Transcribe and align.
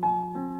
На 0.00 0.51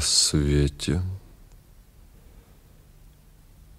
рассвете, 0.00 1.02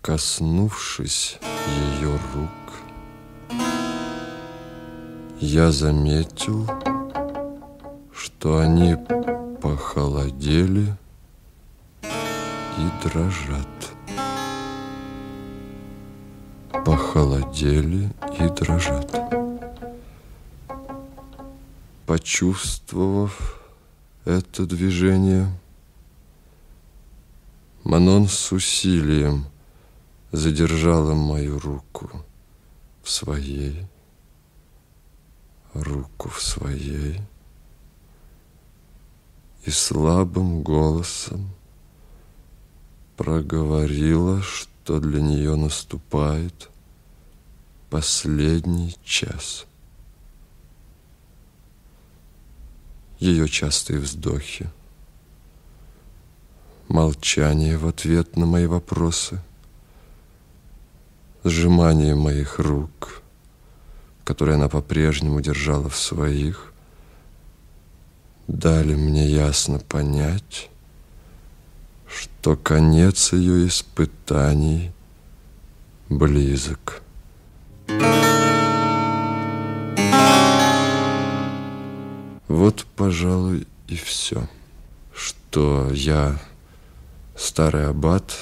коснувшись 0.04 1.40
ее 1.68 2.20
рук, 2.36 3.60
я 5.40 5.72
заметил, 5.72 6.70
что 8.14 8.60
они 8.60 8.96
похолодели 9.64 10.96
и 12.04 13.04
дрожат. 13.04 13.68
Похолодели 16.86 18.12
и 18.40 18.48
дрожат. 18.60 19.10
Почувствовав 22.06 23.60
это 24.26 24.68
движение, 24.68 25.48
Манон 27.84 28.28
с 28.28 28.52
усилием 28.52 29.48
задержала 30.32 31.16
мою 31.16 31.58
руку 31.58 32.12
в 33.02 33.10
своей, 33.10 33.88
руку 35.74 36.30
в 36.30 36.42
своей, 36.44 37.20
и 39.66 39.72
слабым 39.72 40.62
голосом 40.62 41.50
проговорила, 43.18 44.44
что 44.44 45.00
для 45.00 45.20
нее 45.20 45.56
наступает 45.56 46.70
последний 47.90 48.96
час. 49.04 49.66
Ее 53.20 53.50
частые 53.50 54.00
вздохи– 54.00 54.70
молчание 56.92 57.78
в 57.78 57.88
ответ 57.88 58.36
на 58.36 58.46
мои 58.46 58.66
вопросы, 58.66 59.40
сжимание 61.44 62.16
моих 62.16 62.60
рук, 62.60 63.22
которые 64.24 64.56
она 64.56 64.68
по-прежнему 64.68 65.42
держала 65.42 65.90
в 65.90 65.96
своих, 65.96 66.74
дали 68.48 68.94
мне 68.96 69.28
ясно 69.28 69.80
понять, 69.80 70.70
что 72.08 72.58
конец 72.58 73.32
ее 73.32 73.68
испытаний 73.68 74.92
близок. 76.10 77.02
Вот, 82.50 82.86
пожалуй, 82.98 83.66
и 83.88 83.96
все, 83.96 84.46
что 85.14 85.90
я 85.94 86.38
старый 87.36 87.88
аббат 87.88 88.34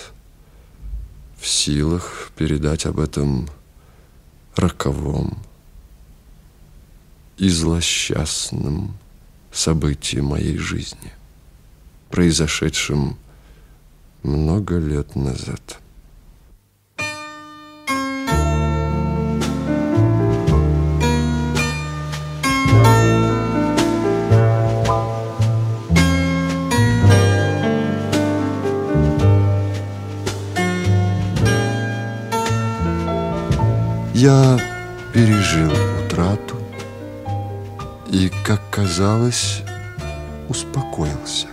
в 1.40 1.48
силах 1.48 2.32
передать 2.36 2.86
об 2.86 3.00
этом 3.00 3.50
роковом 4.56 5.40
и 7.38 7.50
злосчастном 7.50 8.98
событии 9.52 10.20
моей 10.20 10.58
жизни, 10.58 11.14
произошедшем 12.10 13.18
много 14.24 14.78
лет 14.78 15.16
назад. 15.16 15.80
Я 34.22 34.60
пережил 35.14 35.72
утрату 36.04 36.58
и, 38.10 38.30
как 38.44 38.60
казалось, 38.70 39.62
успокоился. 40.50 41.48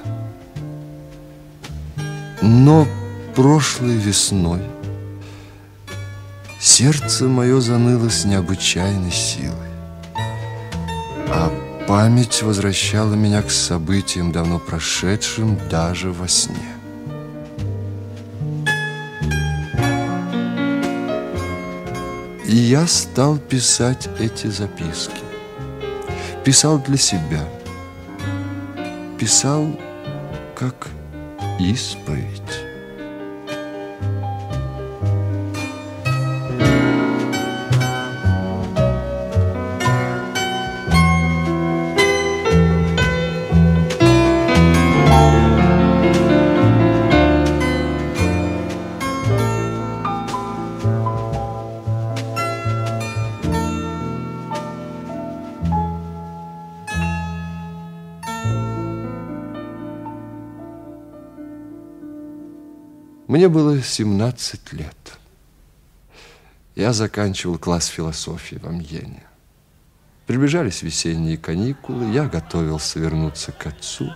Но 2.43 2.89
прошлой 3.37 3.95
весной 3.95 4.63
сердце 6.61 7.29
мое 7.29 7.61
заныло 7.61 8.09
с 8.11 8.25
необычайной 8.25 9.13
силой, 9.13 9.71
а 11.29 11.53
память 11.87 12.43
возвращала 12.43 13.15
меня 13.15 13.43
к 13.43 13.51
событиям, 13.53 14.33
давно 14.33 14.59
прошедшим 14.59 15.57
даже 15.71 16.11
во 16.11 16.27
сне. 16.27 16.76
И 22.47 22.55
я 22.55 22.87
стал 22.87 23.39
писать 23.39 24.09
эти 24.21 24.47
записки. 24.47 25.25
Писал 26.45 26.79
для 26.79 26.97
себя. 26.97 27.43
Писал 29.19 29.67
как 30.55 30.87
исповедь. 31.59 32.66
Мне 63.37 63.51
было 63.51 63.83
17 63.83 64.73
лет. 64.73 64.97
Я 66.75 66.95
заканчивал 66.95 67.59
класс 67.59 67.85
философии 67.85 68.57
в 68.57 68.67
Амьене. 68.67 69.27
Приближались 70.27 70.81
весенние 70.81 71.37
каникулы, 71.37 72.07
я 72.13 72.25
готовился 72.25 72.99
вернуться 72.99 73.53
к 73.53 73.67
отцу. 73.67 74.11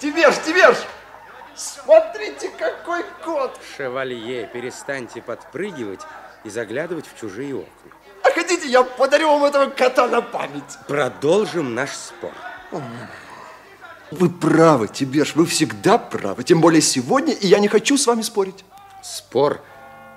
Тебе 0.00 0.32
ж, 0.32 0.34
тебе 0.44 0.72
ж! 0.72 0.76
Смотрите, 1.54 2.50
какой 2.58 3.04
кот! 3.24 3.60
Шевалье, 3.76 4.50
перестаньте 4.52 5.22
подпрыгивать 5.22 6.00
и 6.42 6.50
заглядывать 6.50 7.06
в 7.06 7.16
чужие 7.16 7.54
окна. 7.54 7.92
А 8.24 8.30
хотите, 8.32 8.68
я 8.68 8.82
подарю 8.82 9.28
вам 9.28 9.44
этого 9.44 9.66
кота 9.66 10.08
на 10.08 10.20
память? 10.20 10.78
Продолжим 10.88 11.76
наш 11.76 11.90
спор. 11.90 12.32
Вы 14.12 14.28
правы, 14.28 14.88
Тибеш, 14.88 15.34
вы 15.34 15.46
всегда 15.46 15.96
правы. 15.96 16.44
Тем 16.44 16.60
более 16.60 16.82
сегодня, 16.82 17.32
и 17.32 17.46
я 17.46 17.58
не 17.58 17.68
хочу 17.68 17.96
с 17.96 18.06
вами 18.06 18.20
спорить. 18.20 18.64
Спор 19.02 19.62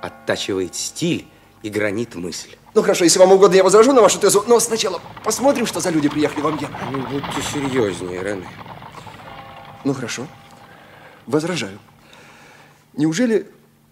оттачивает 0.02 0.76
стиль 0.76 1.28
и 1.64 1.70
гранит 1.70 2.16
мысль. 2.16 2.56
Ну 2.74 2.82
хорошо, 2.82 3.06
если 3.06 3.20
вам 3.20 3.32
угодно, 3.32 3.56
я 3.56 3.64
возражу 3.64 3.94
на 3.94 4.02
вашу 4.02 4.20
тезу, 4.20 4.44
но 4.48 4.60
сначала 4.60 5.02
посмотрим, 5.24 5.66
что 5.66 5.80
за 5.80 5.92
люди 5.92 6.10
приехали 6.10 6.42
в 6.42 6.48
Амьен. 6.48 6.68
Ну, 6.92 7.08
будьте 7.08 7.42
серьезнее, 7.54 8.22
Рене. 8.22 8.50
Ну 9.86 9.94
хорошо, 9.94 10.28
возражаю. 11.26 11.80
Неужели 12.98 13.48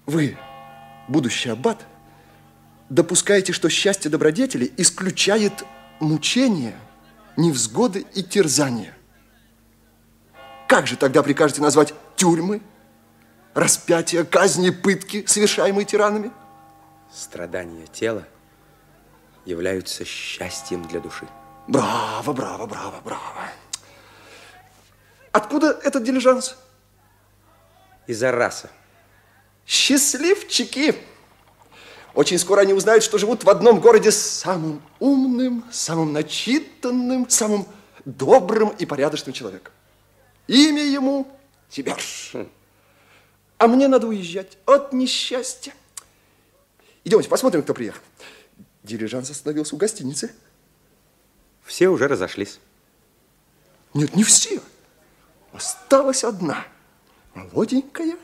вы, 0.06 0.38
будущий 1.08 1.50
аббат, 1.50 1.86
допускаете, 2.90 3.54
что 3.54 3.70
счастье 3.70 4.12
добродетели 4.12 4.70
исключает 4.76 5.64
мучения, 6.02 6.76
невзгоды 7.38 8.06
и 8.14 8.22
терзания? 8.22 8.98
Как 10.74 10.88
же 10.88 10.98
тогда 10.98 11.22
прикажете 11.22 11.62
назвать 11.62 11.94
тюрьмы, 12.16 12.60
распятия, 13.54 14.24
казни, 14.24 14.72
пытки, 14.72 15.24
совершаемые 15.28 15.86
тиранами? 15.86 16.32
Страдания 17.14 17.86
тела 17.86 18.26
являются 19.46 20.04
счастьем 20.04 20.82
для 20.88 21.00
души. 21.00 21.28
Браво, 21.68 22.34
браво, 22.34 22.66
браво, 22.66 23.02
браво. 23.06 23.52
Откуда 25.32 25.80
этот 25.84 26.06
дилижанс? 26.06 26.58
Из 28.08 28.24
Арраса. 28.24 28.72
Счастливчики! 29.68 30.96
Очень 32.16 32.40
скоро 32.40 32.62
они 32.62 32.74
узнают, 32.74 33.04
что 33.04 33.20
живут 33.20 33.44
в 33.44 33.50
одном 33.52 33.80
городе 33.80 34.12
с 34.12 34.20
самым 34.20 34.82
умным, 35.00 35.66
самым 35.72 36.14
начитанным, 36.14 37.30
самым 37.30 37.68
добрым 38.06 38.70
и 38.70 38.88
порядочным 38.88 39.34
человеком. 39.34 39.72
Имя 40.48 40.84
ему 40.84 41.28
Тиберж. 41.70 42.34
А 43.58 43.68
мне 43.68 43.88
надо 43.88 44.08
уезжать 44.08 44.58
от 44.66 44.94
несчастья. 44.94 45.74
Идемте, 47.04 47.30
посмотрим, 47.30 47.64
кто 47.64 47.74
приехал. 47.74 48.02
Дирижанс 48.84 49.30
остановился 49.30 49.76
у 49.76 49.78
гостиницы. 49.78 50.34
Все 51.64 51.88
уже 51.88 52.08
разошлись. 52.08 52.60
Нет, 53.94 54.16
не 54.16 54.24
все. 54.24 54.62
Осталась 55.54 56.24
одна. 56.24 56.66
Молоденькая. 57.34 58.18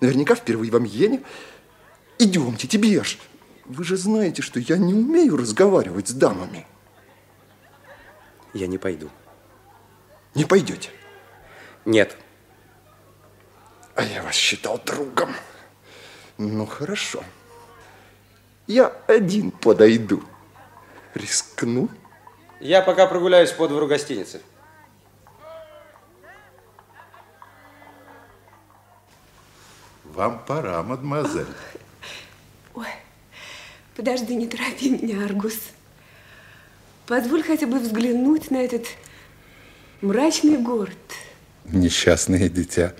Наверняка 0.00 0.34
впервые 0.34 0.70
в 0.70 0.76
Амьене. 0.76 1.22
Идемте, 2.18 2.66
Тиберж. 2.66 3.18
Вы 3.66 3.84
же 3.84 3.96
знаете, 3.96 4.42
что 4.42 4.58
я 4.58 4.78
не 4.78 4.94
умею 4.94 5.36
разговаривать 5.36 6.08
с 6.08 6.12
дамами. 6.12 6.66
Я 8.54 8.66
не 8.66 8.78
пойду. 8.78 9.10
Не 10.34 10.44
пойдете? 10.44 10.90
Нет. 11.84 12.16
А 13.94 14.02
я 14.02 14.22
вас 14.22 14.34
считал 14.34 14.80
другом. 14.84 15.34
Ну, 16.38 16.66
хорошо. 16.66 17.22
Я 18.66 18.88
один 19.06 19.50
подойду. 19.50 20.22
Рискну. 21.14 21.88
Я 22.60 22.82
пока 22.82 23.06
прогуляюсь 23.06 23.50
по 23.50 23.66
двору 23.68 23.86
гостиницы. 23.86 24.40
Вам 30.04 30.44
пора, 30.44 30.82
мадемуазель. 30.82 31.46
Ой, 32.74 32.86
подожди, 33.96 34.34
не 34.34 34.46
торопи 34.46 34.90
меня, 34.90 35.24
Аргус. 35.24 35.58
Позволь 37.06 37.42
хотя 37.42 37.66
бы 37.66 37.78
взглянуть 37.78 38.50
на 38.50 38.58
этот 38.58 38.86
мрачный 40.00 40.58
город. 40.58 40.98
Несчастное 41.72 42.48
дитя. 42.48 42.94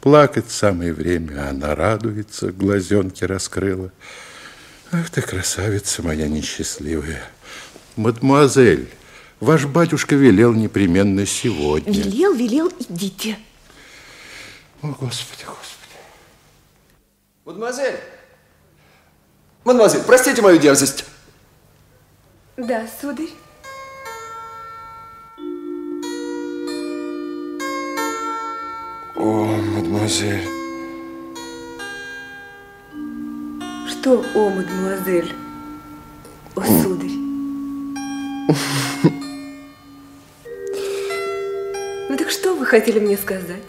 Плакать 0.00 0.50
самое 0.50 0.92
время, 0.94 1.46
а 1.46 1.50
она 1.50 1.74
радуется, 1.74 2.52
глазенки 2.52 3.24
раскрыла. 3.24 3.92
Ах 4.92 5.10
ты, 5.10 5.20
красавица 5.20 6.02
моя 6.02 6.26
несчастливая. 6.26 7.22
Мадемуазель, 7.96 8.88
ваш 9.40 9.66
батюшка 9.66 10.14
велел 10.14 10.54
непременно 10.54 11.26
сегодня. 11.26 11.92
Велел, 11.92 12.34
велел, 12.34 12.72
идите. 12.78 13.36
О, 14.82 14.88
Господи, 14.88 15.44
Господи. 15.44 15.80
Мадемуазель! 17.44 18.00
Мадемуазель, 19.64 20.02
простите 20.06 20.40
мою 20.40 20.58
дерзость. 20.58 21.04
Да, 22.56 22.86
сударь. 23.00 23.28
О, 29.22 29.54
мадемуазель. 29.74 30.48
Что, 33.86 34.24
о, 34.34 34.48
мадемуазель? 34.48 35.34
О, 36.56 36.62
сударь. 36.82 37.10
Ну 42.08 42.16
так 42.16 42.30
что 42.30 42.56
вы 42.56 42.64
хотели 42.64 42.98
мне 42.98 43.18
сказать? 43.18 43.62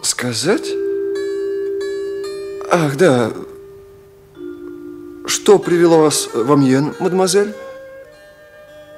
Сказать? 0.00 0.70
Ах, 2.70 2.96
да. 2.96 3.32
Что 5.26 5.58
привело 5.58 5.98
вас 5.98 6.30
в 6.32 6.52
Амьен, 6.52 6.94
мадемуазель? 7.00 7.52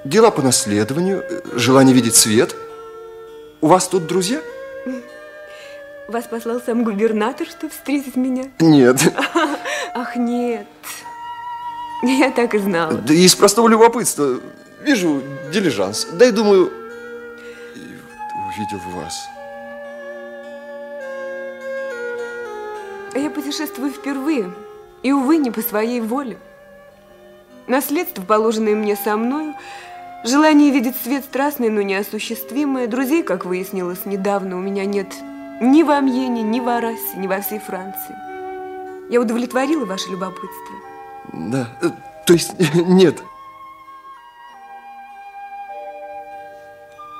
Дела 0.04 0.30
по 0.30 0.42
наследованию, 0.42 1.24
желание 1.54 1.94
видеть 1.94 2.14
свет. 2.14 2.54
У 3.62 3.68
вас 3.68 3.88
тут 3.88 4.06
друзья? 4.06 4.42
Вас 6.08 6.26
послал 6.26 6.60
сам 6.60 6.84
губернатор, 6.84 7.46
чтобы 7.46 7.72
встретить 7.72 8.14
меня? 8.14 8.50
Нет. 8.60 9.00
Ах, 9.94 10.16
нет. 10.16 10.66
Я 12.02 12.30
так 12.30 12.54
и 12.54 12.58
знала. 12.58 12.92
Да 12.92 13.14
из 13.14 13.34
простого 13.34 13.66
любопытства. 13.68 14.40
Вижу 14.82 15.22
дилижанс. 15.50 16.06
Да 16.12 16.26
и 16.26 16.30
думаю, 16.32 16.70
и 17.74 17.80
увидел 17.80 18.80
вас. 18.94 19.26
Я 23.14 23.30
путешествую 23.30 23.90
впервые. 23.90 24.52
И, 25.02 25.12
увы, 25.12 25.38
не 25.38 25.50
по 25.50 25.62
своей 25.62 26.02
воле. 26.02 26.36
Наследство, 27.66 28.20
положенное 28.20 28.74
мне 28.74 28.96
со 28.96 29.16
мною, 29.16 29.54
желание 30.24 30.70
видеть 30.70 30.96
свет 30.96 31.24
страстный, 31.24 31.68
но 31.68 31.82
неосуществимое. 31.82 32.86
Друзей, 32.86 33.22
как 33.22 33.44
выяснилось 33.44 34.04
недавно, 34.06 34.56
у 34.56 34.60
меня 34.60 34.84
нет 34.84 35.14
ни 35.60 35.82
в 35.82 35.90
Амьене, 35.90 36.42
ни 36.42 36.60
в 36.60 36.68
Арасе, 36.68 37.16
ни 37.16 37.26
во 37.26 37.40
всей 37.40 37.60
Франции. 37.60 38.16
Я 39.10 39.20
удовлетворила 39.20 39.84
ваше 39.84 40.10
любопытство. 40.10 40.74
Да, 41.32 41.68
э, 41.82 41.90
то 42.26 42.32
есть 42.32 42.52
нет. 42.74 43.22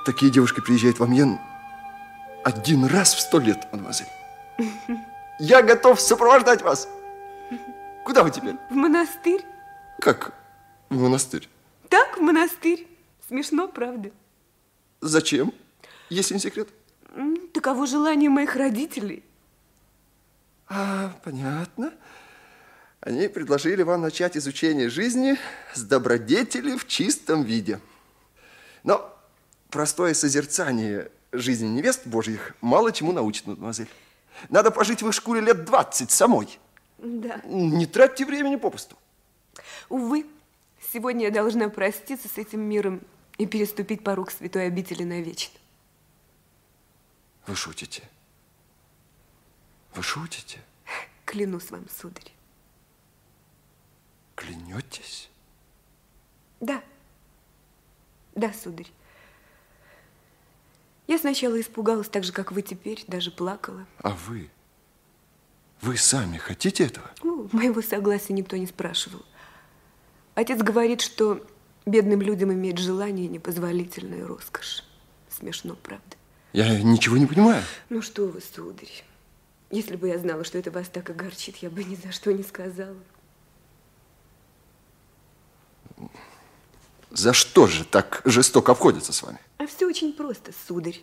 Такие 0.05 0.31
девушки 0.31 0.61
приезжают 0.61 0.99
в 0.99 1.05
Амьен 1.05 1.39
один 2.45 2.85
раз 2.85 3.15
в 3.15 3.21
сто 3.21 3.39
лет, 3.39 3.67
мадемуазель. 3.73 4.07
Я 5.39 5.63
готов 5.63 6.01
сопровождать 6.01 6.63
вас. 6.63 6.89
Куда 8.05 8.23
вы 8.23 8.31
теперь? 8.31 8.57
В 8.71 8.75
монастырь. 8.75 9.45
Как 10.01 10.35
в 10.91 11.01
монастырь? 11.01 11.49
Так, 11.89 12.19
в 12.19 12.21
монастырь. 12.21 12.87
Смешно, 13.35 13.67
правда? 13.67 14.13
Зачем, 15.01 15.53
если 16.09 16.35
не 16.35 16.41
секрет? 16.41 16.69
Таково 17.53 17.85
желание 17.85 18.31
моих 18.31 18.55
родителей. 18.55 19.25
А, 20.69 21.13
понятно. 21.25 21.93
Они 23.01 23.27
предложили 23.27 23.83
вам 23.83 24.03
начать 24.03 24.37
изучение 24.37 24.89
жизни 24.89 25.37
с 25.75 25.83
добродетели 25.83 26.77
в 26.77 26.87
чистом 26.87 27.43
виде. 27.43 27.81
Но 28.85 29.13
простое 29.69 30.15
созерцание 30.15 31.11
жизни 31.33 31.67
невест 31.67 32.07
божьих 32.07 32.55
мало 32.61 32.93
чему 32.93 33.11
научит, 33.11 33.49
мадемуазель. 33.49 33.91
Надо 34.49 34.71
пожить 34.71 35.03
в 35.03 35.09
их 35.09 35.13
шкуре 35.13 35.41
лет 35.41 35.65
20 35.65 36.09
самой. 36.09 36.61
Да. 36.99 37.41
Не 37.47 37.87
тратьте 37.87 38.27
времени 38.27 38.55
попусту. 38.55 38.97
Увы, 39.89 40.25
сегодня 40.93 41.25
я 41.25 41.31
должна 41.33 41.69
проститься 41.69 42.29
с 42.29 42.39
этим 42.39 42.61
миром 42.61 43.01
и 43.39 43.47
переступить 43.47 44.05
порог 44.05 44.31
святой 44.31 44.67
обители 44.67 45.03
навечно. 45.03 45.59
Вы 47.47 47.57
шутите? 47.57 48.03
Вы 49.95 50.03
шутите? 50.03 50.61
Клянусь 51.25 51.71
вам, 51.71 51.87
сударь. 51.89 52.33
Клянетесь? 54.35 55.31
Да. 56.61 56.83
Да, 58.35 58.53
сударь. 58.53 58.91
Я 61.07 61.19
сначала 61.19 61.61
испугалась 61.61 62.09
так 62.09 62.25
же, 62.25 62.33
как 62.33 62.51
вы 62.51 62.63
теперь, 62.63 63.05
даже 63.07 63.31
плакала. 63.31 63.87
А 63.99 64.11
вы? 64.11 64.51
Вы 65.83 65.99
сами 65.99 66.39
хотите 66.39 66.87
этого? 66.87 67.11
Ну, 67.23 67.49
моего 67.53 67.83
согласия 67.83 68.33
никто 68.33 68.57
не 68.57 68.67
спрашивал. 68.67 69.23
Отец 70.35 70.63
говорит, 70.63 71.03
что 71.03 71.47
бедным 71.87 72.23
людям 72.23 72.53
иметь 72.53 72.79
желание 72.79 73.29
непозволительная 73.29 74.27
роскошь. 74.27 74.85
Смешно, 75.31 75.77
правда? 75.83 76.17
Я 76.53 76.81
ничего 76.83 77.17
не 77.17 77.27
понимаю. 77.27 77.63
Ну 77.89 78.01
что 78.03 78.27
вы, 78.27 78.41
сударь. 78.41 79.05
Если 79.71 79.97
бы 79.97 80.09
я 80.09 80.19
знала, 80.19 80.45
что 80.45 80.59
это 80.59 80.71
вас 80.71 80.89
так 80.89 81.11
огорчит, 81.11 81.57
я 81.57 81.71
бы 81.71 81.83
ни 81.83 81.97
за 81.97 82.13
что 82.13 82.33
не 82.33 82.45
сказала. 82.45 82.97
За 87.11 87.33
что 87.33 87.67
же 87.67 87.85
так 87.85 88.23
жестоко 88.25 88.73
обходятся 88.73 89.13
с 89.13 89.23
вами? 89.23 89.39
А 89.59 89.67
все 89.67 89.87
очень 89.87 90.13
просто, 90.13 90.53
сударь. 90.67 91.01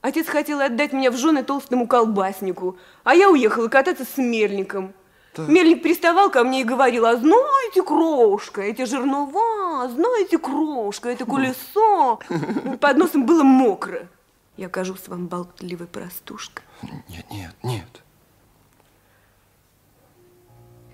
Отец 0.00 0.26
хотел 0.26 0.60
отдать 0.60 0.92
меня 0.92 1.10
в 1.10 1.16
жены 1.16 1.42
толстому 1.42 1.86
колбаснику, 1.86 2.78
а 3.04 3.14
я 3.14 3.30
уехала 3.30 3.68
кататься 3.68 4.04
с 4.04 4.16
мельником. 4.16 4.94
Мельник 5.36 5.82
приставал 5.82 6.30
ко 6.30 6.42
мне 6.42 6.62
и 6.62 6.64
говорил, 6.64 7.06
а 7.06 7.16
знаете, 7.16 7.82
крошка, 7.82 8.62
эти 8.62 8.84
жернова, 8.84 9.88
знаете, 9.88 10.38
крошка, 10.38 11.08
это 11.08 11.24
колесо. 11.24 12.18
Под 12.80 12.96
носом 12.96 13.26
было 13.26 13.42
мокро. 13.42 14.08
Я 14.56 14.68
кажусь 14.68 15.06
вам 15.06 15.26
болтливой 15.26 15.86
простушкой. 15.86 16.64
Нет, 17.08 17.24
нет, 17.30 17.54
нет. 17.62 18.02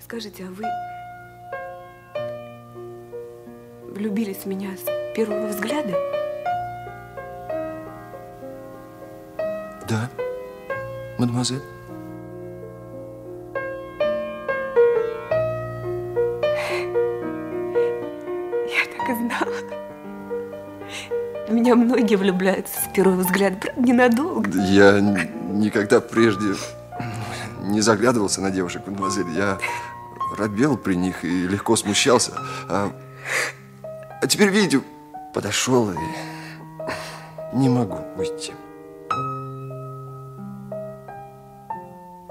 Скажите, 0.02 0.44
а 0.44 0.50
вы 0.50 0.64
влюбились 3.92 4.38
в 4.38 4.46
меня 4.46 4.76
с 4.76 5.14
первого 5.16 5.48
взгляда? 5.48 5.96
Да, 9.88 10.10
мадемуазель. 11.18 11.62
Меня 21.52 21.74
многие 21.74 22.16
влюбляются 22.16 22.74
с 22.80 22.94
первого 22.94 23.16
взгляда, 23.16 23.56
правда, 23.56 23.80
ненадолго. 23.80 24.50
Я 24.62 25.00
никогда 25.00 26.00
прежде 26.00 26.54
не 27.62 27.80
заглядывался 27.80 28.40
на 28.40 28.50
девушек, 28.50 28.86
мадемуазель. 28.86 29.30
Я 29.30 29.58
робел 30.36 30.76
при 30.76 30.94
них 30.94 31.24
и 31.24 31.46
легко 31.46 31.76
смущался. 31.76 32.32
А, 32.68 32.92
а 34.20 34.26
теперь, 34.26 34.50
видите, 34.50 34.82
подошел 35.34 35.90
и 35.90 35.96
не 37.52 37.68
могу 37.68 37.98
уйти. 38.16 38.52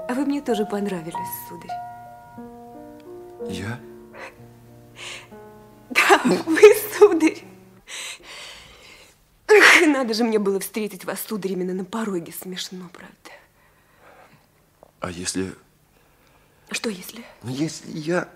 А 0.08 0.14
вы 0.14 0.24
мне 0.24 0.40
тоже 0.40 0.64
понравились, 0.64 1.14
сударь. 1.48 1.70
Я? 3.48 3.78
Да, 5.90 6.20
вы, 6.24 6.60
сударь. 6.96 7.42
Эх, 9.56 9.86
надо 9.86 10.14
же 10.14 10.24
мне 10.24 10.38
было 10.38 10.60
встретить 10.60 11.04
вас, 11.04 11.20
сударь, 11.20 11.52
именно 11.52 11.72
на 11.72 11.84
пороге. 11.84 12.32
Смешно, 12.32 12.88
правда. 12.92 13.30
А 15.00 15.10
если... 15.10 15.54
Что 16.70 16.90
если? 16.90 17.24
ну, 17.42 17.50
Если 17.50 17.90
я... 17.90 18.28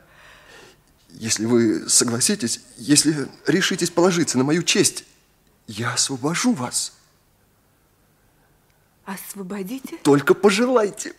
Если 1.09 1.45
вы 1.45 1.89
согласитесь, 1.89 2.61
если 2.77 3.29
решитесь 3.47 3.91
положиться 3.91 4.39
на 4.39 4.45
мою 4.45 4.63
честь, 4.63 5.05
я 5.67 5.93
освобожу 5.95 6.53
вас. 6.53 6.97
Освободите? 9.05 9.97
Только 10.05 10.35
пожелайте. 10.35 11.15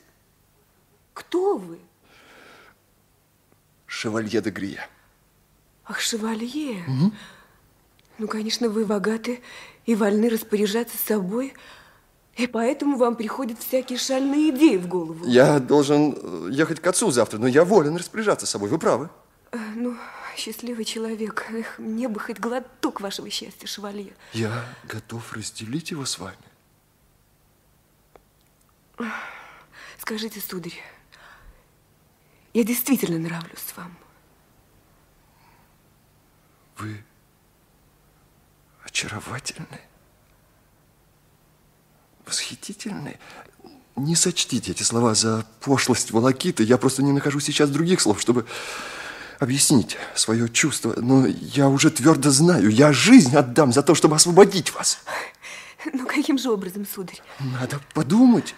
Кто 1.13 1.58
вы? 1.58 1.77
Шевалье 3.86 4.41
де 4.41 4.50
Грия. 4.50 4.88
Ах, 5.84 6.00
шевалье. 6.00 6.86
Ну, 8.17 8.27
конечно, 8.27 8.70
вы 8.70 8.86
богаты 8.86 9.41
и 9.85 9.95
вольны 9.95 10.29
распоряжаться 10.29 10.97
собой, 10.97 11.53
и 12.35 12.47
поэтому 12.47 12.97
вам 12.97 13.15
приходят 13.15 13.59
всякие 13.59 13.97
шальные 14.00 14.50
идеи 14.51 14.77
в 14.77 14.88
голову. 14.88 15.25
Я 15.25 15.59
должен 15.59 16.15
э, 16.15 16.50
ехать 16.51 16.79
к 16.79 16.88
отцу 16.88 17.11
завтра, 17.11 17.38
но 17.38 17.47
я 17.47 17.65
волен 17.65 17.95
распоряжаться 17.97 18.45
собой. 18.45 18.69
Вы 18.69 18.77
правы. 18.79 19.09
Э, 19.51 19.57
Ну, 19.75 19.97
счастливый 20.38 20.85
человек. 20.85 21.45
Эх, 21.51 21.77
мне 21.77 22.07
бы 22.07 22.19
хоть 22.19 22.39
глоток 22.39 23.01
вашего 23.01 23.29
счастья, 23.29 23.67
шевалье. 23.67 24.13
Я 24.33 24.65
готов 24.85 25.33
разделить 25.33 25.91
его 25.91 26.05
с 26.05 26.17
вами. 26.17 26.38
Скажите, 29.97 30.39
сударь, 30.39 30.79
я 32.53 32.63
действительно 32.63 33.17
нравлюсь 33.19 33.73
вам. 33.75 33.95
Вы 36.77 37.03
очаровательны, 38.91 39.79
восхитительны. 42.25 43.17
Не 43.95 44.15
сочтите 44.15 44.71
эти 44.71 44.83
слова 44.83 45.15
за 45.15 45.45
пошлость 45.62 46.12
волокиты. 46.12 46.63
Я 46.63 46.77
просто 46.77 47.03
не 47.03 47.12
нахожу 47.12 47.39
сейчас 47.39 47.69
других 47.69 48.01
слов, 48.01 48.21
чтобы 48.21 48.45
объяснить 49.39 49.98
свое 50.15 50.50
чувство. 50.50 50.93
Но 50.98 51.25
я 51.25 51.67
уже 51.69 51.89
твердо 51.89 52.31
знаю, 52.31 52.69
я 52.69 52.93
жизнь 52.93 53.36
отдам 53.36 53.71
за 53.71 53.81
то, 53.81 53.95
чтобы 53.95 54.15
освободить 54.15 54.74
вас. 54.74 55.00
Ну, 55.93 56.05
каким 56.05 56.38
же 56.38 56.51
образом, 56.51 56.86
сударь? 56.86 57.19
Надо 57.39 57.81
подумать, 57.95 58.53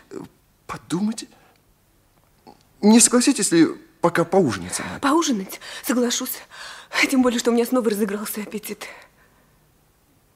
подумать. 0.67 1.23
Не 2.81 2.99
согласитесь 2.99 3.49
ли 3.53 3.65
пока 4.01 4.25
поужинать 4.25 4.75
со 4.75 4.83
мной? 4.83 4.99
Поужинать? 4.99 5.61
Соглашусь. 5.85 6.33
Тем 7.09 7.21
более, 7.21 7.39
что 7.39 7.51
у 7.51 7.53
меня 7.53 7.65
снова 7.65 7.89
разыгрался 7.89 8.41
аппетит. 8.41 8.89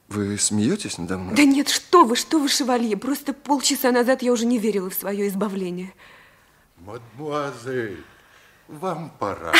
Вы 0.08 0.38
смеетесь 0.38 0.96
надо 0.96 1.18
мной? 1.18 1.36
Да 1.36 1.44
нет, 1.44 1.68
что 1.68 2.04
вы, 2.04 2.16
что 2.16 2.38
вы, 2.38 2.48
шевалье. 2.48 2.96
Просто 2.96 3.34
полчаса 3.34 3.92
назад 3.92 4.22
я 4.22 4.32
уже 4.32 4.46
не 4.46 4.58
верила 4.58 4.88
в 4.88 4.94
свое 4.94 5.28
избавление. 5.28 5.92
Мадмуазель, 6.78 8.02
вам 8.68 9.10
пора. 9.18 9.52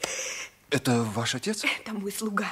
Это 0.70 1.02
ваш 1.02 1.34
отец? 1.34 1.64
Это 1.64 1.94
мой 1.94 2.12
слуга. 2.12 2.48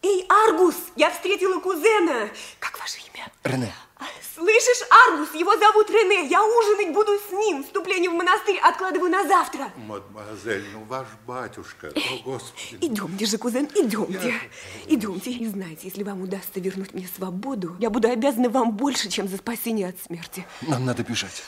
Эй, 0.00 0.26
Аргус, 0.28 0.74
я 0.96 1.10
встретила 1.10 1.60
кузена. 1.60 2.30
Как 2.58 2.78
ваше 2.80 2.98
имя? 3.12 3.30
Рене. 3.44 3.72
Слышишь, 4.34 4.86
Аргус, 5.08 5.34
его 5.34 5.56
зовут 5.56 5.90
Рене. 5.90 6.26
Я 6.28 6.42
ужинать 6.42 6.94
буду 6.94 7.12
с 7.18 7.32
ним. 7.32 7.64
Вступление 7.64 8.10
в 8.10 8.14
монастырь 8.14 8.58
откладываю 8.58 9.10
на 9.10 9.26
завтра. 9.26 9.72
Мадмуазель, 9.76 10.64
ну 10.72 10.84
ваш 10.84 11.06
батюшка, 11.26 11.88
о 11.88 12.22
господи. 12.24 12.78
Идемте 12.80 13.26
же, 13.26 13.38
кузен, 13.38 13.68
идемте. 13.74 14.34
Идемте. 14.86 15.30
И 15.30 15.46
знаете, 15.46 15.80
если 15.88 16.02
вам 16.02 16.22
удастся 16.22 16.60
вернуть 16.60 16.94
мне 16.94 17.08
свободу, 17.14 17.76
я 17.78 17.90
буду 17.90 18.08
обязана 18.08 18.48
вам 18.48 18.72
больше, 18.72 19.08
чем 19.08 19.28
за 19.28 19.36
спасение 19.36 19.88
от 19.88 20.00
смерти. 20.00 20.46
Нам 20.62 20.84
надо 20.84 21.02
бежать. 21.02 21.42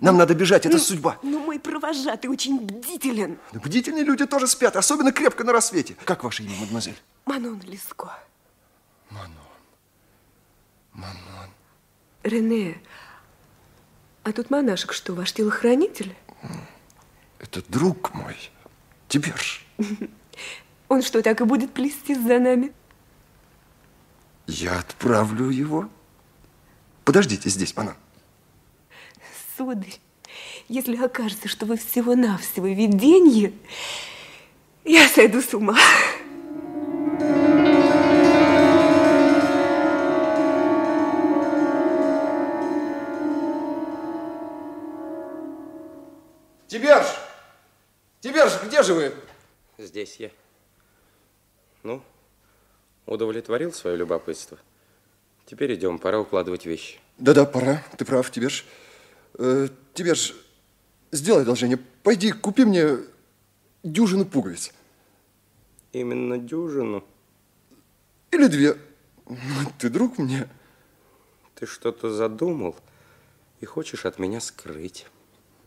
Нам 0.00 0.16
надо 0.16 0.34
бежать, 0.34 0.66
это 0.66 0.78
судьба. 0.78 1.18
Ну, 1.22 1.38
мой 1.40 1.58
провожатый 1.58 2.30
очень 2.30 2.58
бдителен. 2.60 3.38
Но 3.52 3.60
Бдительные 3.60 4.04
люди 4.04 4.26
тоже 4.26 4.46
спят, 4.46 4.76
особенно 4.76 5.12
крепко 5.12 5.44
на 5.44 5.52
рассвете. 5.52 5.96
Как 6.04 6.24
ваше 6.24 6.42
имя, 6.42 6.54
мадемуазель? 6.60 6.96
Манон 7.26 7.60
Леско. 7.66 8.18
Манон. 9.10 9.32
Манон. 10.92 11.50
Рене, 12.28 12.80
А 14.22 14.32
тут 14.32 14.50
монашек 14.50 14.92
что, 14.92 15.14
ваш 15.14 15.32
телохранитель? 15.32 16.14
Это 17.38 17.62
друг 17.68 18.14
мой, 18.14 18.36
Тиберж. 19.08 19.64
Он 20.88 21.02
что, 21.02 21.22
так 21.22 21.40
и 21.40 21.44
будет 21.44 21.72
плести 21.72 22.14
за 22.14 22.38
нами? 22.38 22.72
Я 24.46 24.78
отправлю 24.78 25.50
его. 25.50 25.88
Подождите 27.04 27.48
здесь, 27.48 27.76
Манон. 27.76 27.94
Сударь, 29.56 29.98
если 30.68 30.96
окажется, 30.96 31.48
что 31.48 31.66
вы 31.66 31.76
всего-навсего 31.76 32.66
виденье, 32.66 33.52
я 34.84 35.08
сойду 35.08 35.40
с 35.40 35.54
ума. 35.54 35.76
же 48.88 48.94
вы? 48.94 49.14
Здесь 49.76 50.16
я. 50.16 50.30
Ну, 51.82 52.02
удовлетворил 53.04 53.70
свое 53.72 53.96
любопытство. 53.96 54.58
Теперь 55.44 55.74
идем, 55.74 55.98
пора 55.98 56.20
укладывать 56.20 56.64
вещи. 56.64 56.98
Да-да, 57.18 57.44
пора, 57.44 57.82
ты 57.98 58.06
прав, 58.06 58.30
Тиберж. 58.30 58.64
Э, 59.34 59.68
Тиберж, 59.92 60.34
сделай 61.12 61.42
одолжение, 61.42 61.78
пойди 62.02 62.32
купи 62.32 62.64
мне 62.64 62.96
дюжину 63.82 64.24
пуговиц. 64.24 64.72
Именно 65.92 66.38
дюжину? 66.38 67.04
Или 68.30 68.46
две. 68.46 68.74
Ну, 69.26 69.36
Ты 69.78 69.90
друг 69.90 70.16
мне. 70.16 70.48
Ты 71.56 71.66
что-то 71.66 72.10
задумал 72.10 72.74
и 73.60 73.66
хочешь 73.66 74.06
от 74.06 74.18
меня 74.18 74.40
скрыть. 74.40 75.06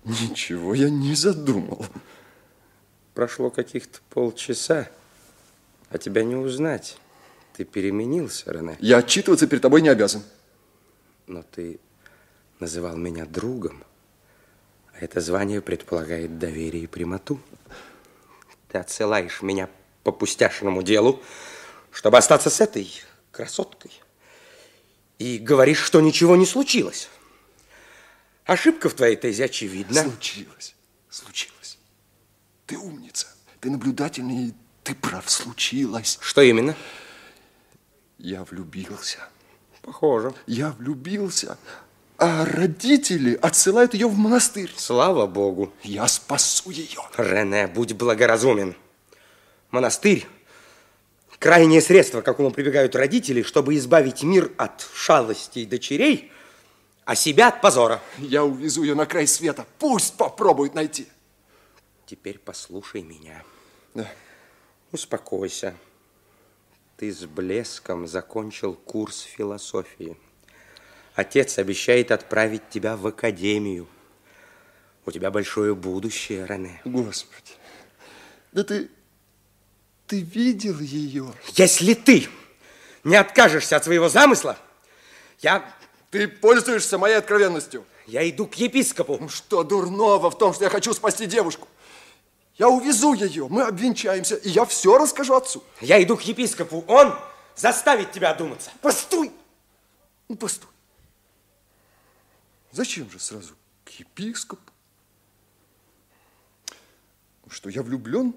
Ничего 0.05 0.73
я 0.73 0.89
не 0.89 1.13
задумал. 1.13 1.85
Прошло 3.13 3.49
каких-то 3.49 3.99
полчаса, 4.09 4.89
а 5.89 5.97
тебя 5.97 6.23
не 6.23 6.35
узнать. 6.35 6.97
Ты 7.55 7.65
переменился, 7.65 8.51
Рене. 8.51 8.77
Я 8.79 8.97
отчитываться 8.97 9.47
перед 9.47 9.61
тобой 9.61 9.81
не 9.81 9.89
обязан. 9.89 10.23
Но 11.27 11.43
ты 11.43 11.79
называл 12.59 12.95
меня 12.95 13.25
другом, 13.25 13.83
а 14.93 14.99
это 14.99 15.19
звание 15.19 15.61
предполагает 15.61 16.39
доверие 16.39 16.83
и 16.83 16.87
прямоту. 16.87 17.39
Ты 18.69 18.77
отсылаешь 18.77 19.41
меня 19.41 19.69
по 20.03 20.11
пустяшному 20.11 20.81
делу, 20.81 21.21
чтобы 21.91 22.17
остаться 22.17 22.49
с 22.49 22.61
этой 22.61 22.89
красоткой. 23.31 23.91
И 25.19 25.37
говоришь, 25.37 25.79
что 25.79 25.99
ничего 25.99 26.35
не 26.35 26.45
случилось. 26.45 27.09
Ошибка 28.45 28.89
в 28.89 28.93
твоей 28.93 29.17
тезе 29.17 29.45
очевидна. 29.45 30.03
Случилось, 30.03 30.75
случилось. 31.09 31.60
Ты 32.71 32.77
умница, 32.77 33.27
ты 33.59 33.69
наблюдательный, 33.69 34.45
и 34.45 34.53
ты 34.85 34.95
прав, 34.95 35.29
случилось. 35.29 36.17
Что 36.21 36.41
именно? 36.41 36.73
Я 38.17 38.45
влюбился. 38.45 39.17
Похоже. 39.81 40.33
Я 40.47 40.71
влюбился, 40.71 41.57
а 42.17 42.45
родители 42.45 43.37
отсылают 43.41 43.93
ее 43.93 44.07
в 44.07 44.17
монастырь. 44.17 44.71
Слава 44.77 45.27
Богу. 45.27 45.73
Я 45.83 46.07
спасу 46.07 46.69
ее. 46.69 47.01
Рене, 47.17 47.67
будь 47.67 47.91
благоразумен. 47.91 48.77
Монастырь– 49.71 50.25
крайнее 51.39 51.81
средство, 51.81 52.21
к 52.21 52.25
какому 52.25 52.51
прибегают 52.51 52.95
родители, 52.95 53.41
чтобы 53.41 53.75
избавить 53.75 54.23
мир 54.23 54.49
от 54.55 54.87
шалостей 54.93 55.65
дочерей, 55.65 56.31
а 57.03 57.15
себя 57.15 57.49
от 57.49 57.59
позора. 57.59 58.01
Я 58.17 58.45
увезу 58.45 58.83
ее 58.83 58.95
на 58.95 59.05
край 59.05 59.27
света. 59.27 59.65
Пусть 59.77 60.15
попробует 60.15 60.73
найти. 60.73 61.09
Теперь 62.11 62.39
послушай 62.39 63.03
меня. 63.03 63.41
Да. 63.93 64.05
Успокойся. 64.91 65.73
Ты 66.97 67.09
с 67.09 67.23
блеском 67.23 68.05
закончил 68.05 68.73
курс 68.73 69.21
философии. 69.21 70.17
Отец 71.15 71.57
обещает 71.57 72.11
отправить 72.11 72.67
тебя 72.69 72.97
в 72.97 73.07
академию. 73.07 73.87
У 75.05 75.11
тебя 75.11 75.31
большое 75.31 75.73
будущее, 75.73 76.45
Рене. 76.45 76.81
Господи, 76.83 77.53
да 78.51 78.65
ты, 78.65 78.91
ты 80.05 80.19
видел 80.19 80.79
ее? 80.79 81.33
Если 81.53 81.93
ты 81.93 82.27
не 83.05 83.15
откажешься 83.15 83.77
от 83.77 83.85
своего 83.85 84.09
замысла, 84.09 84.57
я, 85.39 85.63
Ты 86.09 86.27
пользуешься 86.27 86.97
моей 86.97 87.15
откровенностью. 87.15 87.85
я 88.05 88.29
иду 88.29 88.47
к 88.47 88.55
епископу. 88.55 89.29
Что 89.29 89.63
дурного 89.63 90.29
в 90.29 90.37
том, 90.37 90.53
что 90.53 90.65
я 90.65 90.69
хочу 90.69 90.93
спасти 90.93 91.25
девушку? 91.25 91.69
Я 92.61 92.69
увезу 92.69 93.13
ее, 93.13 93.47
мы 93.47 93.63
обвенчаемся, 93.63 94.35
и 94.35 94.49
я 94.49 94.65
все 94.65 94.99
расскажу 94.99 95.33
отцу. 95.33 95.63
Я 95.79 96.01
иду 96.03 96.15
к 96.15 96.21
епископу. 96.21 96.85
Он 96.87 97.11
заставит 97.55 98.11
тебя 98.11 98.29
одуматься. 98.29 98.69
Постой! 98.83 99.31
Ну, 100.29 100.35
постой. 100.35 100.69
Зачем 102.71 103.09
же 103.09 103.17
сразу 103.17 103.55
к 103.83 103.89
епископу? 103.89 104.61
Что 107.49 107.71
я 107.71 107.81
влюблен, 107.81 108.35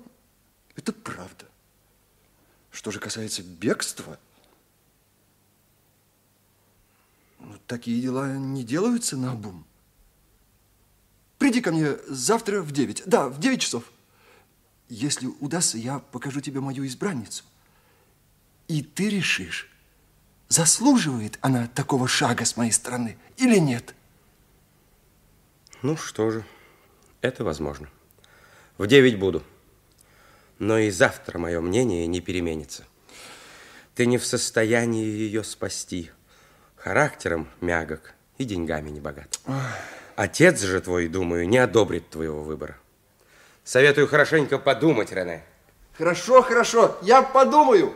это 0.75 0.95
правда. 0.95 1.45
Что 2.71 2.91
же 2.91 3.01
касается 3.01 3.43
бегства, 3.43 4.19
ну, 7.41 7.59
такие 7.67 8.01
дела 8.01 8.39
не 8.39 8.65
делаются 8.65 9.19
на 9.19 9.33
обум. 9.33 9.67
Приди 11.37 11.61
ко 11.61 11.73
мне 11.73 11.99
завтра 12.07 12.63
в 12.63 12.73
9. 12.73 13.03
Да, 13.05 13.29
в 13.29 13.39
9 13.39 13.61
часов. 13.61 13.85
Если 14.94 15.26
удастся, 15.40 15.76
я 15.76 15.98
покажу 15.98 16.40
тебе 16.40 16.61
мою 16.61 16.87
избранницу. 16.87 17.42
И 18.68 18.80
ты 18.80 19.09
решишь, 19.09 19.68
заслуживает 20.48 21.37
она 21.40 21.66
такого 21.66 22.07
шага 22.07 22.44
с 22.44 22.57
моей 22.57 22.70
стороны 22.70 23.18
или 23.37 23.59
нет. 23.59 23.92
Ну 25.83 25.96
что 25.96 26.30
же, 26.30 26.44
это 27.22 27.42
возможно. 27.42 27.88
В 28.78 28.87
девять 28.87 29.18
буду. 29.18 29.42
Но 30.61 30.78
и 30.78 30.90
завтра 30.90 31.40
мое 31.40 31.61
мнение 31.61 32.07
не 32.07 32.20
переменится. 32.20 32.85
Ты 33.96 34.07
не 34.07 34.16
в 34.16 34.24
состоянии 34.24 35.04
ее 35.04 35.42
спасти. 35.42 36.12
Характером 36.76 37.48
мягок 37.61 38.14
и 38.38 38.44
деньгами 38.44 38.90
не 38.90 39.00
богат. 39.00 39.40
Отец 40.14 40.62
же 40.62 40.80
твой, 40.80 41.09
думаю, 41.09 41.48
не 41.48 41.59
одобрит 41.59 42.11
твоего 42.11 42.44
выбора. 42.44 42.78
Советую 43.64 44.09
хорошенько 44.09 44.59
подумать, 44.59 45.11
Рене. 45.11 45.42
Хорошо, 45.96 46.42
хорошо, 46.42 46.98
я 47.00 47.22
подумаю. 47.22 47.94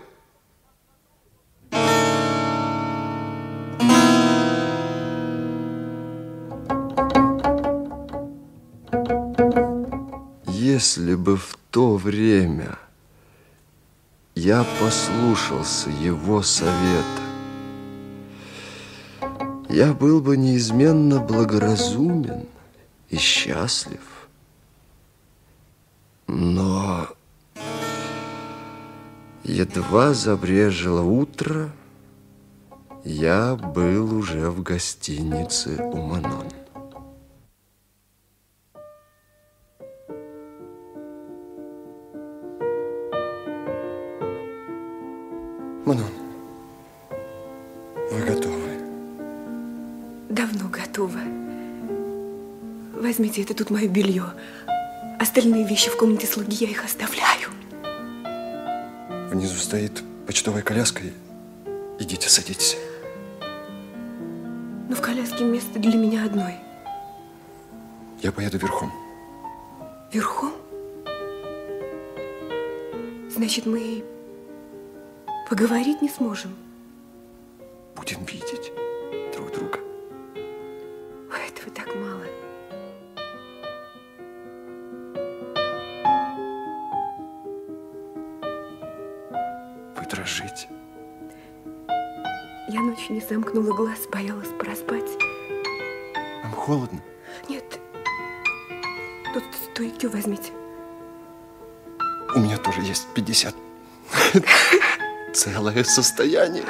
Если 10.47 11.15
бы 11.15 11.37
в 11.37 11.59
то 11.71 11.97
время 11.97 12.79
я 14.35 14.65
послушался 14.81 15.91
его 15.91 16.41
совета, 16.43 17.23
я 19.69 19.93
был 19.93 20.23
бы 20.23 20.39
неизменно 20.39 21.21
благоразумен 21.21 22.47
и 23.11 23.19
счастлив. 23.19 24.18
Но 26.29 27.09
едва 29.45 30.13
забрежило 30.13 31.01
утро, 31.01 31.71
я 33.03 33.57
был 33.57 34.15
уже 34.15 34.51
в 34.51 34.63
гостинице 34.63 35.83
у 35.83 35.97
Манон. 35.97 36.45
Манон, 45.87 46.05
вы 48.11 48.21
готовы? 48.27 48.79
Давно 50.29 50.69
готова. 50.69 51.21
Возьмите, 53.01 53.41
это 53.43 53.55
тут 53.55 53.71
мое 53.71 53.89
белье. 53.89 54.35
Остальные 55.19 55.67
вещи 55.67 55.91
в 55.91 55.97
комнате 55.97 56.27
слуги, 56.29 56.65
я 56.65 56.71
их 56.71 56.85
оставляю. 56.85 57.51
Внизу 59.31 59.57
стоит 59.57 60.03
почтовая 60.27 60.63
коляска. 60.63 61.03
Идите, 61.99 62.29
садитесь. 62.29 62.77
Но 64.89 64.95
в 64.95 65.01
коляске 65.01 65.43
место 65.43 65.81
для 65.81 65.97
меня 65.97 66.25
одной. 66.25 66.55
Я 68.23 68.31
поеду 68.31 68.59
верхом. 68.59 68.93
Верхом? 70.13 70.53
Значит, 73.31 73.67
мы 73.67 74.05
поговорить 75.51 76.01
не 76.01 76.09
сможем. 76.09 76.55
Будем 77.97 78.25
видеть 78.25 78.73
замкнула 93.29 93.75
глаз, 93.75 94.07
боялась 94.11 94.49
проспать. 94.59 95.11
Вам 96.43 96.53
холодно? 96.53 97.01
Нет. 97.49 97.79
Тут 99.35 99.45
стойки 99.55 100.07
возьмите. 100.07 100.53
У 102.35 102.39
меня 102.39 102.57
тоже 102.59 102.81
есть 102.83 103.07
50. 103.15 103.55
Целое 105.35 105.85
состояние. 105.85 106.65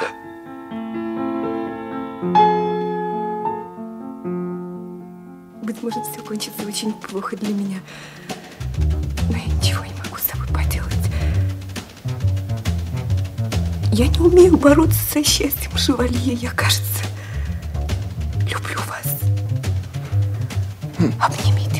Быть 5.63 5.81
может, 5.81 6.05
все 6.07 6.21
кончится 6.21 6.67
очень 6.67 6.93
плохо 6.93 7.37
для 7.37 7.53
меня. 7.53 7.79
Но 9.29 9.37
я 9.37 9.45
ничего 9.45 9.85
не 9.85 9.93
могу 9.93 10.08
Я 13.99 14.07
не 14.07 14.19
умею 14.19 14.55
бороться 14.55 14.97
со 15.11 15.21
счастьем, 15.21 15.75
шевалье. 15.77 16.31
Я, 16.33 16.51
кажется, 16.51 17.03
люблю 18.49 18.79
вас. 18.87 19.19
Обнимите 21.19 21.78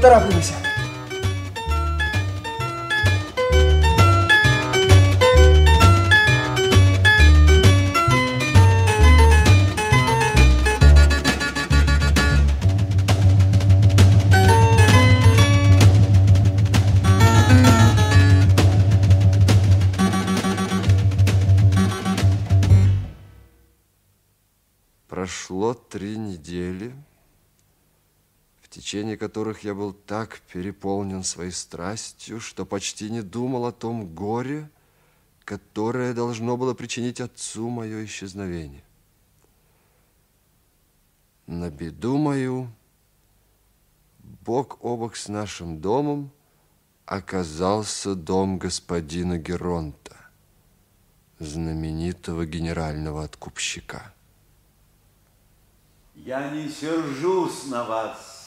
поторапливайся. 0.00 0.54
Прошло 25.08 25.74
три 25.74 26.16
недели, 26.16 26.94
течение 28.70 29.16
которых 29.16 29.64
я 29.64 29.74
был 29.74 29.92
так 29.92 30.40
переполнен 30.52 31.24
своей 31.24 31.50
страстью, 31.50 32.40
что 32.40 32.64
почти 32.64 33.10
не 33.10 33.20
думал 33.20 33.66
о 33.66 33.72
том 33.72 34.06
горе, 34.14 34.70
которое 35.44 36.14
должно 36.14 36.56
было 36.56 36.72
причинить 36.72 37.20
отцу 37.20 37.68
мое 37.68 38.04
исчезновение. 38.04 38.84
На 41.46 41.68
беду 41.68 42.16
мою, 42.16 42.70
бок 44.20 44.78
о 44.80 44.96
бок 44.96 45.16
с 45.16 45.28
нашим 45.28 45.80
домом, 45.80 46.30
оказался 47.06 48.14
дом 48.14 48.58
господина 48.58 49.36
Геронта, 49.36 50.16
знаменитого 51.40 52.46
генерального 52.46 53.24
откупщика. 53.24 54.14
Я 56.14 56.50
не 56.50 56.68
сержусь 56.68 57.66
на 57.66 57.82
вас, 57.82 58.39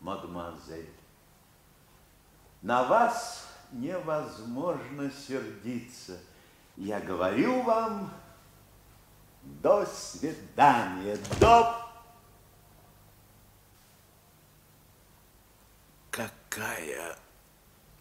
мадемуазель. 0.00 0.92
На 2.62 2.84
вас 2.84 3.46
невозможно 3.72 5.10
сердиться. 5.10 6.18
Я 6.76 7.00
говорю 7.00 7.62
вам, 7.62 8.12
до 9.42 9.86
свидания, 9.86 11.18
до... 11.40 11.84
Какая 16.10 17.16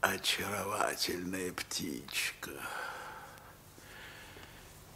очаровательная 0.01 1.53
птичка. 1.53 2.51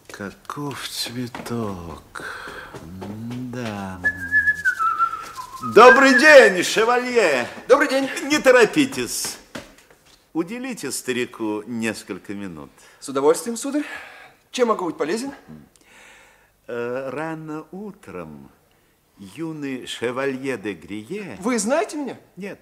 Каков 0.07 0.87
цветок. 0.87 2.23
Да. 3.51 4.01
Добрый 5.63 6.17
день, 6.19 6.63
шевалье. 6.63 7.47
Добрый 7.67 7.87
день. 7.87 8.09
Не 8.23 8.39
торопитесь. 8.39 9.37
Уделите 10.33 10.91
старику 10.91 11.61
несколько 11.67 12.33
минут. 12.33 12.71
С 12.99 13.09
удовольствием, 13.09 13.55
сударь. 13.55 13.85
Чем 14.49 14.69
могу 14.69 14.85
быть 14.85 14.97
полезен? 14.97 15.31
Э, 16.65 17.09
Рано 17.11 17.67
утром 17.71 18.49
юный 19.19 19.85
шевалье 19.85 20.57
де 20.57 20.73
Грие... 20.73 21.37
Вы 21.39 21.59
знаете 21.59 21.95
меня? 21.97 22.19
Нет, 22.37 22.59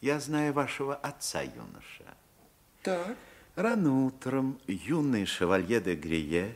я 0.00 0.20
знаю 0.20 0.52
вашего 0.52 0.94
отца, 0.94 1.42
юноша. 1.42 2.14
Так. 2.84 3.16
Рано 3.56 4.04
утром 4.06 4.60
юный 4.68 5.26
шевалье 5.26 5.80
де 5.80 5.96
Грие 5.96 6.54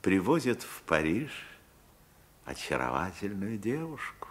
привозит 0.00 0.64
в 0.64 0.82
Париж 0.82 1.30
очаровательную 2.46 3.58
девушку. 3.58 4.26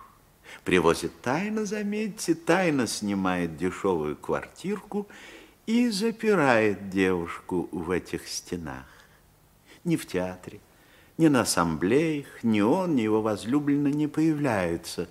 Привозит 0.64 1.12
тайно, 1.22 1.66
заметьте, 1.66 2.36
тайно 2.36 2.88
снимает 2.88 3.58
дешевую 3.58 4.16
квартирку 4.16 5.08
и 5.66 5.90
запирает 5.90 6.90
девушку 6.90 7.70
в 7.72 7.92
этих 7.92 8.28
стенах. 8.28 8.86
Ни 9.84 9.96
в 9.96 10.06
театре, 10.06 10.60
ни 11.18 11.28
на 11.28 11.42
ассамблеях, 11.42 12.44
ни 12.44 12.62
он, 12.62 12.96
ни 12.96 13.02
его 13.02 13.22
возлюбленная 13.22 13.92
не 13.92 14.08
появляются. 14.08 15.08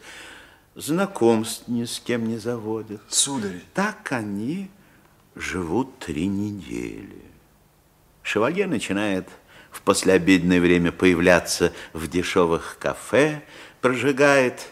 Знакомств 0.74 1.66
ни 1.66 1.85
с 1.85 1.98
кем 2.00 2.29
не 2.29 2.38
заводят. 2.38 3.00
Сударь. 3.09 3.61
Так 3.74 4.12
они 4.12 4.70
живут 5.35 5.98
три 5.98 6.26
недели. 6.26 7.22
Шевалье 8.22 8.66
начинает 8.66 9.29
в 9.70 9.83
послеобеденное 9.83 10.61
время 10.61 10.92
появляться 10.92 11.72
в 11.92 12.09
дешевых 12.09 12.76
кафе, 12.79 13.42
прожигает 13.81 14.68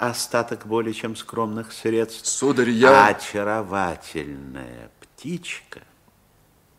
остаток 0.00 0.66
более 0.66 0.94
чем 0.94 1.14
скромных 1.14 1.72
средств. 1.72 2.26
Сударь, 2.26 2.70
я- 2.70 3.08
Очаровательная 3.08 4.90
птичка 5.00 5.82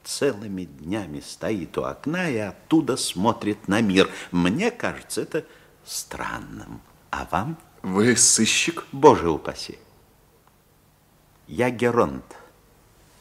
целыми 0.03 0.63
днями 0.65 1.19
стоит 1.19 1.77
у 1.77 1.83
окна 1.83 2.29
и 2.29 2.37
оттуда 2.37 2.97
смотрит 2.97 3.67
на 3.67 3.79
мир. 3.81 4.09
Мне 4.31 4.71
кажется 4.71 5.21
это 5.21 5.45
странным. 5.85 6.81
А 7.11 7.27
вам? 7.29 7.57
Вы 7.83 8.15
сыщик? 8.17 8.85
Боже 8.91 9.29
упаси. 9.29 9.77
Я 11.47 11.69
Геронт, 11.69 12.25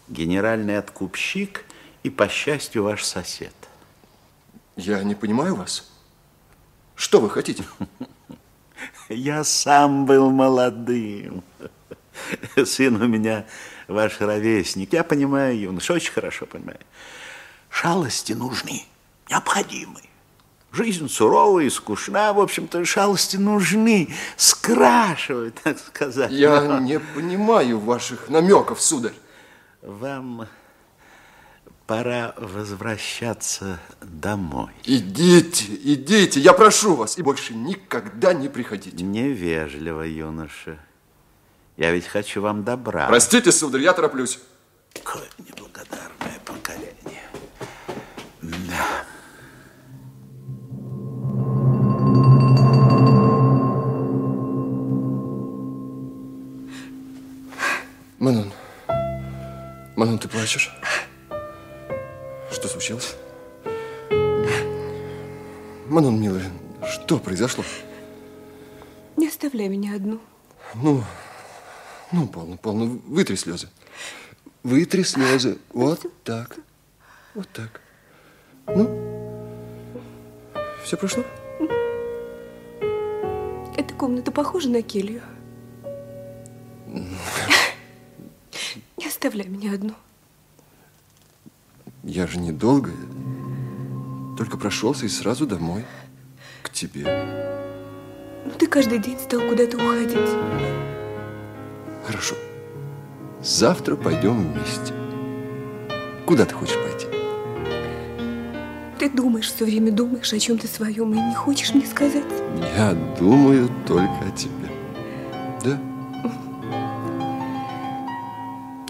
генеральный 0.08 0.78
откупщик 0.78 1.64
и, 2.02 2.08
по 2.10 2.26
счастью, 2.28 2.84
ваш 2.84 3.04
сосед. 3.04 3.54
Я 4.76 5.02
не 5.02 5.14
понимаю 5.14 5.56
вас. 5.56 5.90
Что 6.94 7.20
вы 7.20 7.28
хотите? 7.28 7.64
Я 9.10 9.42
сам 9.42 10.06
был 10.06 10.30
молодым. 10.30 11.42
Сын 12.64 12.94
у 13.02 13.08
меня 13.08 13.44
ваш 13.88 14.20
ровесник. 14.20 14.92
Я 14.92 15.02
понимаю, 15.02 15.58
юноша, 15.58 15.94
очень 15.94 16.12
хорошо 16.12 16.46
понимаю. 16.46 16.78
Шалости 17.68 18.34
нужны, 18.34 18.84
необходимы. 19.28 20.00
Жизнь 20.70 21.08
суровая 21.08 21.64
и 21.64 21.70
скучна, 21.70 22.32
в 22.32 22.38
общем-то, 22.38 22.84
шалости 22.84 23.36
нужны, 23.36 24.14
скрашивают, 24.36 25.56
так 25.64 25.80
сказать. 25.80 26.30
Я 26.30 26.60
Но 26.60 26.78
не 26.78 27.00
понимаю 27.00 27.80
ваших 27.80 28.28
намеков, 28.28 28.80
сударь. 28.80 29.14
Вам 29.82 30.46
пора 31.90 32.34
возвращаться 32.36 33.80
домой. 34.00 34.70
Идите, 34.84 35.64
идите, 35.82 36.38
я 36.38 36.52
прошу 36.52 36.94
вас, 36.94 37.18
и 37.18 37.22
больше 37.22 37.52
никогда 37.52 38.32
не 38.32 38.48
приходите. 38.48 39.02
Невежливо, 39.02 40.02
юноша. 40.02 40.78
Я 41.76 41.90
ведь 41.90 42.06
хочу 42.06 42.42
вам 42.42 42.62
добра. 42.62 43.08
Простите, 43.08 43.50
сударь, 43.50 43.80
я 43.80 43.92
тороплюсь. 43.92 44.38
Какое 44.92 45.24
неблагодарное 45.38 46.38
поколение. 46.44 47.24
Да. 48.40 49.04
Манон, 58.20 58.52
Манон, 59.96 60.20
ты 60.20 60.28
плачешь? 60.28 60.70
Что 62.60 62.68
случилось? 62.68 63.16
Манон, 65.88 66.20
милая, 66.20 66.44
что 66.86 67.18
произошло? 67.18 67.64
Не 69.16 69.28
оставляй 69.28 69.68
меня 69.68 69.94
одну. 69.94 70.20
Ну, 70.74 71.02
ну, 72.12 72.26
полно, 72.28 72.58
полно, 72.58 73.00
вытри 73.06 73.36
слезы. 73.36 73.70
Вытри 74.62 75.04
слезы. 75.04 75.56
Вот 75.72 76.04
так. 76.22 76.58
Вот 77.34 77.48
так. 77.48 77.80
Ну, 78.66 79.56
все 80.84 80.98
прошло? 80.98 81.24
Эта 83.74 83.94
комната 83.94 84.30
похожа 84.30 84.68
на 84.68 84.82
келью? 84.82 85.22
Не 88.98 89.06
оставляй 89.06 89.48
меня 89.48 89.72
одну. 89.72 89.94
Я 92.10 92.26
же 92.26 92.40
недолго. 92.40 92.90
Только 94.36 94.56
прошелся 94.56 95.06
и 95.06 95.08
сразу 95.08 95.46
домой. 95.46 95.84
К 96.60 96.68
тебе. 96.68 97.04
Ну, 98.44 98.50
ты 98.58 98.66
каждый 98.66 98.98
день 98.98 99.16
стал 99.16 99.40
куда-то 99.42 99.76
уходить. 99.76 100.18
Хорошо. 102.04 102.34
Завтра 103.44 103.94
пойдем 103.94 104.52
вместе. 104.52 104.92
Куда 106.26 106.46
ты 106.46 106.52
хочешь 106.52 106.74
пойти? 106.74 107.06
Ты 108.98 109.08
думаешь, 109.08 109.46
все 109.46 109.64
время 109.64 109.92
думаешь 109.92 110.32
о 110.32 110.38
чем-то 110.40 110.66
своем 110.66 111.14
и 111.14 111.16
не 111.16 111.34
хочешь 111.36 111.72
мне 111.72 111.86
сказать? 111.86 112.24
Я 112.76 112.92
думаю 113.20 113.70
только 113.86 114.18
о 114.26 114.30
тебе. 114.32 114.68
Да? 115.64 115.80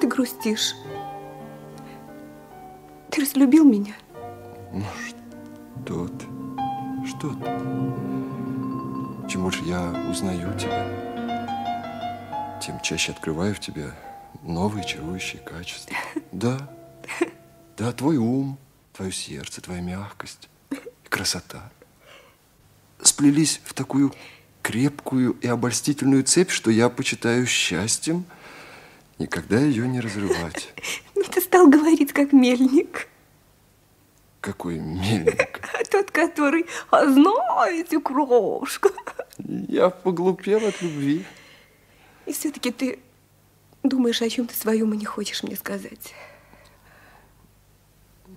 Ты 0.00 0.06
грустишь. 0.06 0.74
Ты 3.10 3.22
разлюбил 3.22 3.64
меня? 3.64 3.94
Ну 4.72 4.84
что 5.06 6.08
ты? 6.08 6.26
Что 7.06 7.30
ты? 7.30 7.44
Чем 9.28 9.42
больше 9.42 9.64
я 9.64 9.90
узнаю 10.10 10.56
тебя, 10.58 10.86
тем 12.60 12.80
чаще 12.80 13.12
открываю 13.12 13.54
в 13.54 13.60
тебе 13.60 13.92
новые 14.42 14.84
чарующие 14.84 15.42
качества. 15.42 15.96
Да, 16.32 16.70
да, 17.76 17.92
твой 17.92 18.16
ум, 18.16 18.56
твое 18.92 19.10
сердце, 19.10 19.60
твоя 19.60 19.80
мягкость 19.80 20.48
и 20.70 21.08
красота 21.08 21.70
сплелись 23.02 23.60
в 23.64 23.74
такую 23.74 24.14
крепкую 24.62 25.32
и 25.40 25.46
обольстительную 25.46 26.22
цепь, 26.22 26.50
что 26.50 26.70
я 26.70 26.88
почитаю 26.88 27.46
счастьем 27.46 28.24
никогда 29.20 29.58
ее 29.60 29.86
не 29.86 30.00
разрывать. 30.00 30.72
Ну, 31.14 31.24
ты 31.24 31.42
стал 31.42 31.68
говорить 31.68 32.14
как 32.14 32.32
мельник. 32.32 33.06
Какой 34.40 34.78
мельник? 34.78 35.60
Тот, 35.90 36.10
который, 36.10 36.64
а 36.90 37.04
знаете, 37.04 38.00
крошка. 38.00 38.88
Я 39.36 39.90
поглупел 39.90 40.66
от 40.66 40.80
любви. 40.80 41.26
И 42.24 42.32
все-таки 42.32 42.70
ты 42.70 43.00
думаешь 43.82 44.22
о 44.22 44.30
чем-то 44.30 44.54
своем 44.54 44.94
и 44.94 44.96
не 44.96 45.04
хочешь 45.04 45.42
мне 45.42 45.56
сказать. 45.56 46.14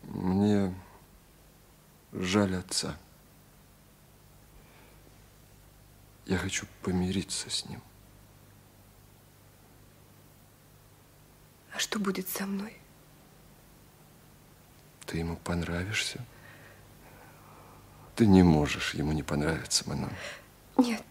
Мне 0.04 0.76
жаль 2.12 2.58
отца. 2.58 2.98
Я 6.26 6.38
хочу 6.38 6.66
помириться 6.82 7.50
с 7.50 7.66
ним. 7.70 7.80
Что 11.84 12.00
будет 12.00 12.30
со 12.30 12.46
мной? 12.46 12.74
Ты 15.06 15.18
ему 15.18 15.36
понравишься? 15.36 16.22
Ты 18.16 18.26
не 18.26 18.42
можешь 18.42 18.94
ему 18.94 19.12
не 19.12 19.22
понравиться, 19.22 19.84
Манон. 19.86 20.12
Нет. 20.78 21.04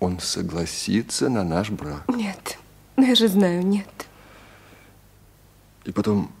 Он 0.00 0.18
согласится 0.18 1.28
на 1.28 1.44
наш 1.44 1.68
брак. 1.68 2.08
Нет. 2.08 2.58
Ну, 2.96 3.06
я 3.06 3.14
же 3.14 3.28
знаю, 3.28 3.66
нет. 3.66 4.06
И 5.84 5.92
потом 5.92 6.32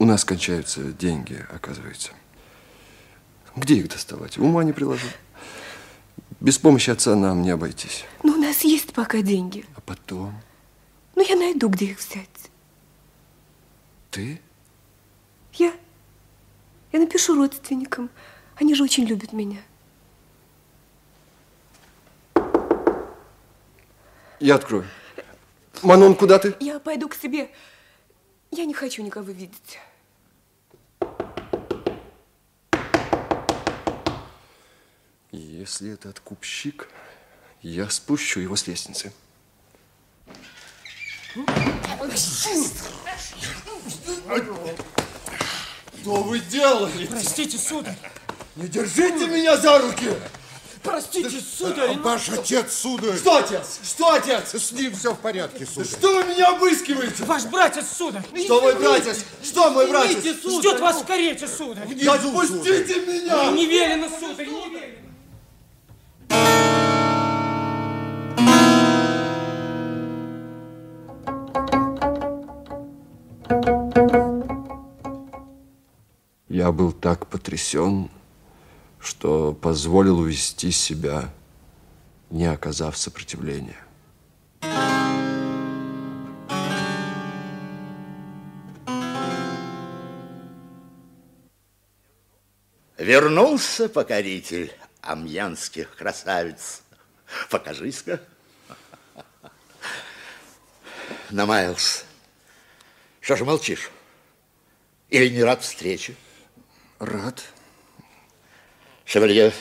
у 0.00 0.04
нас 0.04 0.24
кончаются 0.24 0.92
деньги, 0.92 1.46
оказывается. 1.48 2.10
Где 3.54 3.76
их 3.76 3.88
доставать? 3.88 4.36
Ума 4.36 4.64
не 4.64 4.72
приложу. 4.72 5.06
Без 6.42 6.58
помощи 6.58 6.90
отца 6.90 7.14
нам 7.14 7.42
не 7.42 7.50
обойтись. 7.50 8.04
Ну, 8.24 8.32
у 8.32 8.36
нас 8.36 8.62
есть 8.62 8.92
пока 8.92 9.22
деньги. 9.22 9.64
А 9.76 9.80
потом? 9.80 10.34
Ну, 11.14 11.24
я 11.24 11.36
найду, 11.36 11.68
где 11.68 11.84
их 11.84 12.00
взять. 12.00 12.50
Ты? 14.10 14.40
Я. 15.52 15.72
Я 16.90 16.98
напишу 16.98 17.36
родственникам. 17.36 18.10
Они 18.56 18.74
же 18.74 18.82
очень 18.82 19.04
любят 19.04 19.32
меня. 19.32 19.58
Я 24.40 24.56
открою. 24.56 24.84
Манон, 25.84 26.16
куда 26.16 26.40
ты? 26.40 26.56
Я 26.58 26.80
пойду 26.80 27.08
к 27.08 27.14
себе. 27.14 27.52
Я 28.50 28.64
не 28.64 28.74
хочу 28.74 29.04
никого 29.04 29.30
видеть. 29.30 29.78
Если 35.32 35.94
это 35.94 36.10
откупщик, 36.10 36.88
я 37.62 37.88
спущу 37.88 38.40
его 38.40 38.54
с 38.54 38.66
лестницы. 38.66 39.12
Что 46.00 46.22
вы 46.22 46.38
делали? 46.40 47.06
Простите, 47.06 47.56
сударь. 47.56 47.96
Не 48.56 48.68
держите 48.68 49.26
меня 49.26 49.56
за 49.56 49.78
руки! 49.78 50.10
Простите, 50.82 51.40
сударь. 51.40 51.94
ну 51.94 52.02
Ваш 52.02 52.28
отец, 52.28 52.72
сударь. 52.72 53.16
Что, 53.16 53.36
отец? 53.36 53.78
Что, 53.84 54.12
отец? 54.12 54.54
С 54.54 54.72
ним 54.72 54.94
все 54.94 55.14
в 55.14 55.18
порядке, 55.18 55.64
сударь. 55.64 55.86
Что 55.86 56.16
вы 56.16 56.24
меня 56.24 56.48
обыскиваете? 56.48 57.24
Ваш 57.24 57.44
братец, 57.44 57.86
сударь. 57.96 58.24
Что 58.36 58.60
мой 58.60 58.74
братец? 58.74 59.24
Что 59.42 59.70
мой 59.70 59.86
братец? 59.88 60.22
Ждет 60.22 60.80
вас 60.80 61.00
в 61.00 61.06
карете, 61.06 61.48
сударь. 61.48 61.84
Отпустите 61.84 63.00
меня! 63.06 63.52
Не 63.52 63.66
велено, 63.66 64.08
сударь, 64.10 64.46
не 64.46 64.70
велено. 64.70 64.91
Был 76.72 76.92
так 76.92 77.26
потрясен, 77.26 78.10
что 78.98 79.52
позволил 79.52 80.20
увести 80.20 80.70
себя, 80.70 81.30
не 82.30 82.46
оказав 82.46 82.96
сопротивления. 82.96 83.76
Вернулся 92.96 93.90
покоритель 93.90 94.72
амьянских 95.02 95.94
красавиц. 95.94 96.80
Покажись-ка. 97.50 98.18
Намаялся. 101.30 102.06
Что 103.20 103.36
же 103.36 103.44
молчишь? 103.44 103.90
Или 105.10 105.28
не 105.28 105.42
рад 105.42 105.62
встрече? 105.62 106.16
Рад. 107.02 107.42
Шевалье, 109.04 109.52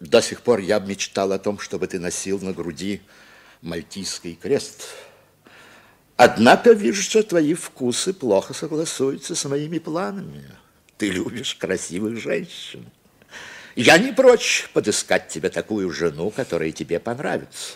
до 0.00 0.22
сих 0.22 0.40
пор 0.40 0.60
я 0.60 0.78
мечтал 0.78 1.32
о 1.32 1.38
том, 1.38 1.58
чтобы 1.58 1.86
ты 1.86 1.98
носил 1.98 2.40
на 2.40 2.54
груди 2.54 3.02
мальтийский 3.60 4.36
крест. 4.36 4.86
Однако 6.16 6.72
вижу, 6.72 7.02
что 7.02 7.22
твои 7.22 7.52
вкусы 7.52 8.14
плохо 8.14 8.54
согласуются 8.54 9.34
с 9.34 9.44
моими 9.44 9.78
планами. 9.78 10.50
Ты 10.96 11.10
любишь 11.10 11.56
красивых 11.56 12.16
женщин. 12.18 12.86
Я 13.74 13.98
не 13.98 14.12
прочь 14.12 14.70
подыскать 14.72 15.28
тебе 15.28 15.50
такую 15.50 15.90
жену, 15.90 16.30
которая 16.30 16.72
тебе 16.72 16.98
понравится. 16.98 17.74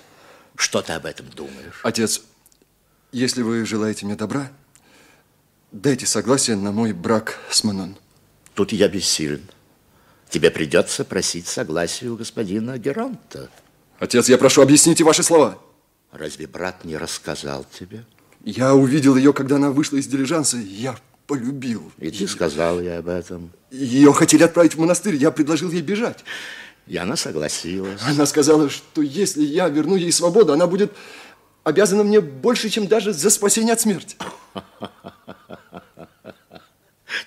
Что 0.56 0.80
ты 0.80 0.94
об 0.94 1.04
этом 1.04 1.28
думаешь? 1.28 1.80
Отец, 1.82 2.22
если 3.12 3.42
вы 3.42 3.66
желаете 3.66 4.06
мне 4.06 4.16
добра, 4.16 4.50
дайте 5.70 6.06
согласие 6.06 6.56
на 6.56 6.72
мой 6.72 6.94
брак 6.94 7.38
с 7.50 7.62
Манон. 7.62 7.98
Тут 8.60 8.72
я 8.72 8.88
бессилен. 8.88 9.40
Тебе 10.28 10.50
придется 10.50 11.02
просить 11.06 11.46
согласия 11.46 12.08
у 12.08 12.16
господина 12.16 12.76
Геронта. 12.76 13.48
Отец, 13.98 14.28
я 14.28 14.36
прошу, 14.36 14.60
объясните 14.60 15.02
ваши 15.02 15.22
слова. 15.22 15.58
Разве 16.12 16.46
брат 16.46 16.84
не 16.84 16.98
рассказал 16.98 17.64
тебе? 17.72 18.04
Я 18.44 18.74
увидел 18.74 19.16
ее, 19.16 19.32
когда 19.32 19.56
она 19.56 19.70
вышла 19.70 19.96
из 19.96 20.06
дилижанса. 20.08 20.58
Я 20.58 20.98
полюбил. 21.26 21.90
И 21.96 22.10
ты 22.10 22.28
сказал 22.28 22.82
ей 22.82 22.98
об 22.98 23.08
этом. 23.08 23.50
Ее 23.70 24.12
хотели 24.12 24.42
отправить 24.42 24.74
в 24.74 24.78
монастырь. 24.78 25.16
Я 25.16 25.30
предложил 25.30 25.70
ей 25.70 25.80
бежать. 25.80 26.22
И 26.86 26.98
она 26.98 27.16
согласилась. 27.16 28.02
Она 28.02 28.26
сказала, 28.26 28.68
что 28.68 29.00
если 29.00 29.42
я 29.42 29.70
верну 29.70 29.96
ей 29.96 30.12
свободу, 30.12 30.52
она 30.52 30.66
будет 30.66 30.92
обязана 31.64 32.04
мне 32.04 32.20
больше, 32.20 32.68
чем 32.68 32.88
даже 32.88 33.14
за 33.14 33.30
спасение 33.30 33.72
от 33.72 33.80
смерти. 33.80 34.18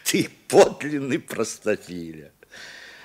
Ты 0.04 0.30
подлинный 0.54 1.18
простофиля. 1.18 2.32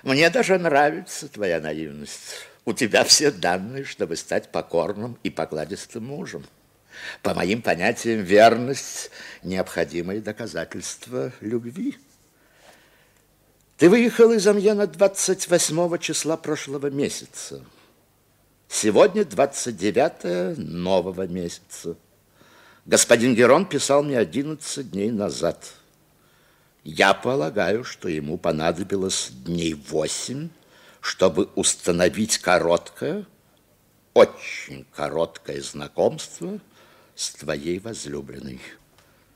Мне 0.02 0.28
даже 0.28 0.58
нравится 0.58 1.28
твоя 1.28 1.60
наивность. 1.60 2.46
У 2.66 2.74
тебя 2.74 3.04
все 3.04 3.30
данные, 3.30 3.84
чтобы 3.84 4.16
стать 4.16 4.52
покорным 4.52 5.18
и 5.22 5.30
покладистым 5.30 6.04
мужем. 6.04 6.44
По 7.22 7.32
моим 7.32 7.62
понятиям, 7.62 8.20
верность– 8.20 9.10
необходимое 9.42 10.20
доказательство 10.20 11.32
любви. 11.40 11.96
Ты 13.78 13.88
выехал 13.88 14.32
из 14.32 14.46
Амьена 14.46 14.86
28 14.86 15.98
числа 15.98 16.36
прошлого 16.36 16.90
месяца. 16.90 17.64
Сегодня 18.68 19.24
29 19.24 20.58
нового 20.58 21.26
месяца. 21.26 21.96
Господин 22.84 23.34
Герон 23.34 23.64
писал 23.64 24.02
мне 24.02 24.18
11 24.18 24.90
дней 24.90 25.10
назад. 25.10 25.72
Я 26.84 27.14
полагаю, 27.14 27.84
что 27.84 28.08
ему 28.08 28.38
понадобилось 28.38 29.30
дней 29.30 29.74
8, 29.74 30.48
чтобы 31.00 31.48
установить 31.54 32.38
короткое, 32.38 33.26
очень 34.14 34.86
короткое 34.94 35.60
знакомство 35.60 36.58
с 37.14 37.30
твоей 37.30 37.78
возлюбленной. 37.78 38.60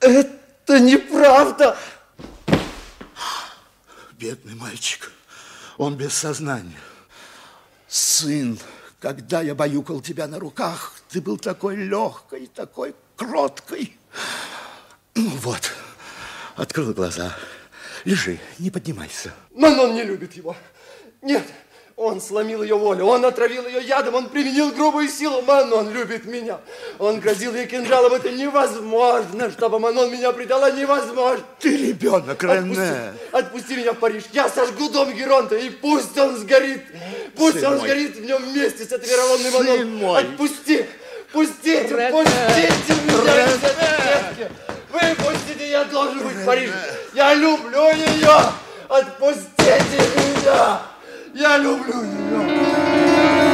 Это 0.01 0.81
неправда! 0.81 1.77
Бедный 4.19 4.55
мальчик, 4.55 5.11
он 5.79 5.97
без 5.97 6.15
сознания. 6.15 6.79
Сын, 7.89 8.59
когда 9.01 9.43
я 9.43 9.55
баюкал 9.55 10.01
тебя 10.01 10.29
на 10.29 10.39
руках, 10.39 10.95
ты 11.09 11.21
был 11.21 11.37
такой 11.37 11.77
легкой, 11.77 12.47
такой 12.47 12.95
кроткой. 13.17 13.97
Ну 15.15 15.29
вот, 15.39 15.73
открыл 16.57 16.93
глаза. 16.93 17.35
Лежи, 18.05 18.39
не 18.59 18.71
поднимайся. 18.71 19.33
Манон 19.55 19.95
не 19.95 20.03
любит 20.03 20.33
его. 20.35 20.57
Нет, 21.21 21.45
он 21.95 22.21
сломил 22.21 22.63
ее 22.65 22.77
волю, 22.77 23.05
он 23.05 23.25
отравил 23.25 23.65
ее 23.67 23.81
ядом, 23.83 24.15
он 24.17 24.29
применил 24.29 24.73
грубую 24.73 25.09
силу. 25.09 25.41
Манон 25.43 25.93
любит 25.93 26.25
меня. 26.25 26.59
Он 26.99 27.21
грозил 27.21 27.55
ей 27.55 27.67
кинжалом. 27.67 28.13
Это 28.15 28.31
невозможно, 28.31 29.51
чтобы 29.53 29.79
Манон 29.79 30.11
меня 30.11 30.33
предала. 30.33 30.73
Невозможно. 30.73 31.45
Ты 31.61 31.77
ребенок, 31.77 32.43
Рене. 32.43 32.73
Отпусти, 32.73 33.37
отпусти 33.37 33.77
меня 33.77 33.93
в 33.93 33.99
Париж. 33.99 34.25
Я 34.33 34.49
сожгу 34.49 34.89
дом 34.89 35.13
Геронта, 35.15 35.55
и 35.57 35.71
пусть 35.71 36.17
он 36.19 36.37
сгорит. 36.39 36.83
Пусть 37.37 37.61
Сын 37.61 37.67
он 37.75 37.79
мой. 37.79 37.87
сгорит 37.87 38.17
в 38.17 38.25
нем 38.25 38.43
вместе 38.43 38.85
с 38.85 38.91
этой 38.91 39.09
вероломной 39.09 39.51
Манон. 39.53 39.95
мой. 39.97 40.21
Отпусти. 40.23 40.87
Пустите, 41.33 41.87
Рене. 41.89 42.11
пустите 42.11 43.01
меня 43.05 43.37
Рене. 43.37 43.53
из 43.53 43.63
этой 43.63 44.37
клетки. 44.37 44.53
Выпустите, 44.93 45.71
я 45.71 45.85
должен 45.85 46.19
быть 46.19 46.37
в 46.37 46.45
Париже. 46.45 46.75
Я 47.15 47.35
люблю 47.35 47.91
ее. 47.93 48.37
Отпустите 48.89 50.03
меня. 50.17 50.81
Я 51.33 51.57
люблю 51.57 52.03
ее. 52.03 53.52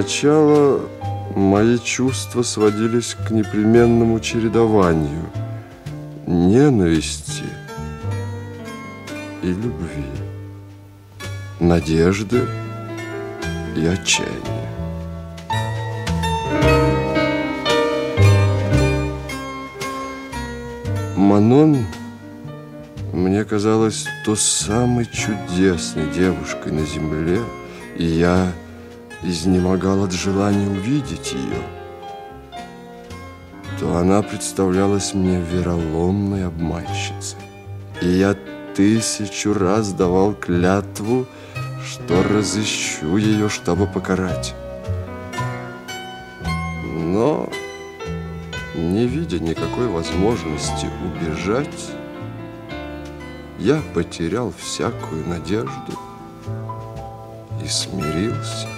Сначала 0.00 0.80
мои 1.36 1.78
чувства 1.78 2.40
сводились 2.40 3.14
к 3.14 3.30
непременному 3.32 4.18
чередованию 4.18 5.26
ненависти 6.26 7.44
и 9.42 9.48
любви, 9.48 10.06
надежды 11.60 12.46
и 13.76 13.84
отчаяния. 13.84 14.70
Манон 21.14 21.84
мне 23.12 23.44
казалась 23.44 24.06
то 24.24 24.34
самой 24.34 25.04
чудесной 25.04 26.08
девушкой 26.08 26.72
на 26.72 26.86
земле, 26.86 27.40
и 27.98 28.04
я 28.06 28.50
изнемогал 29.22 30.04
от 30.04 30.12
желания 30.12 30.68
увидеть 30.68 31.32
ее, 31.32 31.62
то 33.78 33.96
она 33.96 34.22
представлялась 34.22 35.14
мне 35.14 35.40
вероломной 35.40 36.46
обманщицей. 36.46 37.38
И 38.00 38.08
я 38.08 38.34
тысячу 38.74 39.52
раз 39.54 39.92
давал 39.92 40.34
клятву, 40.34 41.26
что 41.84 42.22
разыщу 42.22 43.16
ее, 43.16 43.48
чтобы 43.48 43.86
покарать. 43.86 44.54
Но, 46.84 47.48
не 48.74 49.06
видя 49.06 49.38
никакой 49.38 49.88
возможности 49.88 50.88
убежать, 51.04 51.90
я 53.58 53.82
потерял 53.94 54.52
всякую 54.56 55.26
надежду 55.28 55.92
и 57.62 57.68
смирился. 57.68 58.68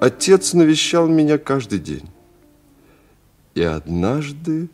Отец 0.00 0.52
навещал 0.52 1.08
меня 1.08 1.38
каждый 1.38 1.78
день. 1.80 2.08
И 3.54 3.62
однажды 3.62 4.68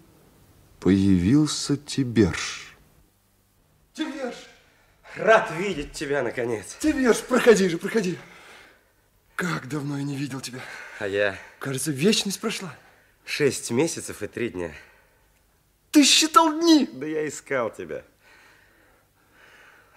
появился 0.80 1.76
Тиберж. 1.76 2.76
Тиберж, 3.94 4.34
Рад 5.16 5.50
видеть 5.56 5.92
тебя, 5.92 6.22
наконец. 6.22 6.76
Тиберж, 6.80 7.20
проходи 7.22 7.68
же, 7.68 7.78
проходи. 7.78 8.18
Как 9.36 9.68
давно 9.68 9.96
я 9.96 10.04
не 10.04 10.16
видел 10.16 10.40
тебя. 10.40 10.60
А 10.98 11.08
я 11.08 11.36
Кажется, 11.58 11.90
вечность 11.90 12.40
прошла. 12.40 12.74
шесть 13.24 13.70
месяцев 13.70 14.22
и 14.22 14.26
три 14.26 14.50
дня. 14.50 14.72
Ты 15.90 16.04
считал 16.04 16.52
дни. 16.60 16.88
Да 16.92 17.06
я 17.06 17.26
искал 17.26 17.72
тебя. 17.72 18.04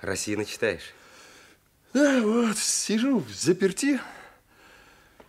Росина 0.01 0.45
читаешь? 0.45 0.93
Да, 1.93 2.21
вот, 2.21 2.57
сижу 2.57 3.19
в 3.19 3.29
заперти. 3.31 3.99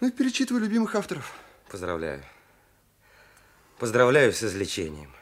Ну, 0.01 0.09
и 0.09 0.11
перечитываю 0.11 0.63
любимых 0.63 0.95
авторов. 0.95 1.33
Поздравляю. 1.69 2.23
Поздравляю 3.79 4.33
с 4.33 4.43
излечением. 4.43 5.13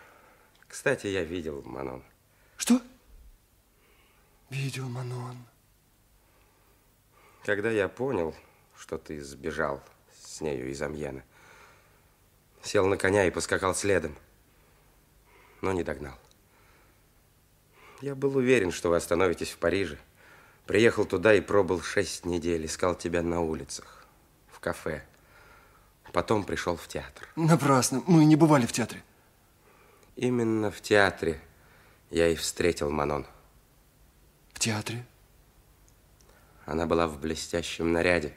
Кстати, 0.68 1.06
я 1.06 1.24
видел 1.24 1.62
Манон. 1.64 2.02
Что? 2.56 2.80
Видел 4.50 4.88
Манон. 4.88 5.36
Когда 7.44 7.70
я 7.70 7.88
понял, 7.88 8.34
что 8.76 8.98
ты 8.98 9.22
сбежал 9.22 9.82
с 10.20 10.40
нею 10.40 10.70
из 10.70 10.82
Амьена, 10.82 11.22
сел 12.62 12.86
на 12.86 12.96
коня 12.96 13.26
и 13.26 13.30
поскакал 13.30 13.74
следом, 13.74 14.16
но 15.62 15.72
не 15.72 15.82
догнал. 15.82 16.18
Я 18.02 18.14
был 18.14 18.36
уверен, 18.36 18.72
что 18.72 18.90
вы 18.90 18.96
остановитесь 18.96 19.50
в 19.50 19.58
Париже. 19.58 19.98
Приехал 20.66 21.06
туда 21.06 21.34
и 21.34 21.40
пробыл 21.40 21.80
шесть 21.80 22.26
недель, 22.26 22.66
искал 22.66 22.94
тебя 22.94 23.22
на 23.22 23.40
улицах, 23.40 23.95
кафе. 24.66 25.04
Потом 26.12 26.42
пришел 26.42 26.76
в 26.76 26.88
театр. 26.88 27.28
Напрасно. 27.36 28.02
Мы 28.08 28.24
не 28.24 28.34
бывали 28.34 28.66
в 28.66 28.72
театре. 28.72 29.00
Именно 30.16 30.72
в 30.72 30.80
театре 30.80 31.40
я 32.10 32.26
и 32.26 32.34
встретил 32.34 32.90
Манон. 32.90 33.26
В 34.54 34.58
театре? 34.58 35.06
Она 36.64 36.86
была 36.86 37.06
в 37.06 37.20
блестящем 37.20 37.92
наряде. 37.92 38.34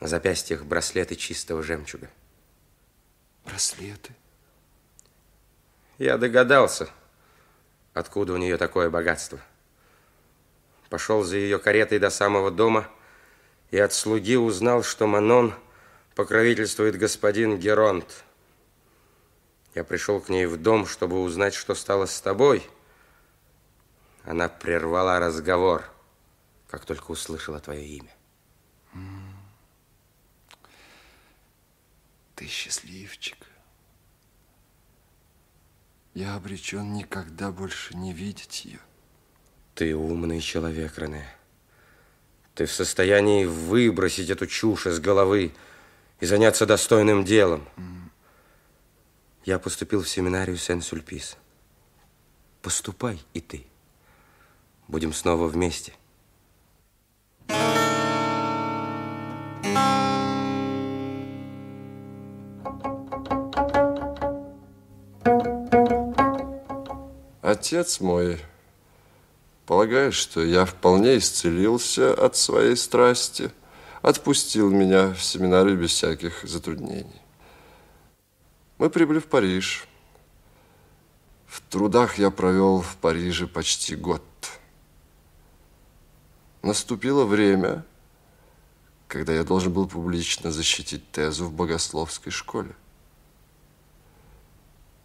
На 0.00 0.08
запястьях 0.08 0.64
браслеты 0.64 1.16
чистого 1.16 1.62
жемчуга. 1.62 2.08
Браслеты? 3.44 4.14
Я 5.98 6.16
догадался, 6.16 6.88
откуда 7.92 8.32
у 8.32 8.38
нее 8.38 8.56
такое 8.56 8.88
богатство. 8.88 9.38
Пошел 10.88 11.22
за 11.24 11.36
ее 11.36 11.58
каретой 11.58 11.98
до 11.98 12.08
самого 12.08 12.50
дома 12.50 12.88
и 13.70 13.78
от 13.78 13.92
слуги 13.92 14.36
узнал, 14.36 14.82
что 14.82 15.06
Манон 15.06 15.54
покровительствует 16.14 16.96
господин 16.98 17.58
Геронт. 17.58 18.24
Я 19.74 19.84
пришел 19.84 20.20
к 20.20 20.28
ней 20.28 20.46
в 20.46 20.56
дом, 20.56 20.86
чтобы 20.86 21.20
узнать, 21.22 21.54
что 21.54 21.74
стало 21.74 22.06
с 22.06 22.20
тобой. 22.20 22.68
Она 24.24 24.48
прервала 24.48 25.18
разговор, 25.20 25.84
как 26.68 26.84
только 26.84 27.12
услышала 27.12 27.60
твое 27.60 27.86
имя. 27.86 28.14
Ты 32.34 32.46
счастливчик. 32.46 33.38
Я 36.14 36.34
обречен 36.34 36.92
никогда 36.92 37.52
больше 37.52 37.96
не 37.96 38.12
видеть 38.12 38.64
ее. 38.64 38.80
Ты 39.74 39.94
умный 39.94 40.40
человек, 40.40 40.98
Рене. 40.98 41.39
Ты 42.60 42.66
в 42.66 42.72
состоянии 42.72 43.46
выбросить 43.46 44.28
эту 44.28 44.46
чушь 44.46 44.86
из 44.86 45.00
головы 45.00 45.54
и 46.20 46.26
заняться 46.26 46.66
достойным 46.66 47.24
делом. 47.24 47.66
Я 49.46 49.58
поступил 49.58 50.02
в 50.02 50.08
семинарию 50.10 50.58
Сен-Сульпис. 50.58 51.38
Поступай 52.60 53.18
и 53.32 53.40
ты. 53.40 53.64
Будем 54.88 55.14
снова 55.14 55.46
вместе. 55.46 55.94
Отец 67.40 68.00
мой, 68.00 68.38
полагая, 69.70 70.10
что 70.10 70.42
я 70.42 70.64
вполне 70.64 71.18
исцелился 71.18 72.12
от 72.12 72.34
своей 72.34 72.74
страсти, 72.74 73.52
отпустил 74.02 74.68
меня 74.68 75.14
в 75.14 75.22
семинарию 75.22 75.78
без 75.78 75.90
всяких 75.90 76.42
затруднений. 76.42 77.22
Мы 78.78 78.90
прибыли 78.90 79.20
в 79.20 79.26
Париж. 79.26 79.86
В 81.46 81.60
трудах 81.60 82.18
я 82.18 82.32
провел 82.32 82.80
в 82.80 82.96
Париже 82.96 83.46
почти 83.46 83.94
год. 83.94 84.24
Наступило 86.62 87.24
время, 87.24 87.86
когда 89.06 89.34
я 89.34 89.44
должен 89.44 89.72
был 89.72 89.86
публично 89.86 90.50
защитить 90.50 91.08
тезу 91.12 91.44
в 91.44 91.52
богословской 91.52 92.32
школе. 92.32 92.74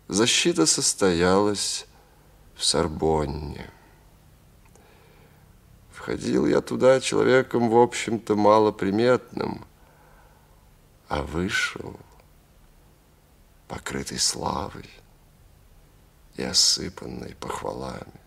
Защита 0.07 0.65
состоялась 0.65 1.85
в 2.55 2.65
Сорбонне. 2.65 3.69
Входил 6.05 6.45
я 6.45 6.61
туда 6.61 6.99
человеком, 7.01 7.67
в 7.67 7.75
общем-то, 7.79 8.35
малоприметным, 8.35 9.65
а 11.07 11.23
вышел 11.23 11.99
покрытый 13.67 14.19
славой 14.19 14.87
и 16.35 16.43
осыпанный 16.43 17.33
похвалами. 17.33 18.19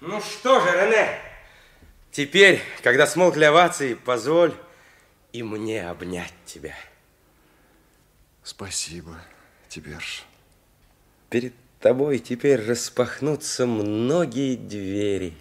Ну 0.00 0.20
что 0.20 0.58
же, 0.58 0.72
Рене, 0.72 1.20
теперь, 2.10 2.60
когда 2.82 3.06
смолкли 3.06 3.44
овации, 3.44 3.94
позволь 3.94 4.52
и 5.32 5.44
мне 5.44 5.88
обнять 5.88 6.34
тебя. 6.46 6.74
Спасибо, 8.42 9.16
Тиберж. 9.68 10.24
Перед 11.28 11.54
тобой 11.78 12.18
теперь 12.18 12.60
распахнутся 12.60 13.66
многие 13.66 14.56
двери. 14.56 15.36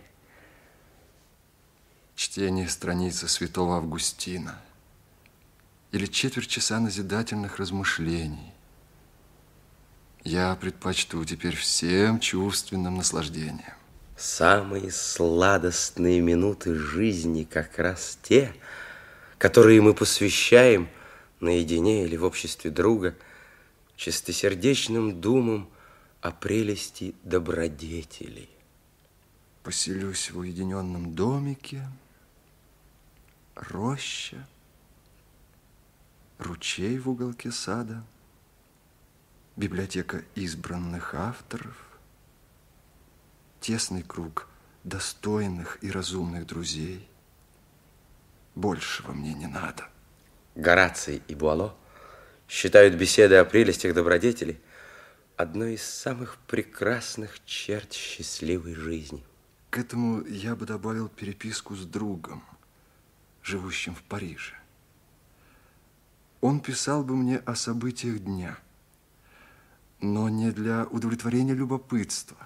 Чтение 2.19 2.67
страницы 2.67 3.29
святого 3.29 3.77
Августина 3.77 4.61
или 5.93 6.05
четверть 6.05 6.49
часа 6.49 6.81
назидательных 6.81 7.59
размышлений. 7.59 8.51
Я 10.25 10.53
предпочту 10.57 11.23
теперь 11.23 11.55
всем 11.55 12.19
чувственным 12.19 12.97
наслаждениям. 12.97 13.73
Самые 14.17 14.91
сладостные 14.91 16.19
минуты 16.19 16.75
жизни 16.75 17.45
как 17.45 17.79
раз 17.79 18.17
те, 18.21 18.53
которые 19.37 19.79
мы 19.79 19.93
посвящаем 19.93 20.89
наедине 21.39 22.03
или 22.03 22.17
в 22.17 22.25
обществе 22.25 22.69
друга 22.69 23.15
чистосердечным 23.95 25.21
думам 25.21 25.69
о 26.19 26.31
прелести 26.31 27.15
добродетелей. 27.23 28.49
Поселюсь 29.63 30.31
в 30.31 30.39
уединенном 30.39 31.15
домике, 31.15 31.87
роща, 33.67 34.47
ручей 36.37 36.97
в 36.97 37.09
уголке 37.09 37.51
сада, 37.51 38.03
библиотека 39.55 40.23
избранных 40.35 41.13
авторов, 41.13 41.75
тесный 43.59 44.03
круг 44.03 44.47
достойных 44.83 45.77
и 45.81 45.91
разумных 45.91 46.47
друзей. 46.47 47.07
Большего 48.55 49.11
мне 49.11 49.33
не 49.33 49.47
надо. 49.47 49.87
Гораций 50.55 51.21
и 51.27 51.35
Буало 51.35 51.75
считают 52.47 52.95
беседы 52.95 53.35
о 53.35 53.45
прелестях 53.45 53.93
добродетели 53.93 54.59
одной 55.35 55.75
из 55.75 55.83
самых 55.83 56.37
прекрасных 56.47 57.43
черт 57.45 57.93
счастливой 57.93 58.73
жизни. 58.73 59.23
К 59.69 59.77
этому 59.77 60.25
я 60.25 60.55
бы 60.55 60.65
добавил 60.65 61.09
переписку 61.09 61.75
с 61.75 61.85
другом, 61.85 62.43
живущим 63.43 63.95
в 63.95 64.03
Париже. 64.03 64.55
Он 66.41 66.59
писал 66.59 67.03
бы 67.03 67.15
мне 67.15 67.37
о 67.37 67.55
событиях 67.55 68.19
дня, 68.19 68.57
но 70.01 70.29
не 70.29 70.51
для 70.51 70.85
удовлетворения 70.85 71.53
любопытства, 71.53 72.37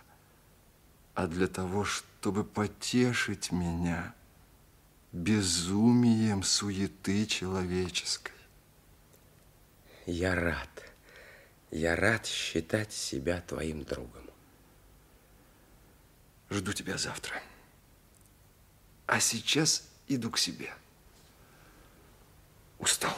а 1.14 1.28
для 1.28 1.48
того, 1.48 1.86
чтобы 1.86 2.44
потешить 2.44 3.52
меня 3.52 4.14
безумием 5.12 6.42
суеты 6.42 7.26
человеческой. 7.28 8.34
Я 10.06 10.36
рад. 10.36 10.70
Я 11.70 11.96
рад 11.96 12.26
считать 12.26 12.92
себя 12.92 13.42
твоим 13.42 13.84
другом. 13.84 14.24
Жду 16.50 16.74
тебя 16.74 16.98
завтра. 16.98 17.42
А 19.06 19.20
сейчас 19.20 19.88
иду 20.08 20.30
к 20.32 20.38
себе. 20.38 20.74
Устал. 22.80 23.12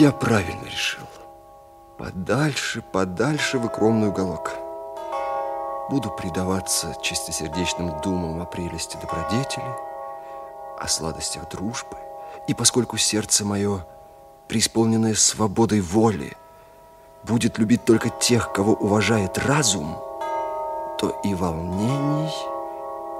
Я 0.00 0.12
правильно 0.12 0.64
решил. 0.64 1.06
Подальше, 1.98 2.80
подальше 2.80 3.58
в 3.58 3.66
укромный 3.66 4.08
уголок. 4.08 4.59
Буду 5.90 6.08
предаваться 6.08 6.94
чистосердечным 7.02 8.00
думам 8.00 8.40
о 8.40 8.44
прелести 8.44 8.96
добродетели, 8.96 9.74
о 10.78 10.86
сладостях 10.86 11.48
дружбы. 11.48 11.96
И 12.46 12.54
поскольку 12.54 12.96
сердце 12.96 13.44
мое, 13.44 13.84
преисполненное 14.46 15.14
свободой 15.14 15.80
воли, 15.80 16.36
будет 17.24 17.58
любить 17.58 17.84
только 17.84 18.08
тех, 18.08 18.52
кого 18.52 18.74
уважает 18.74 19.36
разум, 19.38 19.96
то 20.96 21.20
и 21.24 21.34
волнений, 21.34 22.32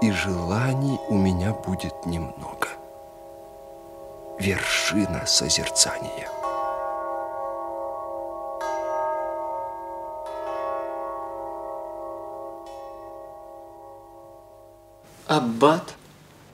и 0.00 0.12
желаний 0.12 1.00
у 1.08 1.16
меня 1.16 1.52
будет 1.52 2.06
немного. 2.06 2.68
Вершина 4.38 5.26
созерцания. 5.26 6.39
Аббат, 15.30 15.94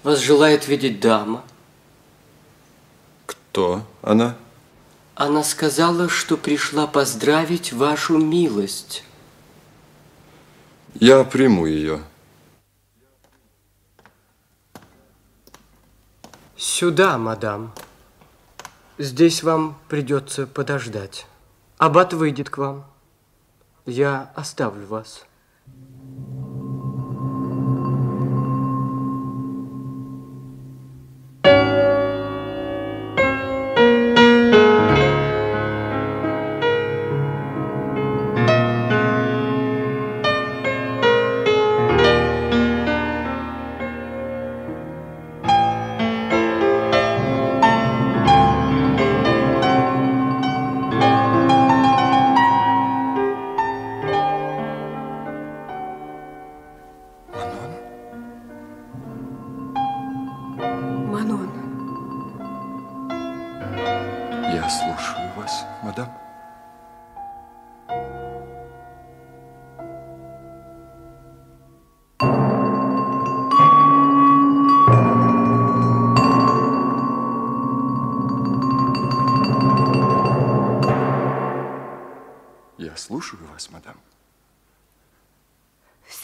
вас 0.03 0.19
желает 0.19 0.69
видеть 0.69 1.01
дама. 1.01 1.43
Кто 3.25 3.83
она? 4.03 4.37
Она 5.15 5.43
сказала, 5.45 6.11
что 6.11 6.37
пришла 6.37 6.87
поздравить 6.87 7.73
вашу 7.73 8.19
милость. 8.19 9.03
Я 10.93 11.25
приму 11.25 11.65
ее. 11.65 12.03
Сюда, 16.59 17.17
мадам. 17.17 17.73
Здесь 18.99 19.43
вам 19.43 19.79
придется 19.89 20.47
подождать. 20.47 21.27
Аббат 21.79 22.13
выйдет 22.13 22.51
к 22.51 22.59
вам. 22.59 22.85
Я 23.87 24.31
оставлю 24.35 24.87
вас. 24.87 25.25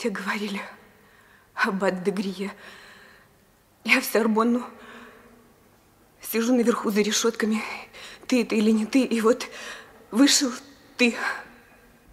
Все 0.03 0.11
говорили 0.11 0.61
об 1.55 1.85
Аддегрие. 1.85 2.53
Я 3.85 4.01
в 4.01 4.05
Сорбонну. 4.05 4.67
Сижу 6.21 6.57
наверху 6.57 6.91
за 6.91 7.03
решетками. 7.03 7.63
Ты 8.27 8.43
это 8.43 8.57
или 8.57 8.73
не 8.73 8.85
ты? 8.85 9.05
И 9.05 9.21
вот 9.21 9.47
вышел 10.11 10.51
ты. 10.97 11.15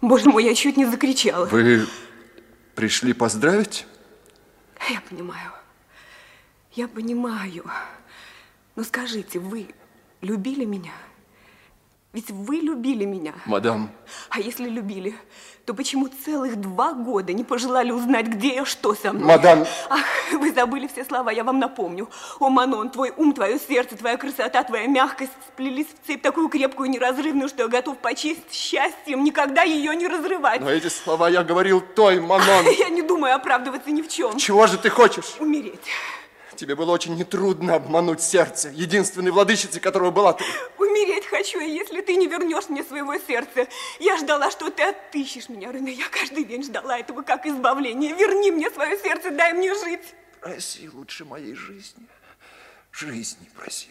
Боже 0.00 0.28
мой, 0.28 0.44
я 0.44 0.54
чуть 0.54 0.76
не 0.76 0.86
закричала. 0.86 1.46
Вы 1.46 1.84
пришли 2.76 3.12
поздравить? 3.12 3.88
Я 4.88 5.00
понимаю. 5.00 5.50
Я 6.74 6.86
понимаю. 6.86 7.68
Но 8.76 8.84
скажите, 8.84 9.40
вы 9.40 9.66
любили 10.20 10.64
меня? 10.64 10.92
Ведь 12.12 12.28
вы 12.30 12.56
любили 12.56 13.04
меня. 13.04 13.34
Мадам, 13.46 13.88
А 14.30 14.40
если 14.40 14.68
любили, 14.68 15.14
то 15.64 15.74
почему 15.74 16.08
целых 16.08 16.56
два 16.56 16.92
года 16.92 17.32
не 17.32 17.44
пожелали 17.44 17.92
узнать, 17.92 18.26
где 18.26 18.56
я, 18.56 18.64
что 18.64 18.96
со 18.96 19.12
мной? 19.12 19.26
Мадам! 19.28 19.64
Ах, 19.88 20.00
вы 20.32 20.50
забыли 20.52 20.88
все 20.88 21.04
слова, 21.04 21.30
я 21.30 21.44
вам 21.44 21.60
напомню. 21.60 22.08
О, 22.40 22.48
Манон, 22.48 22.90
твой 22.90 23.12
ум, 23.16 23.32
твое 23.32 23.60
сердце, 23.60 23.96
твоя 23.96 24.16
красота, 24.16 24.64
твоя 24.64 24.88
мягкость 24.88 25.30
сплелись 25.52 25.86
в 25.86 26.04
цепь 26.04 26.20
такую 26.20 26.48
крепкую 26.48 26.88
и 26.88 26.92
неразрывную, 26.92 27.48
что 27.48 27.62
я 27.62 27.68
готов 27.68 27.98
почесть 27.98 28.52
счастьем 28.52 29.22
никогда 29.22 29.62
ее 29.62 29.94
не 29.94 30.08
разрывать. 30.08 30.60
но 30.62 30.70
эти 30.70 30.88
слова 30.88 31.28
я 31.28 31.44
говорил 31.44 31.80
той, 31.80 32.18
Манон. 32.18 32.66
Я 32.78 32.88
не 32.88 33.02
думаю 33.02 33.36
оправдываться 33.36 33.92
ни 33.92 34.02
в 34.02 34.08
чем. 34.08 34.36
Чего 34.36 34.66
же 34.66 34.78
ты 34.78 34.90
хочешь? 34.90 35.36
Умереть. 35.38 35.78
Тебе 36.60 36.76
было 36.76 36.92
очень 36.92 37.16
нетрудно 37.16 37.76
обмануть 37.76 38.20
сердце, 38.20 38.68
единственной 38.68 39.30
владычицей 39.30 39.80
которого 39.80 40.10
была 40.10 40.34
ты. 40.34 40.44
Умереть 40.76 41.24
хочу, 41.24 41.58
и 41.58 41.70
если 41.70 42.02
ты 42.02 42.16
не 42.16 42.26
вернешь 42.26 42.68
мне 42.68 42.84
своего 42.84 43.16
сердца. 43.16 43.66
Я 43.98 44.18
ждала, 44.18 44.50
что 44.50 44.68
ты 44.68 44.82
отыщешь 44.82 45.48
меня, 45.48 45.72
Рене. 45.72 45.92
Я 45.92 46.06
каждый 46.10 46.44
день 46.44 46.62
ждала 46.62 46.98
этого 46.98 47.22
как 47.22 47.46
избавления. 47.46 48.14
Верни 48.14 48.50
мне 48.50 48.70
свое 48.70 48.98
сердце, 48.98 49.30
дай 49.30 49.54
мне 49.54 49.74
жить. 49.74 50.14
Проси 50.42 50.90
лучше 50.90 51.24
моей 51.24 51.54
жизни. 51.54 52.06
Жизни 52.92 53.48
проси. 53.56 53.88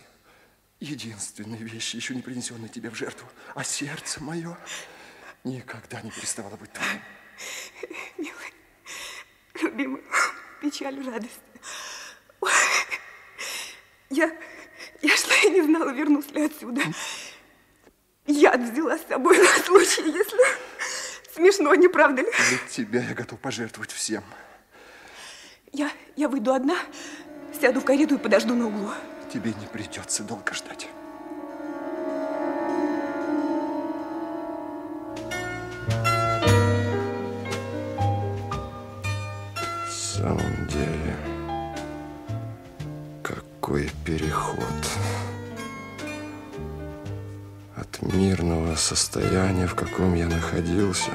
Единственные 0.79 1.63
вещи, 1.63 1.95
еще 1.95 2.13
не 2.13 2.21
принесенные 2.21 2.69
тебе 2.69 2.91
в 2.91 2.95
жертву. 2.95 3.27
А 3.55 3.63
сердце 3.63 4.21
мое 4.21 4.55
никогда 5.43 6.01
не 6.01 6.11
переставало 6.11 6.55
быть 6.55 6.71
твоим. 6.71 7.01
Милый, 8.19 8.53
любимый, 9.59 10.03
печаль, 10.61 11.03
радость. 11.03 11.48
Ой, 12.41 12.51
Я, 14.09 14.31
я 15.01 15.17
шла 15.17 15.35
и 15.45 15.49
не 15.51 15.61
знала, 15.61 15.91
вернусь 15.91 16.29
ли 16.31 16.45
отсюда. 16.45 16.81
Яд 18.25 18.61
взяла 18.61 18.97
с 18.97 19.05
собой 19.07 19.37
на 19.37 19.63
случай, 19.63 20.03
если... 20.05 20.39
Смешно, 21.33 21.73
не 21.75 21.87
правда 21.87 22.21
ли? 22.21 22.31
Для 22.49 22.57
тебя 22.69 23.01
я 23.01 23.13
готов 23.13 23.39
пожертвовать 23.39 23.91
всем. 23.91 24.23
Я, 25.71 25.91
я 26.15 26.27
выйду 26.27 26.53
одна, 26.53 26.77
сяду 27.59 27.79
в 27.81 27.85
карету 27.85 28.15
и 28.15 28.17
подожду 28.17 28.55
на 28.55 28.67
углу. 28.67 28.91
Тебе 29.31 29.53
не 29.53 29.67
придется 29.67 30.23
долго 30.23 30.53
ждать. 30.53 30.87
Какой 43.69 43.91
переход 44.03 44.59
от 47.75 48.01
мирного 48.01 48.73
состояния, 48.73 49.67
в 49.67 49.75
каком 49.75 50.15
я 50.15 50.25
находился, 50.25 51.11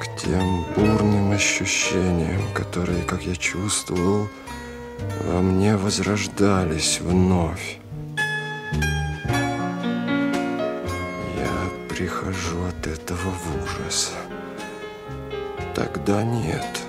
к 0.00 0.16
тем 0.16 0.64
бурным 0.76 1.32
ощущениям, 1.32 2.40
которые, 2.54 3.02
как 3.02 3.22
я 3.22 3.34
чувствовал, 3.34 4.28
во 5.24 5.40
мне 5.40 5.76
возрождались 5.76 7.00
вновь. 7.00 7.78
Я 11.36 11.70
прихожу 11.88 12.62
от 12.68 12.86
этого 12.86 13.30
в 13.30 13.64
ужас. 13.64 14.12
Тогда 15.74 16.22
нет. 16.22 16.80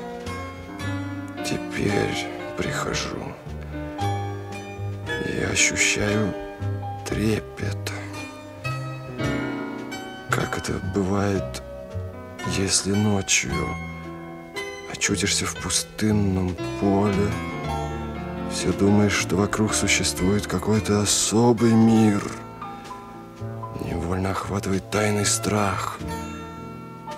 Теперь 1.43 2.28
прихожу. 2.59 3.33
И 5.44 5.46
ощущаю 5.46 6.34
трепет. 7.06 7.91
Как 10.30 10.58
это 10.58 10.74
бывает, 10.96 11.62
если 12.58 12.94
ночью 12.94 13.52
очутишься 14.89 15.46
в 15.46 15.56
пустынном 15.62 16.56
поле, 16.80 17.30
все 18.54 18.72
думаешь, 18.72 19.12
что 19.12 19.36
вокруг 19.36 19.74
существует 19.74 20.48
какой-то 20.48 21.02
особый 21.02 21.74
мир. 21.74 22.24
Невольно 23.84 24.32
охватывает 24.32 24.89
тайный 24.91 25.26
страх, 25.26 26.00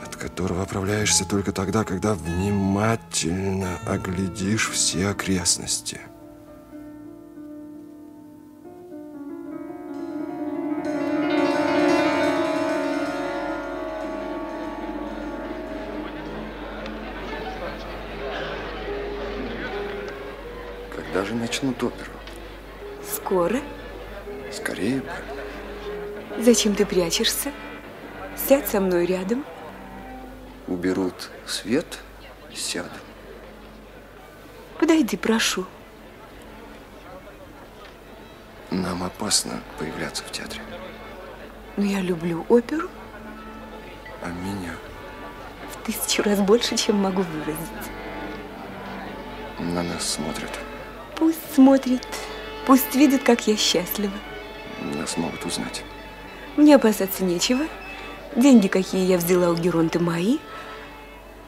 от 0.03 0.15
которого 0.15 0.63
оправляешься 0.63 1.26
только 1.26 1.51
тогда, 1.51 1.84
когда 1.84 2.15
внимательно 2.15 3.78
оглядишь 3.86 4.71
все 4.71 5.09
окрестности. 5.09 6.01
Начнут 21.55 21.81
оперу? 21.83 22.11
Скоро? 23.15 23.61
Скорее 24.51 25.01
бы. 25.01 26.43
Зачем 26.43 26.75
ты 26.75 26.85
прячешься? 26.85 27.51
Сядь 28.35 28.67
со 28.67 28.81
мной 28.81 29.05
рядом. 29.05 29.45
Уберут 30.67 31.31
свет, 31.45 31.99
сяду. 32.53 32.89
Подойди, 34.79 35.15
прошу. 35.15 35.65
Нам 38.71 39.03
опасно 39.03 39.61
появляться 39.79 40.23
в 40.23 40.31
театре. 40.31 40.61
Но 41.77 41.85
я 41.85 41.99
люблю 42.01 42.45
оперу 42.49 42.89
А 44.21 44.29
меня 44.29 44.73
в 45.71 45.85
тысячу 45.85 46.23
раз 46.23 46.39
больше, 46.39 46.75
чем 46.75 46.97
могу 46.97 47.21
выразить. 47.21 47.59
на 49.59 49.83
нас 49.83 50.03
смотрят. 50.03 50.51
Пусть 51.16 51.39
смотрит, 51.53 52.05
пусть 52.66 52.93
видит, 52.95 53.24
как 53.24 53.47
я 53.47 53.55
счастлива. 53.55 54.13
Нас 54.82 55.18
могут 55.18 55.45
узнать. 55.45 55.84
Мне 56.57 56.76
опасаться 56.76 57.24
нечего. 57.24 57.66
Деньги, 58.36 58.68
какие 58.68 59.05
я 59.05 59.18
взяла 59.18 59.49
у 59.49 59.55
Геронты, 59.55 59.99
мои. 59.99 60.38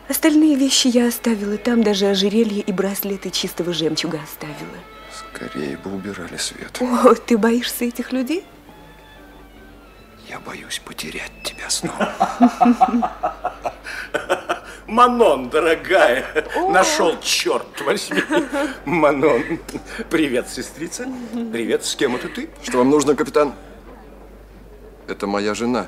Остальные 0.09 0.55
вещи 0.55 0.87
я 0.87 1.07
оставила 1.07 1.57
там, 1.57 1.83
даже 1.83 2.07
ожерелье 2.07 2.61
и 2.61 2.71
браслеты 2.71 3.29
чистого 3.29 3.73
жемчуга 3.73 4.21
оставила. 4.23 4.77
Скорее 5.13 5.77
бы 5.77 5.93
убирали 5.93 6.37
свет. 6.37 6.81
О, 6.81 7.13
ты 7.13 7.37
боишься 7.37 7.85
этих 7.85 8.13
людей? 8.13 8.45
Я 10.29 10.39
боюсь 10.39 10.81
потерять 10.83 11.31
тебя 11.43 11.69
снова. 11.69 12.13
Манон, 14.87 15.49
дорогая, 15.49 16.25
нашел, 16.69 17.19
черт 17.19 17.81
возьми. 17.85 18.21
Манон, 18.85 19.43
привет, 20.09 20.47
сестрица. 20.47 21.05
Привет, 21.51 21.83
с 21.83 21.95
кем 21.95 22.15
это 22.15 22.29
ты? 22.29 22.49
Что 22.63 22.77
вам 22.79 22.89
нужно, 22.89 23.15
капитан? 23.15 23.53
Это 25.07 25.27
моя 25.27 25.53
жена. 25.53 25.87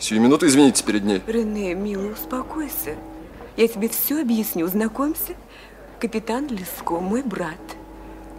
Сию 0.00 0.20
минуту 0.20 0.46
извините 0.46 0.82
перед 0.84 1.04
ней. 1.04 1.22
Рене, 1.28 1.74
милый, 1.74 2.12
успокойся. 2.12 2.96
Я 3.56 3.68
тебе 3.68 3.88
все 3.88 4.20
объясню. 4.20 4.66
Знакомься. 4.66 5.34
Капитан 6.00 6.48
Леско, 6.48 6.98
мой 6.98 7.22
брат. 7.22 7.60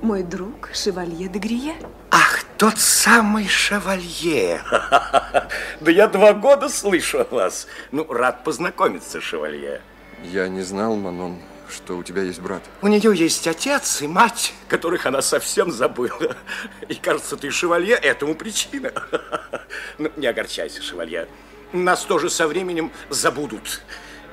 Мой 0.04 0.22
друг, 0.22 0.70
шевалье 0.74 1.30
де 1.30 1.40
Грие. 1.40 1.76
Ах, 2.12 2.44
тот 2.58 2.78
самый 2.78 3.48
шевалье. 3.48 4.62
Да 5.80 5.92
я 5.92 6.10
два 6.10 6.34
года 6.34 6.68
слышу 6.68 7.22
о 7.22 7.34
вас. 7.34 7.68
Ну, 7.94 8.06
рад 8.12 8.44
познакомиться, 8.44 9.22
шевалье. 9.22 9.82
Я 10.22 10.50
не 10.50 10.62
знал, 10.62 10.98
Манон, 10.98 11.40
что 11.70 11.96
у 11.96 12.04
тебя 12.04 12.22
есть 12.22 12.42
брат. 12.42 12.62
У 12.82 12.90
нее 12.90 13.16
есть 13.16 13.48
отец 13.48 14.02
и 14.02 14.08
мать, 14.08 14.54
которых 14.68 15.06
она 15.06 15.22
совсем 15.22 15.72
забыла. 15.72 16.36
И 16.90 16.96
кажется, 16.96 17.38
ты, 17.38 17.50
шевалье, 17.50 17.96
этому 17.96 18.36
причина. 18.36 18.92
Ну, 20.00 20.12
не 20.18 20.28
огорчайся, 20.28 20.82
шевалье. 20.82 21.30
Нас 21.72 22.04
тоже 22.04 22.30
со 22.30 22.46
временем 22.50 22.92
забудут. 23.10 23.82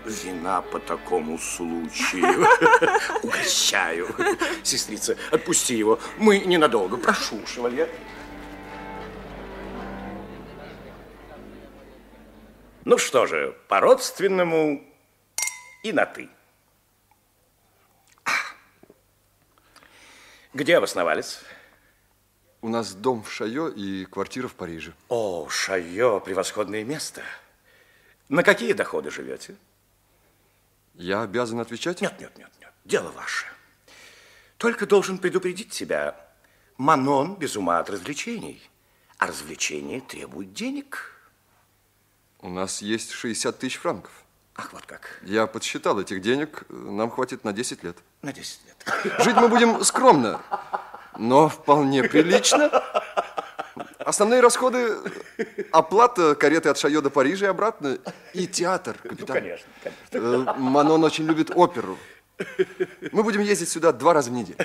Вина 0.05 0.63
по 0.63 0.79
такому 0.79 1.39
случаю. 1.39 2.47
Угощаю. 3.23 4.09
Сестрица, 4.63 5.17
отпусти 5.31 5.75
его. 5.75 5.99
Мы 6.19 6.41
ненадолго. 6.41 6.97
Прошу, 6.97 7.47
шевалье. 7.47 7.89
Ну 12.85 12.99
что 12.99 13.27
же, 13.27 13.57
по-родственному 13.69 14.83
и 15.83 15.93
на 15.93 16.07
«ты». 16.07 16.29
Где 20.53 20.79
обосновались? 20.79 21.39
У 22.63 22.69
нас 22.69 22.93
дом 22.93 23.23
в 23.23 23.31
Шайо 23.33 23.69
и 23.69 24.05
квартира 24.07 24.49
в 24.49 24.55
Париже. 24.55 24.93
О, 25.09 25.49
Шайо, 25.49 26.21
превосходное 26.21 26.83
место. 26.83 27.23
На 28.29 28.43
какие 28.43 28.73
доходы 28.73 29.11
живете? 29.11 29.55
Я 30.95 31.23
обязан 31.23 31.61
отвечать? 31.61 32.01
Нет, 32.01 32.19
нет, 32.21 32.37
нет, 32.37 32.51
нет. 32.61 32.73
Дело 32.85 33.11
ваше. 33.11 33.47
Только 34.57 34.87
должен 34.87 35.19
предупредить 35.19 35.71
тебя. 35.71 36.17
Манон 36.77 37.37
без 37.37 37.57
ума 37.57 37.79
от 37.79 37.91
развлечений. 37.91 38.63
А 39.19 39.27
развлечения 39.27 40.01
требуют 40.01 40.53
денег. 40.53 41.15
У 42.41 42.49
нас 42.49 42.81
есть 42.83 43.11
60 43.11 43.59
тысяч 43.59 43.77
франков. 43.77 44.13
Ах, 44.57 44.73
вот 44.73 44.85
как. 44.87 45.21
Я 45.23 45.47
подсчитал 45.47 46.01
этих 46.01 46.21
денег. 46.21 46.65
Нам 46.69 47.11
хватит 47.11 47.45
на 47.45 47.53
10 47.53 47.83
лет. 47.85 47.97
На 48.23 48.33
10 48.33 48.61
лет. 48.67 49.15
Жить 49.21 49.37
мы 49.37 49.49
будем 49.49 49.83
скромно, 49.85 50.41
но 51.19 51.49
вполне 51.49 52.03
прилично. 52.05 52.71
Основные 54.05 54.41
расходы– 54.41 54.97
оплата 55.73 56.35
кареты 56.35 56.71
от 56.71 56.79
Шайо 56.79 57.03
до 57.03 57.11
Парижа 57.11 57.47
и 57.47 57.49
обратно, 57.49 57.99
и 58.33 58.47
театр, 58.47 58.97
капитан. 59.03 59.27
Ну, 59.29 59.35
конечно, 59.35 59.69
конечно. 59.83 60.51
Э, 60.53 60.59
Манон 60.59 61.05
очень 61.05 61.27
любит 61.27 61.51
оперу. 61.55 61.99
Мы 63.13 63.23
будем 63.23 63.43
ездить 63.43 63.69
сюда 63.69 63.93
два 63.93 64.15
раза 64.15 64.31
в 64.31 64.33
неделю. 64.33 64.57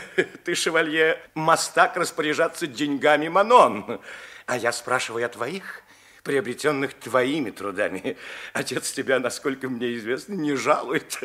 Ты, 0.46 0.56
шевалье, 0.56 1.20
мастак 1.34 1.98
распоряжаться 1.98 2.66
деньгами 2.66 3.28
Манон. 3.28 4.00
А 4.46 4.58
я 4.58 4.72
спрашиваю 4.72 5.26
о 5.26 5.30
твоих, 5.30 5.82
приобретенных 6.24 6.94
твоими 6.94 7.52
трудами. 7.52 8.16
Отец 8.54 8.94
тебя, 8.94 9.20
насколько 9.20 9.68
мне 9.68 9.96
известно, 9.96 10.34
не 10.34 10.56
жалует. 10.56 11.20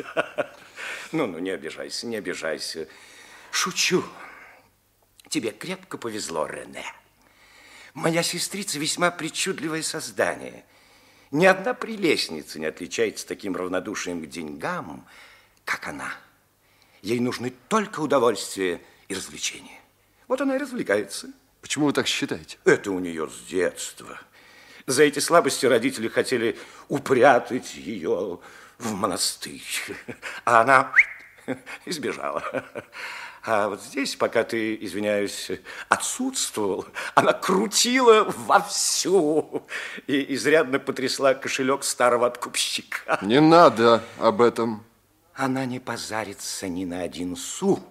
Ну-ну, 1.13 1.39
не 1.39 1.51
обижайся, 1.51 2.07
не 2.07 2.17
обижайся. 2.17 2.87
Шучу. 3.51 4.03
Тебе 5.29 5.51
крепко 5.51 5.97
повезло, 5.97 6.45
Рене. 6.45 6.83
Моя 7.93 8.23
сестрица 8.23 8.79
весьма 8.79 9.11
причудливое 9.11 9.83
создание. 9.83 10.65
Ни 11.31 11.45
одна 11.45 11.73
прелестница 11.73 12.59
не 12.59 12.65
отличается 12.65 13.27
таким 13.27 13.55
равнодушием 13.55 14.21
к 14.23 14.29
деньгам, 14.29 15.05
как 15.65 15.87
она. 15.87 16.13
Ей 17.01 17.19
нужны 17.19 17.53
только 17.67 17.99
удовольствие 17.99 18.81
и 19.07 19.15
развлечения. 19.15 19.79
Вот 20.27 20.39
она 20.41 20.55
и 20.55 20.59
развлекается. 20.59 21.29
Почему 21.61 21.87
вы 21.87 21.93
так 21.93 22.07
считаете? 22.07 22.57
Это 22.65 22.91
у 22.91 22.99
нее 22.99 23.29
с 23.29 23.47
детства. 23.47 24.19
За 24.87 25.03
эти 25.03 25.19
слабости 25.19 25.65
родители 25.65 26.07
хотели 26.07 26.57
упрятать 26.87 27.75
ее 27.75 28.39
в 28.77 28.93
монастырь. 28.93 29.61
А 30.45 30.61
она 30.61 30.91
избежала. 31.85 32.65
А 33.43 33.69
вот 33.69 33.81
здесь, 33.81 34.15
пока 34.15 34.43
ты, 34.43 34.75
извиняюсь, 34.75 35.51
отсутствовал, 35.89 36.85
она 37.15 37.33
крутила 37.33 38.23
вовсю 38.25 39.63
и 40.05 40.35
изрядно 40.35 40.77
потрясла 40.77 41.33
кошелек 41.33 41.83
старого 41.83 42.27
откупщика. 42.27 43.17
Не 43.23 43.41
надо 43.41 44.03
об 44.19 44.41
этом. 44.41 44.85
Она 45.33 45.65
не 45.65 45.79
позарится 45.79 46.67
ни 46.67 46.85
на 46.85 47.01
один 47.01 47.35
су, 47.35 47.83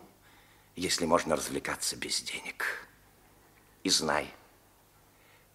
если 0.77 1.05
можно 1.05 1.35
развлекаться 1.35 1.97
без 1.97 2.21
денег. 2.23 2.87
И 3.83 3.91
знай, 3.91 4.33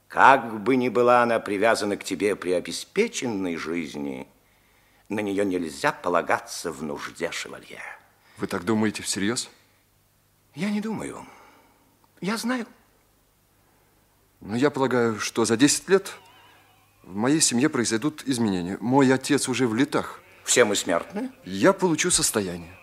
как 0.09 0.61
бы 0.61 0.75
ни 0.75 0.89
была 0.89 1.23
она 1.23 1.39
привязана 1.39 1.95
к 1.95 2.03
тебе 2.03 2.35
при 2.35 2.51
обеспеченной 2.51 3.55
жизни, 3.55 4.27
на 5.07 5.21
нее 5.21 5.45
нельзя 5.45 5.93
полагаться 5.93 6.71
в 6.71 6.83
нужде 6.83 7.31
шевалье. 7.31 7.81
Вы 8.37 8.47
так 8.47 8.65
думаете 8.65 9.01
всерьез? 9.01 9.49
Я 10.55 10.69
не 10.69 10.81
думаю. 10.81 11.25
Я 12.21 12.37
знаю. 12.37 12.65
Но 14.41 14.55
я 14.55 14.69
полагаю, 14.69 15.19
что 15.19 15.45
за 15.45 15.57
10 15.57 15.89
лет 15.89 16.13
в 17.03 17.15
моей 17.15 17.41
семье 17.41 17.69
произойдут 17.69 18.23
изменения. 18.25 18.77
Мой 18.79 19.13
отец 19.13 19.47
уже 19.49 19.67
в 19.67 19.75
летах. 19.75 20.21
Все 20.43 20.63
мы 20.65 20.75
смертны? 20.75 21.31
Я 21.43 21.73
получу 21.73 22.11
состояние. 22.11 22.73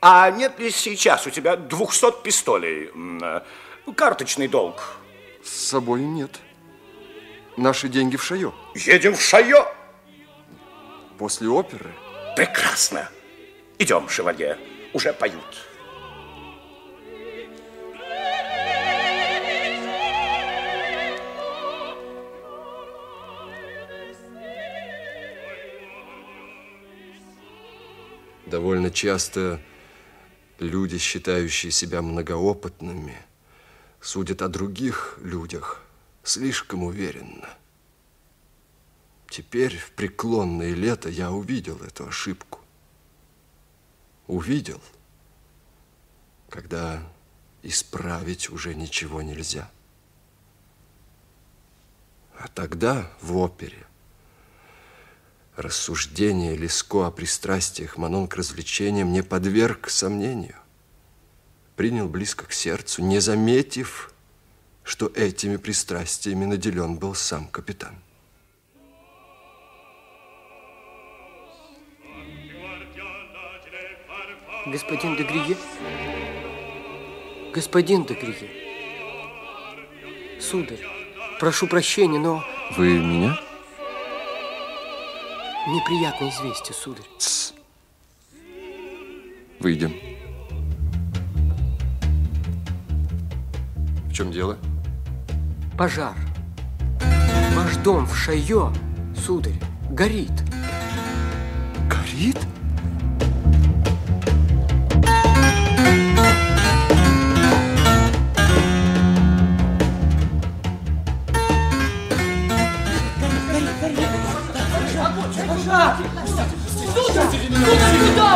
А 0.00 0.30
нет 0.30 0.58
ли 0.58 0.70
сейчас 0.70 1.26
у 1.26 1.30
тебя 1.30 1.56
200 1.56 2.22
пистолей? 2.22 2.88
М, 2.94 3.42
Карточный 3.96 4.48
долг? 4.48 4.80
С 5.44 5.50
собой 5.50 6.02
нет. 6.02 6.38
Наши 7.56 7.88
деньги 7.88 8.16
в 8.16 8.22
Шайо. 8.22 8.54
Едем 8.74 9.14
в 9.14 9.20
Шайо? 9.20 9.66
После 11.18 11.48
оперы. 11.48 11.90
Прекрасно. 12.36 13.08
Идем, 13.78 14.08
шевалье. 14.08 14.58
Уже 14.92 15.12
поют. 15.12 15.69
Довольно 28.50 28.90
часто 28.90 29.60
люди, 30.58 30.98
считающие 30.98 31.70
себя 31.70 32.02
многоопытными, 32.02 33.16
судят 34.00 34.42
о 34.42 34.48
других 34.48 35.18
людях 35.22 35.80
слишком 36.24 36.82
уверенно. 36.82 37.48
Теперь, 39.28 39.78
в 39.78 39.92
преклонное 39.92 40.74
лето, 40.74 41.08
я 41.08 41.30
увидел 41.30 41.78
эту 41.78 42.08
ошибку. 42.08 42.58
Увидел, 44.26 44.82
когда 46.48 47.08
исправить 47.62 48.50
уже 48.50 48.74
ничего 48.74 49.22
нельзя. 49.22 49.70
А 52.36 52.48
тогда 52.48 53.12
в 53.20 53.36
опере 53.36 53.86
рассуждение 55.56 56.56
Леско 56.56 57.06
о 57.06 57.10
пристрастиях 57.10 57.96
Манон 57.96 58.28
к 58.28 58.36
развлечениям 58.36 59.12
не 59.12 59.22
подверг 59.22 59.90
сомнению. 59.90 60.56
Принял 61.76 62.08
близко 62.08 62.46
к 62.46 62.52
сердцу, 62.52 63.02
не 63.02 63.20
заметив, 63.20 64.12
что 64.82 65.10
этими 65.14 65.56
пристрастиями 65.56 66.44
наделен 66.44 66.96
был 66.96 67.14
сам 67.14 67.46
капитан. 67.46 67.94
Господин 74.66 75.16
де 75.16 75.24
Грие? 75.24 75.56
Господин 77.54 78.04
де 78.04 78.14
Грие? 78.14 78.50
Сударь, 80.40 80.84
прошу 81.38 81.66
прощения, 81.66 82.18
но... 82.18 82.44
Вы 82.76 82.98
меня? 82.98 83.38
Неприятное 85.70 86.30
известие, 86.30 86.74
сударь. 86.74 87.04
Тс. 87.16 87.52
Выйдем. 89.60 89.94
В 94.06 94.12
чем 94.12 94.32
дело? 94.32 94.58
Пожар. 95.78 96.16
Ваш 97.54 97.76
дом 97.84 98.04
в 98.04 98.16
Шайо, 98.16 98.72
сударь, 99.16 99.54
горит. 99.90 100.32
Горит? 101.88 102.38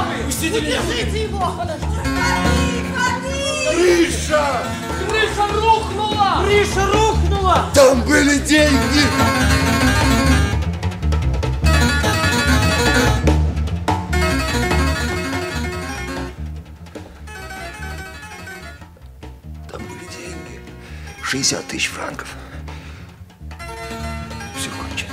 вы? 0.03 0.25
Пустите 0.25 0.59
его! 1.23 1.55
Подожди! 1.59 1.85
Ходи, 1.85 2.85
ходи! 2.95 3.69
Крыша! 3.71 4.63
Крыша 5.09 5.47
рухнула! 5.53 6.45
Крыша 6.45 6.87
рухнула! 6.87 7.71
Там 7.75 8.03
были 8.03 8.39
деньги! 8.39 9.03
Там 19.71 19.83
были 19.83 20.07
деньги. 20.17 20.61
60 21.23 21.67
тысяч 21.67 21.89
франков. 21.89 22.29
Все 24.57 24.71
кончено. 24.71 25.13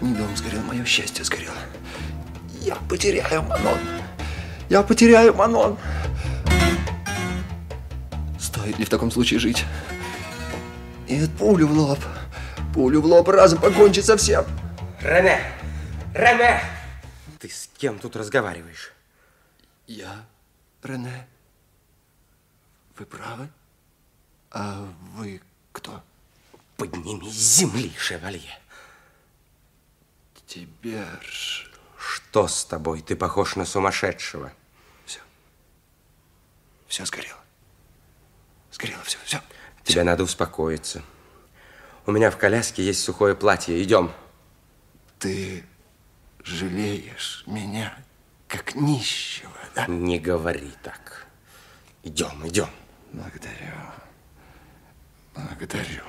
Не 0.00 0.14
дом 0.14 0.36
сгорел, 0.36 0.62
мое 0.62 0.84
счастье 0.84 1.24
сгорело. 1.24 1.54
Я 2.70 2.76
потеряю 2.76 3.42
Манон. 3.42 3.78
Я 4.68 4.82
потеряю 4.84 5.34
Манон. 5.34 5.76
Стоит 8.38 8.78
ли 8.78 8.84
в 8.84 8.88
таком 8.88 9.10
случае 9.10 9.40
жить? 9.40 9.64
Нет, 11.08 11.28
пулю 11.36 11.66
в 11.66 11.72
лоб. 11.72 11.98
Пулю 12.72 13.00
в 13.00 13.06
лоб, 13.06 13.28
разом 13.28 13.60
покончить 13.60 14.04
со 14.04 14.16
всем. 14.16 14.44
Рене! 15.00 15.40
Рене! 16.14 16.62
Ты 17.40 17.48
с 17.48 17.68
кем 17.76 17.98
тут 17.98 18.14
разговариваешь? 18.14 18.92
Я, 19.88 20.24
Рене. 20.84 21.26
Вы 22.96 23.04
правы? 23.04 23.48
А 24.52 24.86
вы 25.16 25.42
кто? 25.72 26.04
Подними 26.76 27.28
с 27.32 27.56
земли, 27.56 27.92
шевалье. 27.98 28.56
Тиберж. 30.46 31.69
Что 32.00 32.48
с 32.48 32.64
тобой? 32.64 33.02
Ты 33.02 33.14
похож 33.14 33.56
на 33.56 33.66
сумасшедшего. 33.66 34.52
Все. 35.04 35.20
Все 36.86 37.04
сгорело. 37.04 37.38
Сгорело 38.72 39.02
все, 39.02 39.18
все. 39.24 39.42
Тебе 39.84 40.02
надо 40.02 40.22
успокоиться. 40.22 41.02
У 42.06 42.12
меня 42.12 42.30
в 42.30 42.38
коляске 42.38 42.82
есть 42.82 43.04
сухое 43.04 43.34
платье. 43.34 43.82
Идем. 43.82 44.10
Ты 45.18 45.64
жалеешь 46.42 47.44
меня, 47.46 47.94
как 48.48 48.74
нищего, 48.74 49.52
да? 49.74 49.84
Не 49.86 50.18
говори 50.18 50.72
так. 50.82 51.26
Идем, 52.02 52.48
идем. 52.48 52.70
Благодарю. 53.12 53.76
Благодарю. 55.34 56.04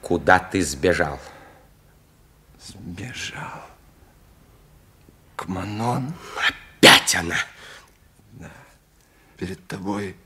Куда 0.00 0.38
ты 0.38 0.62
сбежал? 0.62 1.18
Сбежал. 2.60 3.64
Манон. 5.46 6.12
Опять 6.36 7.14
она. 7.14 7.36
Да. 8.32 8.50
Перед 9.36 9.66
тобой 9.68 10.16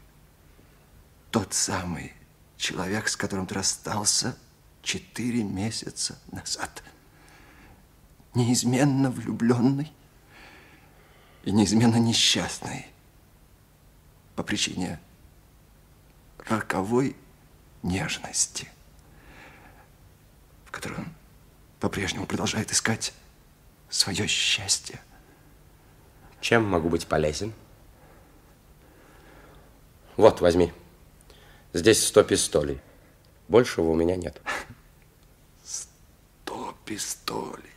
тот 1.30 1.52
самый 1.52 2.12
человек, 2.56 3.08
с 3.08 3.16
которым 3.16 3.46
ты 3.46 3.54
расстался 3.54 4.36
четыре 4.82 5.42
месяца 5.42 6.18
назад. 6.30 6.82
Неизменно 8.34 9.10
влюбленный 9.10 9.92
и 11.44 11.50
неизменно 11.50 11.96
несчастный 11.96 12.86
по 14.36 14.42
причине 14.42 15.00
роковой 16.38 17.16
нежности, 17.82 18.68
в 20.64 20.70
которой 20.70 20.98
он 20.98 21.12
по-прежнему 21.80 22.26
продолжает 22.26 22.70
искать 22.72 23.12
свое 23.92 24.26
счастье. 24.26 25.00
Чем 26.40 26.64
могу 26.64 26.88
быть 26.88 27.06
полезен? 27.06 27.52
Вот, 30.16 30.40
возьми. 30.40 30.72
Здесь 31.72 32.04
сто 32.04 32.22
пистолей. 32.24 32.80
Большего 33.48 33.90
у 33.90 33.94
меня 33.94 34.16
нет. 34.16 34.40
Сто 35.62 36.76
пистолей. 36.84 37.70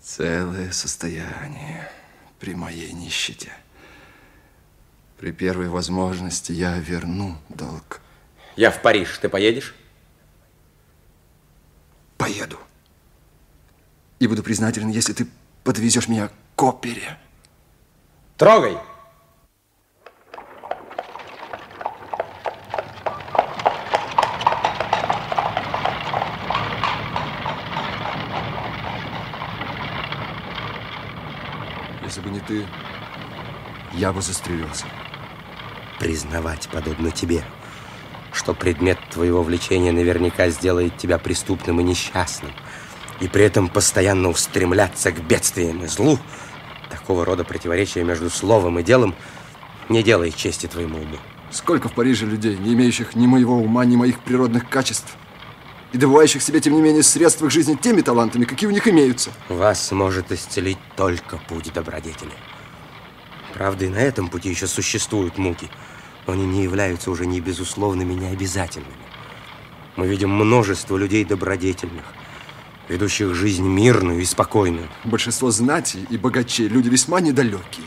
Целое 0.00 0.70
состояние 0.70 1.90
при 2.38 2.54
моей 2.54 2.92
нищете. 2.92 3.52
При 5.18 5.32
первой 5.32 5.68
возможности 5.68 6.52
я 6.52 6.78
верну 6.78 7.38
долг. 7.48 8.00
Я 8.54 8.70
в 8.70 8.82
Париж. 8.82 9.18
Ты 9.18 9.28
поедешь? 9.28 9.74
Поеду. 12.16 12.58
И 14.18 14.26
буду 14.26 14.42
признателен, 14.42 14.88
если 14.88 15.12
ты 15.12 15.26
подвезешь 15.62 16.08
меня 16.08 16.30
к 16.54 16.62
опере. 16.62 17.18
Трогай! 18.38 18.78
Если 32.04 32.20
бы 32.20 32.30
не 32.30 32.40
ты, 32.40 32.64
я 33.92 34.12
бы 34.12 34.22
застрелился. 34.22 34.86
Признавать, 35.98 36.68
подобно 36.72 37.10
тебе, 37.10 37.42
что 38.32 38.54
предмет 38.54 38.98
твоего 39.10 39.42
влечения 39.42 39.92
наверняка 39.92 40.48
сделает 40.48 40.96
тебя 40.96 41.18
преступным 41.18 41.80
и 41.80 41.82
несчастным, 41.82 42.52
и 43.20 43.28
при 43.28 43.44
этом 43.44 43.68
постоянно 43.68 44.28
устремляться 44.28 45.12
к 45.12 45.20
бедствиям 45.20 45.84
и 45.84 45.86
злу, 45.86 46.18
такого 46.90 47.24
рода 47.24 47.44
противоречия 47.44 48.04
между 48.04 48.30
словом 48.30 48.78
и 48.78 48.82
делом 48.82 49.14
не 49.88 50.02
делает 50.02 50.36
чести 50.36 50.66
твоему 50.66 50.98
уму. 50.98 51.16
Сколько 51.50 51.88
в 51.88 51.92
Париже 51.92 52.26
людей, 52.26 52.56
не 52.56 52.74
имеющих 52.74 53.14
ни 53.14 53.26
моего 53.26 53.56
ума, 53.56 53.84
ни 53.84 53.96
моих 53.96 54.18
природных 54.20 54.68
качеств, 54.68 55.16
и 55.92 55.98
добывающих 55.98 56.42
себе, 56.42 56.60
тем 56.60 56.74
не 56.74 56.82
менее, 56.82 57.02
средства 57.02 57.46
к 57.46 57.50
жизни 57.50 57.74
теми 57.74 58.00
талантами, 58.00 58.44
какие 58.44 58.68
у 58.68 58.72
них 58.72 58.86
имеются. 58.88 59.30
Вас 59.48 59.92
может 59.92 60.32
исцелить 60.32 60.78
только 60.96 61.38
путь 61.48 61.72
добродетели. 61.72 62.32
Правда, 63.54 63.86
и 63.86 63.88
на 63.88 63.98
этом 63.98 64.28
пути 64.28 64.50
еще 64.50 64.66
существуют 64.66 65.38
муки, 65.38 65.70
но 66.26 66.34
они 66.34 66.44
не 66.44 66.64
являются 66.64 67.10
уже 67.10 67.24
ни 67.24 67.40
безусловными, 67.40 68.12
ни 68.12 68.26
обязательными. 68.26 68.92
Мы 69.94 70.08
видим 70.08 70.30
множество 70.30 70.96
людей 70.96 71.24
добродетельных, 71.24 72.04
ведущих 72.88 73.34
жизнь 73.34 73.66
мирную 73.66 74.20
и 74.20 74.24
спокойную. 74.24 74.88
Большинство 75.04 75.50
знати 75.50 76.06
и 76.10 76.16
богачей 76.16 76.68
люди 76.68 76.88
весьма 76.88 77.20
недалекие. 77.20 77.86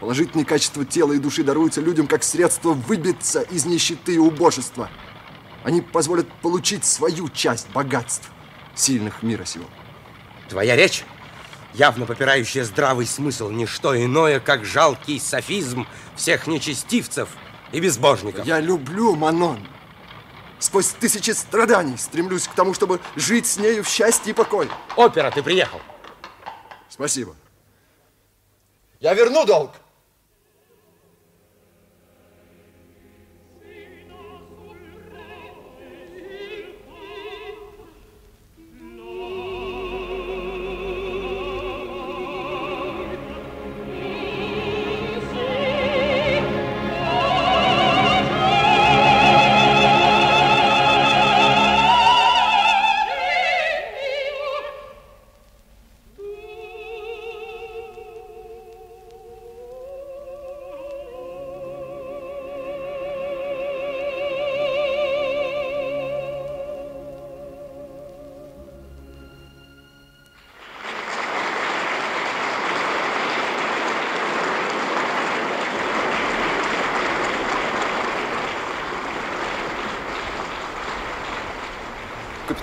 Положительные 0.00 0.44
качества 0.44 0.84
тела 0.84 1.12
и 1.14 1.18
души 1.18 1.42
даруются 1.42 1.80
людям 1.80 2.06
как 2.06 2.22
средство 2.22 2.72
выбиться 2.72 3.40
из 3.40 3.64
нищеты 3.64 4.14
и 4.14 4.18
убожества. 4.18 4.90
Они 5.64 5.80
позволят 5.80 6.30
получить 6.42 6.84
свою 6.84 7.28
часть 7.28 7.70
богатств 7.70 8.30
сильных 8.74 9.22
мира 9.22 9.44
сего. 9.44 9.64
Твоя 10.48 10.76
речь, 10.76 11.04
явно 11.74 12.06
попирающая 12.06 12.64
здравый 12.64 13.06
смысл, 13.06 13.50
не 13.50 13.66
что 13.66 14.00
иное, 14.00 14.38
как 14.38 14.64
жалкий 14.64 15.18
софизм 15.18 15.86
всех 16.14 16.46
нечестивцев 16.46 17.30
и 17.72 17.80
безбожников. 17.80 18.46
Я 18.46 18.60
люблю 18.60 19.16
Манон. 19.16 19.58
Сквозь 20.58 20.88
тысячи 20.88 21.32
страданий 21.32 21.98
стремлюсь 21.98 22.48
к 22.48 22.54
тому, 22.54 22.72
чтобы 22.72 23.00
жить 23.14 23.46
с 23.46 23.58
нею 23.58 23.84
в 23.84 23.88
счастье 23.88 24.30
и 24.30 24.34
покое. 24.34 24.70
Опера, 24.96 25.30
ты 25.30 25.42
приехал. 25.42 25.80
Спасибо. 26.88 27.34
Я 29.00 29.14
верну 29.14 29.44
долг. 29.44 29.72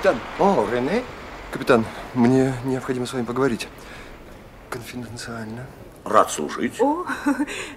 Капитан. 0.03 0.21
О, 0.37 0.67
Рене? 0.69 1.01
Капитан, 1.49 1.85
мне 2.13 2.53
необходимо 2.65 3.05
с 3.05 3.13
вами 3.13 3.23
поговорить. 3.23 3.69
Конфиденциально. 4.69 5.65
Рад 6.03 6.29
служить. 6.29 6.73
О, 6.81 7.05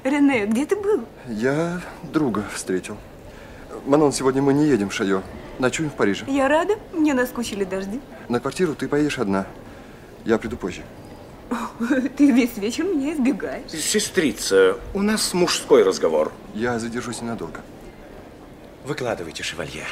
Рене, 0.02 0.46
где 0.46 0.66
ты 0.66 0.74
был? 0.74 1.04
Я 1.28 1.80
друга 2.02 2.44
встретил. 2.52 2.96
Манон, 3.84 4.10
сегодня 4.12 4.42
мы 4.42 4.54
не 4.54 4.66
едем 4.66 4.88
в 4.88 4.92
Шайо. 4.92 5.22
Ночуем 5.60 5.88
в 5.88 5.94
Париже. 5.94 6.24
Я 6.26 6.48
рада, 6.48 6.74
мне 6.92 7.14
наскучили 7.14 7.62
дожди. 7.62 8.00
На 8.28 8.40
квартиру 8.40 8.74
ты 8.74 8.88
поедешь 8.88 9.20
одна. 9.20 9.46
Я 10.24 10.38
приду 10.38 10.56
позже. 10.56 10.82
Ты 12.16 12.32
весь 12.32 12.56
вечер 12.56 12.86
меня 12.86 13.14
избегаешь. 13.14 13.70
Сестрица, 13.70 14.78
у 14.94 15.02
нас 15.02 15.32
мужской 15.32 15.84
разговор. 15.84 16.32
Я 16.54 16.80
задержусь 16.80 17.22
ненадолго. 17.22 17.60
Выкладывайте, 18.84 19.44
шевалье. 19.44 19.84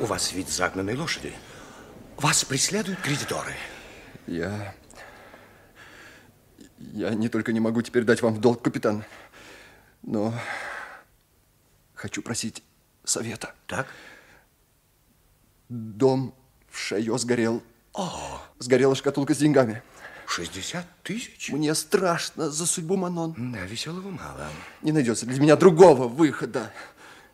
У 0.00 0.06
вас 0.06 0.32
вид 0.32 0.48
загнанной 0.48 0.96
лошади. 0.96 1.32
Вас 2.22 2.44
преследуют 2.44 3.00
кредиторы. 3.00 3.52
Я... 4.28 4.76
Я 6.78 7.10
не 7.14 7.28
только 7.28 7.52
не 7.52 7.58
могу 7.58 7.82
теперь 7.82 8.04
дать 8.04 8.22
вам 8.22 8.34
в 8.34 8.40
долг, 8.40 8.62
капитан, 8.62 9.04
но 10.02 10.32
хочу 11.94 12.22
просить 12.22 12.62
совета. 13.02 13.54
Так? 13.66 13.88
Дом 15.68 16.32
в 16.70 16.78
Шайо 16.78 17.18
сгорел. 17.18 17.60
О! 17.92 18.40
Сгорела 18.60 18.94
шкатулка 18.94 19.34
с 19.34 19.38
деньгами. 19.38 19.82
60 20.28 20.86
тысяч? 21.02 21.50
Мне 21.50 21.74
страшно 21.74 22.50
за 22.50 22.66
судьбу 22.66 22.96
Манон. 22.96 23.34
Да, 23.52 23.66
веселого 23.66 24.10
мало. 24.10 24.48
Не 24.82 24.92
найдется 24.92 25.26
для 25.26 25.40
меня 25.40 25.56
другого 25.56 26.06
выхода. 26.06 26.72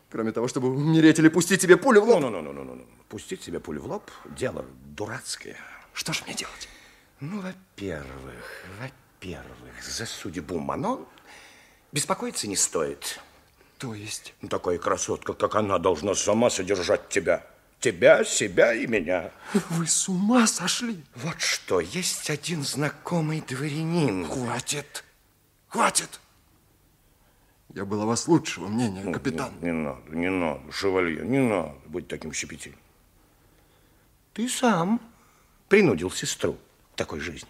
Кроме 0.09 0.31
того, 0.31 0.47
чтобы 0.47 0.69
умереть 0.69 1.19
или 1.19 1.29
пустить 1.29 1.61
себе 1.61 1.77
пулю 1.77 2.01
в 2.01 2.09
лоб. 2.09 2.21
Ну, 2.21 2.29
ну, 2.29 2.41
ну, 2.41 2.51
ну, 2.51 2.63
ну, 2.63 2.75
ну. 2.75 2.85
Пустить 3.09 3.43
себе 3.43 3.59
пулю 3.59 3.81
в 3.81 3.87
лоб– 3.87 4.11
дело 4.25 4.65
дурацкое. 4.95 5.57
Что 5.93 6.13
же 6.13 6.23
мне 6.25 6.33
делать? 6.33 6.67
Ну, 7.19 7.41
во-первых, 7.41 8.65
во-первых, 8.79 9.83
за 9.83 10.05
судьбу 10.05 10.57
Манон 10.59 11.05
беспокоиться 11.91 12.47
не 12.47 12.55
стоит. 12.55 13.19
То 13.77 13.93
есть? 13.93 14.33
Ну, 14.41 14.49
такая 14.49 14.77
красотка, 14.77 15.33
как 15.33 15.55
она, 15.55 15.77
должна 15.77 16.15
сама 16.15 16.49
содержать 16.49 17.09
тебя. 17.09 17.45
Тебя, 17.79 18.25
себя 18.25 18.73
и 18.73 18.87
меня. 18.87 19.31
Вы 19.69 19.87
с 19.87 20.09
ума 20.09 20.47
сошли? 20.47 21.01
Вот 21.15 21.39
что, 21.39 21.79
есть 21.79 22.29
один 22.29 22.63
знакомый 22.63 23.41
дворянин. 23.41 24.27
Хватит, 24.27 25.05
хватит. 25.69 26.19
Я 27.75 27.85
был 27.85 28.01
о 28.01 28.05
вас 28.05 28.27
лучшего 28.27 28.67
мнения, 28.67 29.03
Ну, 29.03 29.11
капитан. 29.13 29.51
Не, 29.61 29.67
не 29.67 29.71
надо, 29.73 30.01
не 30.09 30.29
надо, 30.29 30.71
шевалье, 30.71 31.21
не 31.23 31.39
надо 31.39 31.75
быть 31.85 32.07
таким 32.07 32.33
щепетильным. 32.33 32.79
Ты 34.33 34.49
сам 34.49 34.99
принудил 35.67 36.09
сестру 36.09 36.57
к 36.93 36.95
такой 36.95 37.19
жизни. 37.19 37.49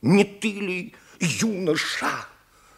Не 0.00 0.24
ты 0.24 0.52
ли, 0.52 0.94
юноша, 1.18 2.26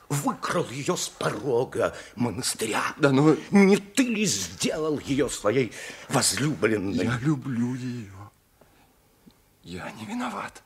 выкрал 0.09 0.67
ее 0.71 0.97
с 0.97 1.09
порога 1.09 1.95
монастыря? 2.17 2.83
Да, 2.97 3.11
но... 3.11 3.37
Не 3.51 3.77
ты 3.77 4.05
ли 4.05 4.25
сделал 4.25 4.99
ее 5.01 5.29
своей 5.29 5.73
возлюбленной? 6.09 7.05
Я 7.05 7.19
люблю 7.19 7.75
ее. 7.75 8.13
Я 9.63 9.91
не 9.93 10.07
виноват. 10.07 10.63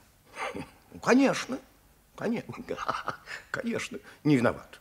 Ну, 0.54 1.00
Конечно, 1.00 1.00
конечно, 1.00 1.58
конечно, 3.50 3.98
не 4.24 4.36
виноват. 4.36 4.80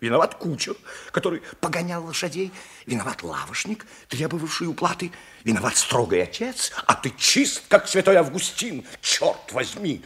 Виноват 0.00 0.34
кучер, 0.34 0.76
который 1.12 1.42
погонял 1.60 2.04
лошадей. 2.04 2.52
Виноват 2.86 3.22
лавошник, 3.22 3.86
требовавший 4.08 4.66
уплаты. 4.66 5.12
Виноват 5.44 5.76
строгий 5.76 6.20
отец, 6.20 6.72
а 6.86 6.94
ты 6.94 7.12
чист, 7.16 7.64
как 7.68 7.86
святой 7.86 8.16
Августин. 8.16 8.84
Черт 9.00 9.52
возьми! 9.52 10.02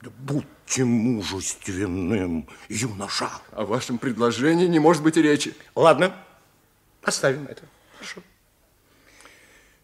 Да 0.00 0.10
будьте 0.18 0.84
мужественным, 0.84 2.48
юноша. 2.68 3.30
О 3.52 3.64
вашем 3.64 3.98
предложении 3.98 4.66
не 4.66 4.78
может 4.78 5.02
быть 5.02 5.16
и 5.16 5.22
речи. 5.22 5.54
Ладно, 5.74 6.14
оставим 7.02 7.46
это. 7.46 7.62
Хорошо. 7.94 8.22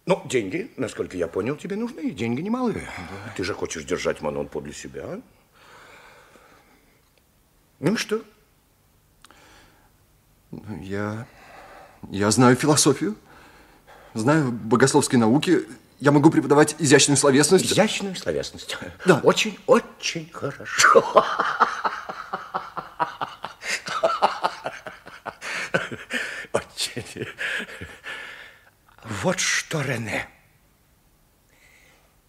Ну, 0.07 0.23
деньги, 0.27 0.71
насколько 0.77 1.17
я 1.17 1.27
понял, 1.27 1.57
тебе 1.57 1.77
нужны. 1.77 2.11
Деньги 2.11 2.43
немалые. 2.43 2.89
Ты 3.37 3.43
же 3.43 3.55
хочешь 3.55 3.85
держать 3.85 4.21
Манон 4.21 4.49
подле 4.49 4.73
себя. 4.73 5.21
Ну 7.81 7.95
и 7.95 7.97
что? 7.97 8.23
Я... 10.81 11.27
Я 12.11 12.31
знаю 12.31 12.55
философию, 12.57 13.17
знаю 14.13 14.53
богословские 14.53 15.19
науки, 15.19 15.67
я 16.01 16.13
могу 16.13 16.31
преподавать 16.31 16.77
изящную 16.79 17.17
словесность. 17.17 17.65
Изящную 17.65 18.15
словесность. 18.15 18.77
Да. 19.07 19.21
Очень, 19.23 19.59
очень 19.67 20.31
хорошо. 20.31 21.03
Очень. 26.53 27.27
Вот 29.05 29.41
что, 29.41 29.81
Рене, 29.81 30.29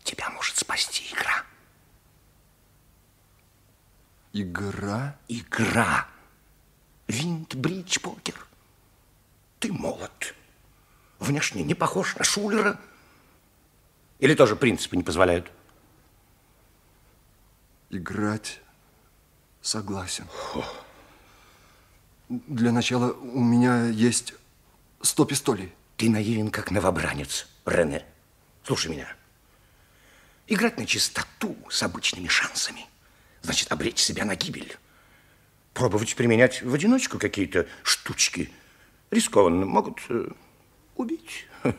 тебя 0.03 0.29
может 0.29 0.57
спасти 0.57 1.03
игра. 1.13 1.44
Игра? 4.37 5.15
Игра. 5.29 6.09
Винт, 7.07 7.55
бридж, 7.55 8.01
покер. 8.01 8.45
Ты 9.59 9.71
молод. 9.71 10.35
Внешне 11.19 11.63
не 11.63 11.73
похож 11.73 12.17
на 12.17 12.25
шулера. 12.25 12.77
Или 14.19 14.35
тоже 14.35 14.57
принципы 14.57 14.97
не 14.97 15.03
позволяют? 15.03 15.49
Играть 17.89 18.59
согласен. 19.61 20.27
Для 22.27 22.73
начала 22.73 23.13
у 23.13 23.39
меня 23.39 23.85
есть 23.85 24.33
сто 25.01 25.23
пистолей. 25.23 25.73
Ты 25.95 26.09
наивен, 26.09 26.51
как 26.51 26.71
новобранец, 26.71 27.47
Рене. 27.65 28.05
Слушай 28.65 28.91
меня. 28.91 29.15
Играть 30.47 30.77
на 30.77 30.85
чистоту 30.85 31.55
с 31.69 31.81
обычными 31.83 32.27
шансами 32.27 32.85
значит 33.45 33.71
обречь 33.71 33.99
себя 33.99 34.25
на 34.25 34.35
гибель. 34.35 34.75
Пробовать 35.73 36.15
применять 36.15 36.61
в 36.63 36.73
одиночку 36.73 37.19
какие-то 37.19 37.67
штучки 37.83 38.49
рискованно 39.11 39.65
могут 39.65 39.99
э, 40.09 40.29
убить. 40.95 41.45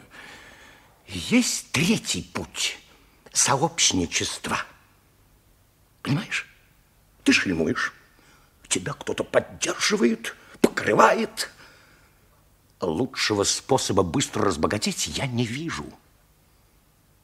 Есть 1.07 1.73
третий 1.73 2.23
путь– 2.23 2.79
сообщничество. 3.33 4.59
Понимаешь? 6.03 6.47
Ты 7.25 7.33
шельмуешь, 7.33 7.93
тебя 8.69 8.93
кто-то 8.93 9.25
поддерживает, 9.25 10.37
покрывает. 10.61 11.51
Лучшего 12.81 13.43
способа 13.43 14.05
быстро 14.05 14.45
разбогатеть 14.45 15.09
я 15.09 15.27
не 15.27 15.45
вижу. 15.45 15.87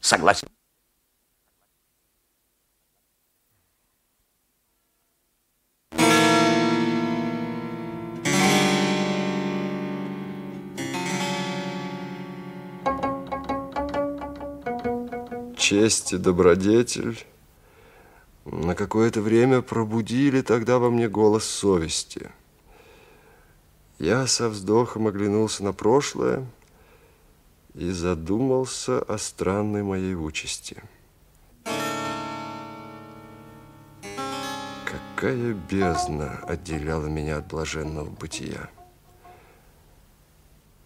Согласен? 0.01 0.49
Честь 15.63 16.13
и 16.13 16.19
добродетель 16.19 17.25
на 18.45 18.75
какое-то 18.75 19.21
время 19.21 19.63
пробудили 19.63 20.41
тогда 20.41 20.81
во 20.81 20.91
мне 20.91 21.09
голос 21.09 21.45
совести. 21.45 22.33
Я 24.01 24.27
со 24.27 24.49
вздохом 24.49 25.07
оглянулся 25.07 25.63
на 25.63 25.73
прошлое 25.73 26.45
и 27.75 27.93
задумался 27.93 29.03
о 29.03 29.19
странной 29.19 29.85
моей 29.85 30.17
участи. 30.17 30.83
Какая 34.85 35.55
бездна 35.71 36.41
отделяла 36.43 37.07
меня 37.07 37.37
от 37.37 37.47
блаженного 37.47 38.11
бытия. 38.11 38.69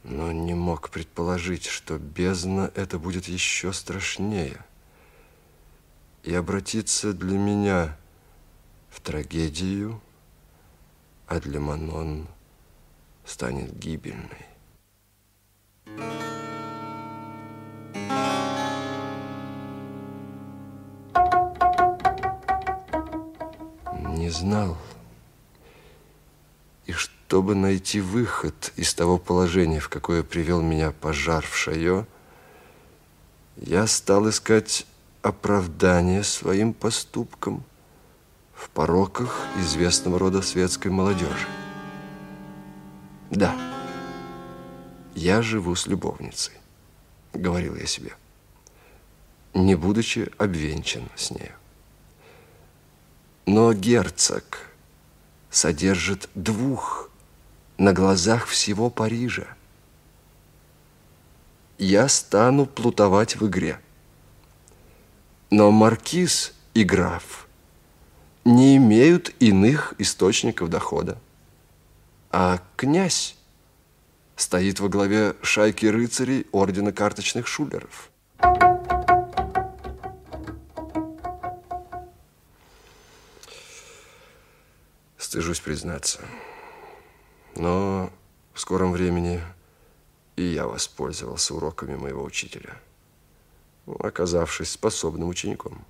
Но 0.09 0.31
не 0.31 0.55
мог 0.55 0.91
предположить, 0.91 1.67
что 1.67 1.99
бездна 1.99 2.71
это 2.77 2.99
будет 2.99 3.27
еще 3.27 3.73
страшнее 3.73 4.65
и 6.23 6.33
обратиться 6.33 7.13
для 7.13 7.37
меня 7.37 7.97
в 8.89 9.01
трагедию, 9.01 10.01
а 11.27 11.41
для 11.41 11.59
Манон 11.59 12.29
станет 13.25 13.77
гибельной. 13.77 14.47
Не 24.17 24.31
знал. 24.31 24.77
И 26.87 26.93
чтобы 26.93 27.55
найти 27.55 28.01
выход 28.01 28.73
из 28.77 28.95
того 28.95 29.19
положения, 29.19 29.81
в 29.81 29.89
какое 29.89 30.23
привел 30.23 30.63
меня 30.63 30.93
пожар 30.93 31.45
в 31.45 31.57
Шайо, 31.57 32.07
я 33.57 33.87
стал 33.87 34.29
искать 34.29 34.87
оправдание 35.23 36.23
своим 36.23 36.73
поступкам 36.73 37.65
в 38.55 38.69
пороках 38.71 39.47
известного 39.59 40.19
рода 40.19 40.43
светской 40.43 40.89
молодежи. 40.89 41.47
Да, 43.31 43.57
я 45.17 45.43
живу 45.43 45.75
с 45.75 45.87
любовницей, 45.89 46.55
говорил 47.33 47.75
я 47.75 47.87
себе, 47.87 48.13
не 49.53 49.75
будучи 49.75 50.31
обвенчан 50.39 51.09
с 51.17 51.33
нею. 51.33 51.53
Но 53.47 53.73
герцог 53.73 54.66
содержит 55.51 56.29
двух 56.35 57.11
на 57.79 57.93
глазах 57.93 58.47
всего 58.47 58.91
Парижа. 58.91 59.47
Я 61.79 62.09
стану 62.09 62.67
плутовать 62.67 63.37
в 63.37 63.47
игре. 63.47 63.81
Но 65.51 65.71
маркиз 65.71 66.55
и 66.75 66.85
граф 66.85 67.47
не 68.45 68.77
имеют 68.77 69.35
иных 69.41 69.95
источников 69.99 70.71
дохода. 70.71 71.19
А 72.31 72.61
князь 72.77 73.37
стоит 74.37 74.81
во 74.81 74.89
главе 74.89 75.37
шайки 75.43 75.87
рыцарей 75.87 76.47
Ордена 76.53 76.93
карточных 76.93 77.47
шулеров. 77.47 78.11
Стыжусь 85.27 85.59
признаться. 85.59 86.21
Но 87.57 88.13
в 88.55 88.61
скором 88.61 88.93
времени 88.93 89.43
и 90.37 90.45
я 90.45 90.69
воспользовался 90.69 91.53
уроками 91.53 91.97
моего 91.97 92.23
учителя, 92.23 92.81
оказавшись 93.87 94.71
способным 94.71 95.29
учеником. 95.29 95.85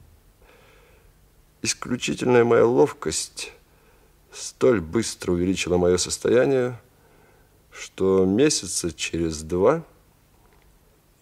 Исключительная 1.61 2.45
моя 2.45 2.65
ловкость 2.65 3.53
столь 4.33 4.81
быстро 4.81 5.33
увеличила 5.33 5.77
мое 5.77 5.99
состояние, 5.99 6.81
что 7.71 8.25
месяца 8.25 8.91
через 8.91 9.43
два 9.43 9.85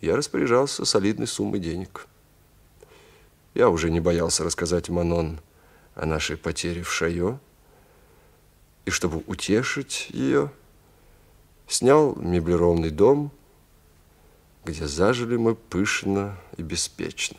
я 0.01 0.15
распоряжался 0.15 0.85
солидной 0.85 1.27
суммой 1.27 1.59
денег. 1.59 2.07
Я 3.55 3.71
уже 3.71 3.91
не 3.91 3.99
боялся 3.99 4.45
рассказать 4.45 4.89
Манон 4.89 5.41
о 5.97 6.07
нашей 6.07 6.37
потере 6.37 6.85
в 6.85 6.93
Шайо, 6.93 7.41
и 8.85 8.91
чтобы 8.91 9.23
утешить 9.27 10.09
ее, 10.11 10.51
снял 11.67 12.15
меблированный 12.17 12.91
дом, 12.91 13.31
где 14.65 14.87
зажили 14.87 15.37
мы 15.37 15.55
пышно 15.55 16.37
и 16.57 16.63
беспечно. 16.63 17.39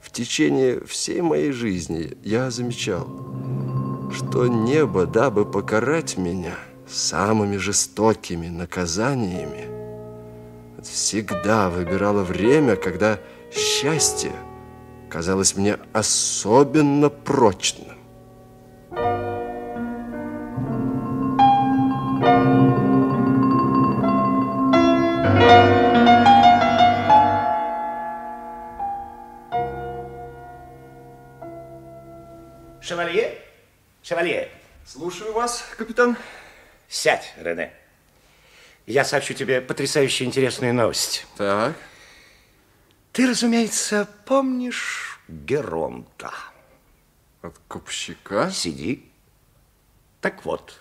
В 0.00 0.14
течение 0.14 0.84
всей 0.84 1.22
моей 1.22 1.52
жизни 1.52 2.16
я 2.22 2.50
замечал, 2.50 3.06
что 4.12 4.46
небо, 4.46 5.06
дабы 5.06 5.46
покарать 5.46 6.18
меня 6.18 6.54
самыми 6.86 7.56
жестокими 7.56 8.48
наказаниями, 8.48 9.81
всегда 10.88 11.68
выбирала 11.68 12.22
время, 12.22 12.76
когда 12.76 13.18
счастье 13.52 14.32
казалось 15.10 15.56
мне 15.56 15.78
особенно 15.92 17.10
прочным. 17.10 17.98
Шевалье? 32.80 33.38
Шевалье. 34.02 34.48
Слушаю 34.84 35.32
вас, 35.32 35.64
капитан. 35.76 36.16
Сядь, 36.88 37.32
Рене. 37.38 37.72
Я 38.86 39.04
сообщу 39.04 39.34
тебе 39.34 39.60
потрясающе 39.60 40.24
интересную 40.24 40.74
новость. 40.74 41.26
Так. 41.36 41.74
Ты, 43.12 43.28
разумеется, 43.28 44.08
помнишь 44.24 45.20
Геронта. 45.28 46.32
Откупщика? 47.42 48.50
Сиди. 48.50 49.08
Так 50.20 50.44
вот, 50.44 50.80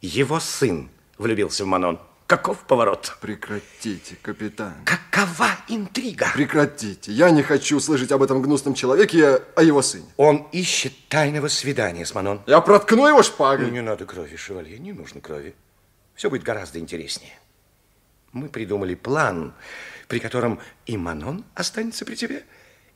его 0.00 0.40
сын 0.40 0.90
влюбился 1.18 1.64
в 1.64 1.66
Манон. 1.66 2.00
Каков 2.26 2.66
поворот? 2.66 3.16
Прекратите, 3.20 4.16
капитан. 4.22 4.74
Какова 4.84 5.48
интрига? 5.68 6.30
Прекратите. 6.34 7.12
Я 7.12 7.30
не 7.30 7.42
хочу 7.42 7.80
слышать 7.80 8.12
об 8.12 8.22
этом 8.22 8.40
гнусном 8.40 8.74
человеке 8.74 9.42
о 9.56 9.62
его 9.62 9.82
сыне. 9.82 10.06
Он 10.16 10.48
ищет 10.52 10.92
тайного 11.08 11.48
свидания 11.48 12.06
с 12.06 12.14
Манон. 12.14 12.42
Я 12.46 12.60
проткну 12.62 13.06
его 13.06 13.22
шпагой. 13.22 13.66
Ну, 13.66 13.72
не 13.72 13.82
надо 13.82 14.06
крови, 14.06 14.36
шевалье, 14.36 14.78
не 14.78 14.92
нужно 14.92 15.20
крови. 15.20 15.54
Все 16.14 16.30
будет 16.30 16.42
гораздо 16.42 16.78
интереснее. 16.78 17.32
Мы 18.32 18.48
придумали 18.48 18.94
план, 18.94 19.54
при 20.08 20.18
котором 20.18 20.60
и 20.86 20.96
Манон 20.96 21.44
останется 21.54 22.04
при 22.04 22.14
тебе, 22.14 22.44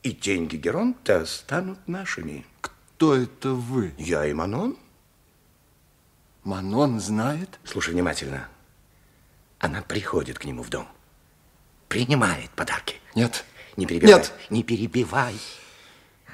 и 0.03 0.13
деньги 0.13 0.57
Геронта 0.57 1.27
станут 1.27 1.87
нашими. 1.87 2.45
Кто 2.61 3.15
это 3.15 3.51
вы? 3.51 3.93
Я 3.99 4.27
и 4.27 4.33
Манон. 4.33 4.77
Манон 6.45 7.01
знает? 7.01 7.59
Слушай 7.65 7.95
внимательно. 7.95 8.49
Она 9.59 9.83
приходит 9.83 10.39
к 10.39 10.45
нему 10.45 10.63
в 10.63 10.71
дом, 10.71 10.89
принимает 11.89 12.51
подарки. 12.51 13.01
Нет. 13.15 13.45
Не 13.77 13.87
перебивай. 13.87 14.15
Нет. 14.15 14.33
Не 14.51 14.63
перебивай. 14.63 15.37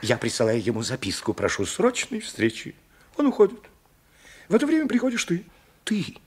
Я 0.03 0.19
присылаю 0.19 0.63
ему 0.63 0.83
записку, 0.83 1.33
прошу 1.33 1.65
срочной 1.65 2.21
встречи. 2.21 2.75
Он 3.17 3.27
уходит. 3.27 3.59
В 4.49 4.55
это 4.55 4.67
время 4.67 4.87
приходишь 4.87 5.25
ты. 5.25 5.45
Ты. 5.85 6.19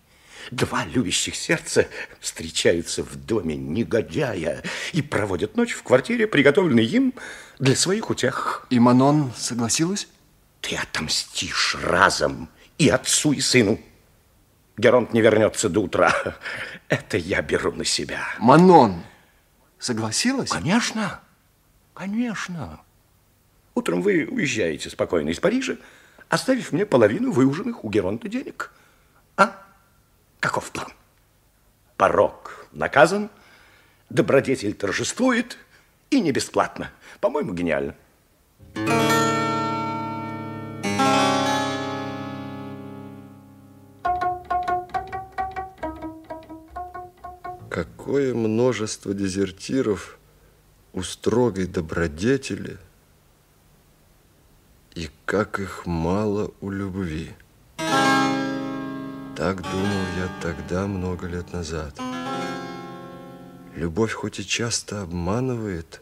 Два 0.51 0.85
любящих 0.85 1.35
сердца 1.35 1.87
встречаются 2.19 3.03
в 3.03 3.15
доме 3.15 3.55
негодяя 3.55 4.63
и 4.93 5.01
проводят 5.01 5.57
ночь 5.57 5.73
в 5.73 5.83
квартире, 5.83 6.27
приготовленной 6.27 6.85
им 6.85 7.13
для 7.59 7.75
своих 7.75 8.09
утех. 8.09 8.65
И 8.69 8.79
Манон 8.79 9.33
согласилась? 9.35 10.07
Ты 10.61 10.75
отомстишь 10.75 11.77
разом 11.81 12.49
и 12.77 12.89
отцу, 12.89 13.33
и 13.33 13.41
сыну. 13.41 13.79
Геронт 14.77 15.13
не 15.13 15.21
вернется 15.21 15.69
до 15.69 15.81
утра. 15.81 16.13
Это 16.87 17.17
я 17.17 17.41
беру 17.41 17.71
на 17.73 17.83
себя. 17.83 18.23
Манон 18.39 19.03
согласилась? 19.79 20.49
Конечно, 20.49 21.19
конечно. 21.93 22.79
Утром 23.75 24.01
вы 24.01 24.25
уезжаете 24.25 24.89
спокойно 24.89 25.29
из 25.29 25.39
Парижа, 25.39 25.77
оставив 26.29 26.71
мне 26.71 26.85
половину 26.85 27.31
выуженных 27.31 27.83
у 27.83 27.89
Геронта 27.89 28.29
денег. 28.29 28.71
Каков 30.39 30.71
план? 30.71 30.87
Порог 31.97 32.67
наказан, 32.71 33.29
добродетель 34.09 34.73
торжествует 34.73 35.57
и 36.09 36.21
не 36.21 36.31
бесплатно. 36.31 36.91
По-моему, 37.19 37.53
гениально. 37.53 37.95
Какое 47.69 48.33
множество 48.33 49.13
дезертиров 49.13 50.17
у 50.93 51.03
строгой 51.03 51.67
добродетели, 51.67 52.77
и 54.95 55.11
как 55.25 55.59
их 55.59 55.85
мало 55.85 56.51
у 56.59 56.71
любви. 56.71 57.35
Так 59.37 59.61
думал 59.61 60.05
я 60.17 60.29
тогда, 60.41 60.87
много 60.87 61.27
лет 61.27 61.53
назад. 61.53 61.93
Любовь 63.75 64.11
хоть 64.11 64.39
и 64.39 64.43
часто 64.43 65.03
обманывает, 65.03 66.01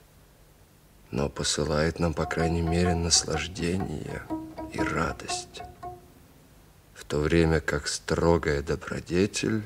но 1.11 1.27
посылает 1.27 1.99
нам, 1.99 2.13
по 2.13 2.23
крайней 2.23 2.61
мере, 2.61 2.95
наслаждение 2.95 4.23
и 4.71 4.79
радость. 4.79 5.63
В 6.93 7.03
то 7.03 7.19
время 7.19 7.59
как 7.59 7.89
строгая 7.89 8.61
добродетель 8.61 9.63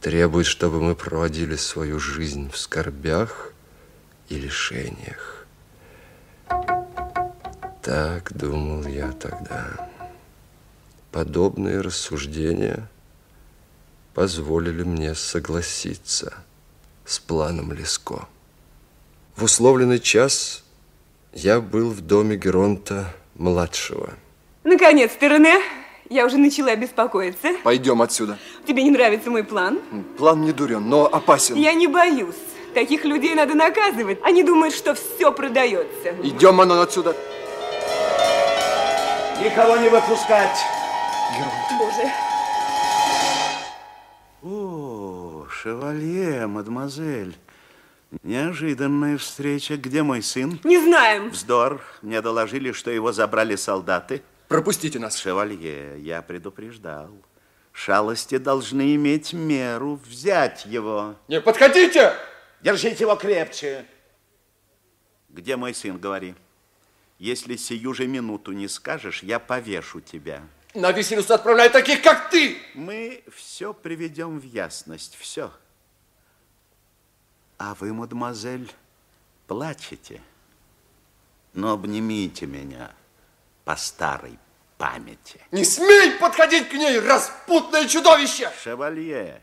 требует, 0.00 0.46
чтобы 0.46 0.80
мы 0.80 0.94
проводили 0.94 1.56
свою 1.56 1.98
жизнь 1.98 2.52
в 2.52 2.56
скорбях 2.56 3.52
и 4.28 4.36
лишениях. 4.36 5.44
Так 7.82 8.32
думал 8.32 8.86
я 8.86 9.10
тогда. 9.10 9.90
Подобные 11.14 11.80
рассуждения 11.80 12.88
позволили 14.14 14.82
мне 14.82 15.14
согласиться 15.14 16.34
с 17.04 17.20
планом 17.20 17.72
Леско. 17.72 18.26
В 19.36 19.44
условленный 19.44 20.00
час 20.00 20.64
я 21.32 21.60
был 21.60 21.90
в 21.90 22.00
доме 22.00 22.34
Геронта-младшего. 22.34 24.14
Наконец 24.64 25.12
ты, 25.12 25.28
Рене. 25.28 25.60
Я 26.10 26.26
уже 26.26 26.36
начала 26.36 26.74
беспокоиться. 26.74 27.50
Пойдем 27.62 28.02
отсюда. 28.02 28.36
Тебе 28.66 28.82
не 28.82 28.90
нравится 28.90 29.30
мой 29.30 29.44
план? 29.44 29.78
План 30.18 30.42
не 30.42 30.50
дурен, 30.50 30.88
но 30.88 31.04
опасен. 31.06 31.54
Я 31.54 31.74
не 31.74 31.86
боюсь. 31.86 32.34
Таких 32.74 33.04
людей 33.04 33.36
надо 33.36 33.54
наказывать. 33.54 34.18
Они 34.24 34.42
думают, 34.42 34.74
что 34.74 34.96
все 34.96 35.30
продается. 35.30 36.10
Идем, 36.24 36.56
Манон, 36.56 36.80
отсюда. 36.80 37.14
Никого 39.40 39.76
не 39.76 39.88
выпускать. 39.88 40.58
Боже. 41.78 42.12
Шевалье, 45.64 46.46
мадемуазель. 46.46 47.36
Неожиданная 48.22 49.16
встреча. 49.16 49.78
Где 49.78 50.02
мой 50.02 50.22
сын? 50.22 50.60
Не 50.62 50.78
знаем. 50.78 51.30
Вздор. 51.30 51.82
Мне 52.02 52.20
доложили, 52.20 52.72
что 52.72 52.90
его 52.90 53.12
забрали 53.12 53.56
солдаты. 53.56 54.22
Пропустите 54.48 54.98
нас. 54.98 55.16
Шевалье, 55.16 55.98
я 56.00 56.20
предупреждал. 56.20 57.10
Шалости 57.72 58.36
должны 58.36 58.94
иметь 58.94 59.32
меру. 59.32 59.98
Взять 60.06 60.66
его. 60.66 61.16
Не 61.28 61.40
подходите! 61.40 62.12
Держите 62.60 63.04
его 63.04 63.16
крепче. 63.16 63.86
Где 65.30 65.56
мой 65.56 65.72
сын, 65.74 65.98
говори. 65.98 66.34
Если 67.18 67.56
сию 67.56 67.94
же 67.94 68.06
минуту 68.06 68.52
не 68.52 68.68
скажешь, 68.68 69.22
я 69.22 69.38
повешу 69.38 70.00
тебя. 70.00 70.42
На 70.74 70.90
виселицу 70.90 71.34
отправляют 71.34 71.72
таких, 71.72 72.02
как 72.02 72.30
ты! 72.30 72.58
Мы 72.74 73.22
все 73.32 73.72
приведем 73.72 74.40
в 74.40 74.42
ясность, 74.42 75.16
все. 75.16 75.52
А 77.58 77.76
вы, 77.78 77.92
мадемуазель, 77.92 78.72
плачете? 79.46 80.20
Но 81.52 81.72
обнимите 81.72 82.46
меня 82.46 82.90
по 83.64 83.76
старой 83.76 84.36
памяти. 84.76 85.40
Не 85.52 85.64
смей 85.64 86.18
подходить 86.18 86.68
к 86.68 86.72
ней, 86.72 86.98
распутное 86.98 87.86
чудовище! 87.86 88.50
Шевалье, 88.60 89.40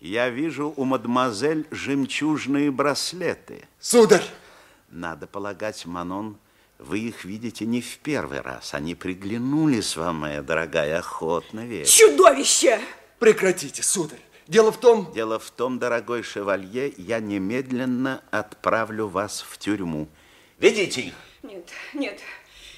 я 0.00 0.28
вижу 0.28 0.74
у 0.76 0.84
мадемуазель 0.84 1.68
жемчужные 1.70 2.72
браслеты. 2.72 3.68
Сударь! 3.78 4.26
Надо 4.88 5.28
полагать, 5.28 5.86
Манон, 5.86 6.36
вы 6.78 6.98
их 7.00 7.24
видите 7.24 7.64
не 7.66 7.80
в 7.80 7.98
первый 7.98 8.40
раз. 8.40 8.74
Они 8.74 8.94
приглянулись 8.94 9.96
вам, 9.96 10.16
моя 10.20 10.42
дорогая, 10.42 10.98
охотно 10.98 11.66
верю. 11.66 11.86
Чудовище! 11.86 12.80
Прекратите, 13.18 13.82
сударь. 13.82 14.20
Дело 14.46 14.70
в 14.72 14.78
том... 14.78 15.10
Дело 15.14 15.38
в 15.38 15.50
том, 15.50 15.78
дорогой 15.78 16.22
шевалье, 16.22 16.92
я 16.98 17.20
немедленно 17.20 18.22
отправлю 18.30 19.08
вас 19.08 19.44
в 19.48 19.56
тюрьму. 19.58 20.08
Ведите 20.58 21.00
их. 21.00 21.14
Нет, 21.42 21.68
нет, 21.94 22.20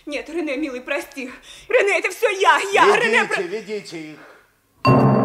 нет, 0.07 0.28
Рене, 0.28 0.57
милый, 0.57 0.80
прости. 0.80 1.30
Рене, 1.68 1.99
это 1.99 2.11
все 2.11 2.28
я, 2.30 2.59
я, 2.72 2.86
ведите, 2.86 3.07
Рене... 3.07 3.24
про- 3.24 3.42
ведите 3.42 4.12
их. 4.12 5.15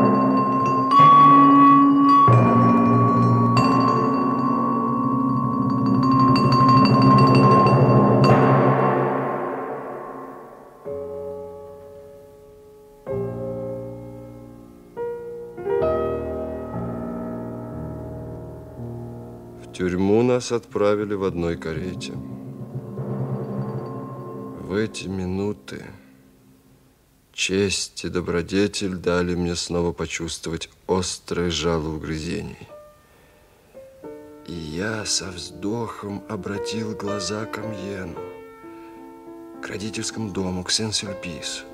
Нас 20.41 20.51
отправили 20.51 21.13
в 21.13 21.23
одной 21.23 21.55
карете. 21.55 22.13
В 24.59 24.73
эти 24.73 25.07
минуты 25.07 25.85
честь 27.31 28.03
и 28.05 28.09
добродетель 28.09 28.95
дали 28.95 29.35
мне 29.35 29.55
снова 29.55 29.91
почувствовать 29.91 30.71
острое 30.87 31.51
жало 31.51 31.89
угрызений. 31.89 32.67
И 34.47 34.53
я 34.53 35.05
со 35.05 35.29
вздохом 35.29 36.23
обратил 36.27 36.95
глаза 36.95 37.45
к 37.45 37.59
Амьену, 37.59 38.19
к 39.61 39.67
родительскому 39.67 40.31
дому, 40.31 40.63
к 40.63 40.71
Сен-Сюльпису. 40.71 41.65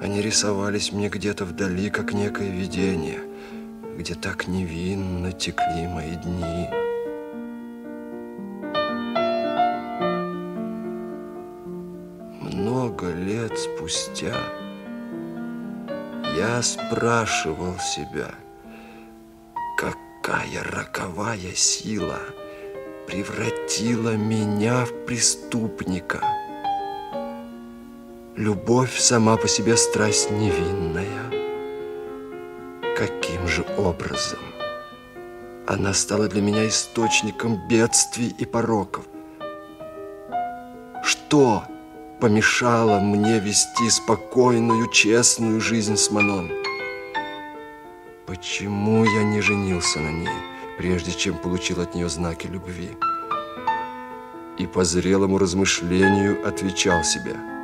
Они 0.00 0.22
рисовались 0.22 0.92
мне 0.92 1.08
где-то 1.08 1.44
вдали, 1.46 1.90
как 1.90 2.12
некое 2.12 2.50
видение, 2.50 3.22
где 3.98 4.14
так 4.14 4.46
невинно 4.46 5.32
текли 5.32 5.88
мои 5.88 6.14
дни. 6.14 6.83
Лет 13.34 13.58
спустя 13.58 14.36
я 16.36 16.62
спрашивал 16.62 17.76
себя, 17.78 18.30
какая 19.76 20.62
роковая 20.62 21.52
сила 21.54 22.18
превратила 23.08 24.16
меня 24.16 24.84
в 24.84 24.92
преступника. 25.06 26.20
Любовь 28.36 28.96
сама 28.98 29.36
по 29.36 29.48
себе 29.48 29.76
страсть 29.76 30.30
невинная. 30.30 31.30
Каким 32.96 33.48
же 33.48 33.64
образом 33.76 34.40
она 35.66 35.92
стала 35.92 36.28
для 36.28 36.40
меня 36.40 36.68
источником 36.68 37.66
бедствий 37.68 38.32
и 38.38 38.44
пороков? 38.44 39.04
Что 41.02 41.64
помешало 42.20 43.00
мне 43.00 43.38
вести 43.38 43.90
спокойную, 43.90 44.88
честную 44.90 45.60
жизнь 45.60 45.96
с 45.96 46.10
Манон? 46.10 46.50
Почему 48.26 49.04
я 49.04 49.22
не 49.24 49.40
женился 49.40 50.00
на 50.00 50.10
ней, 50.10 50.38
прежде 50.78 51.12
чем 51.12 51.36
получил 51.38 51.80
от 51.80 51.94
нее 51.94 52.08
знаки 52.08 52.46
любви? 52.46 52.90
И 54.58 54.66
по 54.66 54.84
зрелому 54.84 55.38
размышлению 55.38 56.46
отвечал 56.46 57.04
себе– 57.04 57.36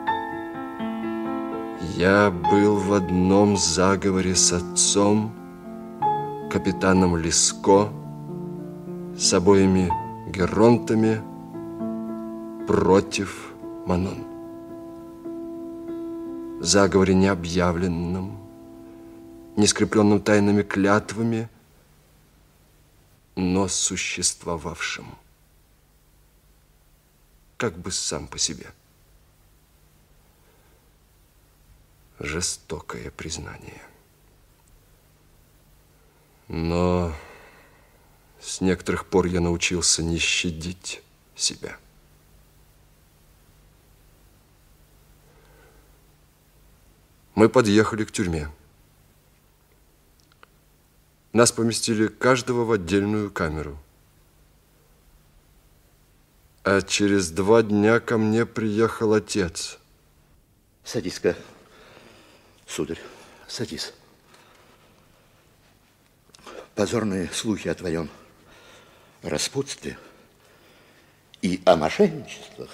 я 2.00 2.30
был 2.30 2.76
в 2.76 2.94
одном 2.94 3.58
заговоре 3.58 4.34
с 4.34 4.54
отцом, 4.54 5.32
капитаном 6.50 7.14
Лиско, 7.16 7.88
с 9.18 9.34
обоими 9.34 9.92
геронтами 10.30 11.20
против 12.66 13.52
Манон. 13.86 14.29
Заговоре 16.60 17.14
необъявленном, 17.14 18.38
не 19.56 19.66
скрепленном 19.66 20.20
тайными 20.20 20.62
клятвами, 20.62 21.48
но 23.34 23.66
существовавшем, 23.66 25.16
как 27.56 27.78
бы 27.78 27.90
сам 27.90 28.28
по 28.28 28.36
себе. 28.36 28.66
Жестокое 32.18 33.10
признание. 33.10 33.80
Но 36.48 37.14
с 38.38 38.60
некоторых 38.60 39.06
пор 39.06 39.24
я 39.24 39.40
научился 39.40 40.02
не 40.02 40.18
щадить 40.18 41.02
себя. 41.34 41.78
Мы 47.40 47.48
подъехали 47.48 48.04
к 48.04 48.12
тюрьме. 48.12 48.50
Нас 51.32 51.50
поместили 51.52 52.06
каждого 52.06 52.66
в 52.66 52.72
отдельную 52.72 53.30
камеру. 53.30 53.78
А 56.64 56.82
через 56.82 57.30
два 57.30 57.62
дня 57.62 57.98
ко 57.98 58.18
мне 58.18 58.44
приехал 58.44 59.14
отец. 59.14 59.78
Садись-ка, 60.84 61.34
сударь, 62.66 63.00
садись. 63.48 63.94
Позорные 66.74 67.30
слухи 67.32 67.68
о 67.68 67.74
твоем 67.74 68.10
распутстве 69.22 69.96
и 71.40 71.62
о 71.64 71.76
мошенничествах 71.76 72.68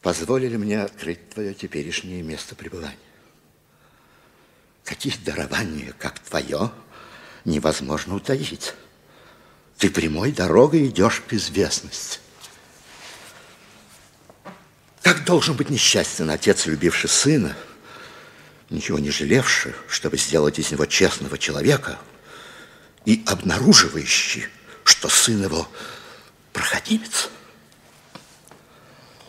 позволили 0.00 0.56
мне 0.56 0.80
открыть 0.80 1.28
твое 1.28 1.52
теперешнее 1.52 2.22
место 2.22 2.54
пребывания. 2.54 2.96
Таких 4.86 5.24
дарований, 5.24 5.92
как 5.98 6.20
твое, 6.20 6.70
невозможно 7.44 8.14
утаить. 8.14 8.72
Ты 9.78 9.90
прямой 9.90 10.30
дорогой 10.30 10.86
идешь 10.86 11.22
к 11.26 11.32
известности. 11.32 12.20
Как 15.02 15.24
должен 15.24 15.56
быть 15.56 15.70
несчастен 15.70 16.30
отец, 16.30 16.66
любивший 16.66 17.10
сына, 17.10 17.56
ничего 18.70 19.00
не 19.00 19.10
жалевший, 19.10 19.74
чтобы 19.88 20.18
сделать 20.18 20.60
из 20.60 20.70
него 20.70 20.86
честного 20.86 21.36
человека, 21.36 21.98
и 23.04 23.24
обнаруживающий, 23.26 24.46
что 24.84 25.08
сын 25.08 25.42
его 25.42 25.68
проходимец. 26.52 27.28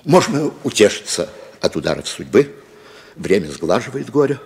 Можно 0.03 0.53
утешиться 0.63 1.33
от 1.61 1.75
ударов 1.75 2.07
судьбы, 2.07 2.55
время 3.15 3.49
сглаживает 3.51 4.11
горе, 4.11 4.39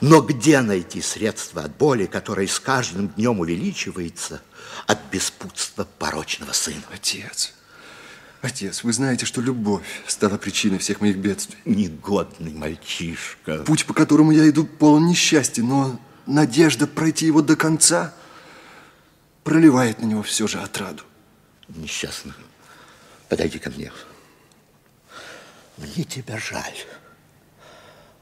но 0.00 0.20
где 0.20 0.60
найти 0.60 1.00
средства 1.00 1.62
от 1.62 1.76
боли, 1.76 2.06
которая 2.06 2.46
с 2.46 2.60
каждым 2.60 3.08
днем 3.08 3.40
увеличивается 3.40 4.42
от 4.86 4.98
беспутства 5.10 5.86
порочного 5.98 6.52
сына? 6.52 6.82
Отец, 6.92 7.54
отец, 8.42 8.84
вы 8.84 8.92
знаете, 8.92 9.26
что 9.26 9.40
любовь 9.40 9.86
стала 10.06 10.36
причиной 10.36 10.78
всех 10.78 11.00
моих 11.00 11.16
бедствий. 11.16 11.58
Негодный 11.64 12.52
мальчишка. 12.52 13.58
Путь, 13.58 13.86
по 13.86 13.94
которому 13.94 14.32
я 14.32 14.48
иду, 14.48 14.64
полон 14.64 15.06
несчастья, 15.06 15.62
но 15.62 15.98
надежда 16.26 16.86
пройти 16.86 17.26
его 17.26 17.42
до 17.42 17.56
конца 17.56 18.14
проливает 19.44 20.00
на 20.00 20.06
него 20.06 20.22
все 20.22 20.46
же 20.46 20.60
отраду. 20.60 21.04
Несчастно. 21.68 22.34
Подойди 23.28 23.58
ко 23.58 23.70
мне. 23.70 23.92
Мне 25.76 26.04
тебя 26.04 26.38
жаль. 26.38 26.76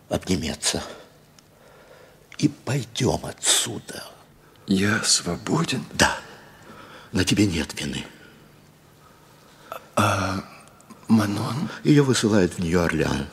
Обнимется. 0.09 0.82
И 2.39 2.48
пойдем 2.48 3.20
отсюда. 3.24 4.05
Я 4.66 5.02
свободен? 5.02 5.85
Да. 5.93 6.19
На 7.12 7.24
тебе 7.24 7.47
нет 7.47 7.81
вины. 7.81 8.05
А 9.97 10.43
Манон? 11.09 11.69
Ее 11.85 12.02
высылают 12.02 12.55
в 12.55 12.59
Нью-Орлеан. 12.59 13.28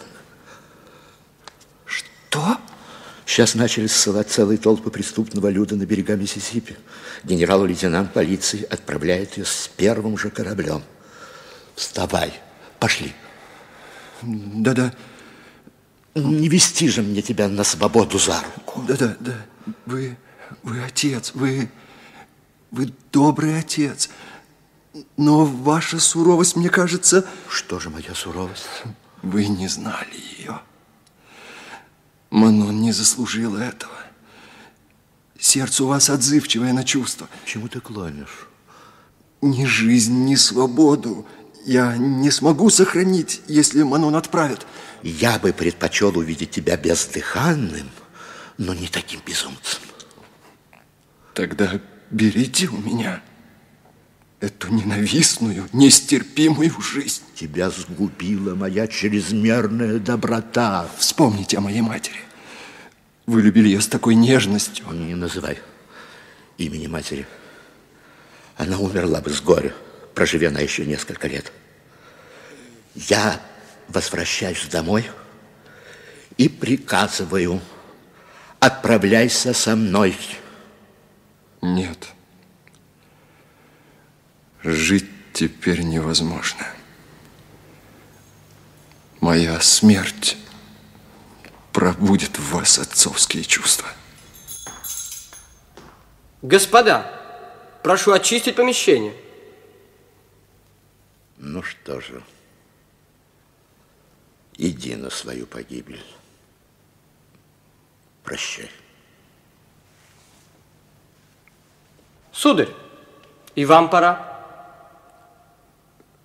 Что? 1.85 2.57
Сейчас 3.25 3.55
начали 3.55 3.87
ссылать 3.87 4.29
целые 4.29 4.57
толпы 4.57 4.91
преступного 4.91 5.47
люда 5.47 5.75
на 5.75 5.85
берега 5.85 6.15
Миссисипи. 6.15 6.77
Генерал-лейтенант 7.23 8.13
полиции 8.13 8.63
отправляет 8.63 9.37
ее 9.37 9.45
с 9.45 9.69
первым 9.75 10.17
же 10.17 10.29
кораблем. 10.29 10.83
Вставай, 11.75 12.33
пошли. 12.79 13.13
Да-да. 14.21 14.93
Не 16.15 16.49
вести 16.49 16.89
же 16.89 17.01
мне 17.01 17.21
тебя 17.21 17.47
на 17.47 17.63
свободу 17.63 18.19
за 18.19 18.41
руку. 18.55 18.83
Да-да, 18.87 19.15
да. 19.19 19.45
Вы, 19.85 20.17
вы 20.63 20.83
отец, 20.83 21.31
вы, 21.33 21.71
вы 22.71 22.93
добрый 23.11 23.57
отец. 23.57 24.09
Но 25.15 25.45
ваша 25.45 25.99
суровость, 25.99 26.57
мне 26.57 26.69
кажется... 26.69 27.25
Что 27.49 27.79
же 27.79 27.89
моя 27.89 28.13
суровость? 28.13 28.67
Вы 29.21 29.47
не 29.47 29.69
знали 29.69 30.13
ее. 30.37 30.59
Манон 32.29 32.81
не 32.81 32.91
заслужила 32.91 33.57
этого. 33.57 33.93
Сердце 35.39 35.83
у 35.83 35.87
вас 35.87 36.09
отзывчивое 36.09 36.73
на 36.73 36.83
чувства. 36.83 37.29
Чему 37.45 37.67
ты 37.67 37.79
клонишь? 37.79 38.47
Ни 39.41 39.65
жизнь, 39.65 40.25
ни 40.25 40.35
свободу 40.35 41.25
я 41.65 41.95
не 41.97 42.31
смогу 42.31 42.69
сохранить, 42.69 43.41
если 43.47 43.83
Манон 43.83 44.15
отправят. 44.15 44.65
Я 45.03 45.39
бы 45.39 45.51
предпочел 45.51 46.17
увидеть 46.17 46.51
тебя 46.51 46.77
бездыханным, 46.77 47.89
но 48.57 48.73
не 48.73 48.87
таким 48.87 49.19
безумцем. 49.25 49.81
Тогда 51.33 51.79
берите 52.11 52.67
у 52.67 52.77
меня 52.77 53.21
эту 54.39 54.71
ненавистную, 54.73 55.67
нестерпимую 55.73 56.79
жизнь. 56.81 57.23
Тебя 57.35 57.69
сгубила 57.69 58.55
моя 58.55 58.87
чрезмерная 58.87 59.99
доброта. 59.99 60.89
Вспомните 60.97 61.57
о 61.57 61.61
моей 61.61 61.81
матери. 61.81 62.19
Вы 63.25 63.41
любили 63.41 63.69
ее 63.69 63.81
с 63.81 63.87
такой 63.87 64.15
нежностью. 64.15 64.85
Не 64.91 65.15
называй 65.15 65.59
имени 66.57 66.87
матери. 66.87 67.25
Она 68.57 68.77
умерла 68.77 69.21
бы 69.21 69.31
с 69.31 69.41
горя, 69.41 69.73
проживя 70.13 70.51
на 70.51 70.59
еще 70.59 70.85
несколько 70.85 71.27
лет. 71.27 71.51
Я 72.93 73.41
возвращаюсь 73.91 74.65
домой 74.65 75.09
и 76.37 76.49
приказываю, 76.49 77.61
отправляйся 78.59 79.53
со 79.53 79.75
мной. 79.75 80.15
Нет. 81.61 82.09
Жить 84.63 85.09
теперь 85.33 85.81
невозможно. 85.81 86.65
Моя 89.19 89.59
смерть 89.61 90.37
пробудет 91.71 92.37
в 92.39 92.51
вас 92.51 92.79
отцовские 92.79 93.43
чувства. 93.43 93.87
Господа, 96.41 97.21
прошу 97.83 98.11
очистить 98.11 98.55
помещение. 98.55 99.15
Ну 101.37 101.61
что 101.61 102.01
же, 102.01 102.23
иди 104.61 104.95
на 104.95 105.09
свою 105.09 105.47
погибель. 105.47 106.03
Прощай. 108.23 108.69
Сударь, 112.31 112.69
и 113.55 113.65
вам 113.65 113.89
пора. 113.89 114.45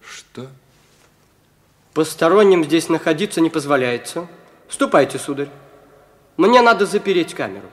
Что? 0.03 0.49
Посторонним 1.95 2.63
здесь 2.63 2.91
находиться 2.91 3.41
не 3.41 3.49
позволяется. 3.49 4.29
Ступайте, 4.69 5.19
сударь. 5.19 5.49
Мне 6.37 6.61
надо 6.61 6.85
запереть 6.85 7.33
камеру. 7.33 7.71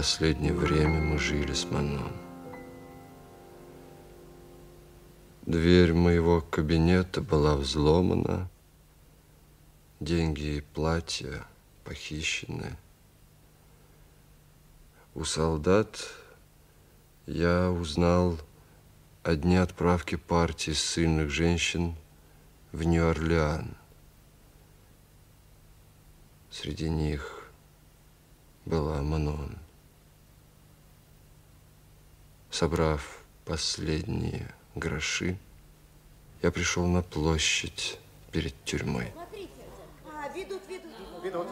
Последнее 0.00 0.54
время 0.54 0.98
мы 0.98 1.18
жили 1.18 1.52
с 1.52 1.70
Манон. 1.70 2.10
Дверь 5.42 5.92
моего 5.92 6.40
кабинета 6.40 7.20
была 7.20 7.54
взломана, 7.54 8.48
деньги 10.00 10.56
и 10.56 10.60
платья 10.62 11.46
похищены. 11.84 12.78
У 15.14 15.24
солдат 15.24 16.08
я 17.26 17.70
узнал 17.70 18.38
о 19.22 19.36
дне 19.36 19.60
отправки 19.60 20.14
партии 20.14 20.70
ссыльных 20.70 21.28
женщин 21.28 21.94
в 22.72 22.84
Нью-Орлеан. 22.84 23.76
Среди 26.50 26.88
них 26.88 27.52
была 28.64 29.02
Манон. 29.02 29.58
Собрав 32.50 33.22
последние 33.44 34.52
гроши, 34.74 35.36
я 36.42 36.50
пришел 36.50 36.86
на 36.86 37.02
площадь 37.02 37.98
перед 38.32 38.54
тюрьмой. 38.64 39.12
А, 40.06 40.28
ведут, 40.36 40.62
ведут. 40.68 40.79
Ведут. 41.22 41.46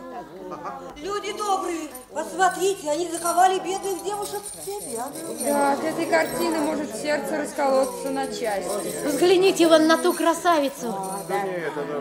Люди 0.96 1.32
добрые, 1.36 1.88
посмотрите, 2.12 2.90
они 2.90 3.08
заковали 3.10 3.58
бедных 3.58 4.02
девушек 4.02 4.40
в 4.42 4.64
цепи. 4.64 4.96
А? 4.96 5.10
Да, 5.44 5.72
от 5.72 5.84
этой 5.84 6.06
картины 6.06 6.58
может 6.58 6.96
сердце 6.96 7.36
расколоться 7.36 8.10
на 8.10 8.26
части. 8.28 9.06
Взгляните 9.06 9.68
вон 9.68 9.86
на 9.86 9.98
ту 9.98 10.14
красавицу. 10.14 10.94
Да, 11.28 11.44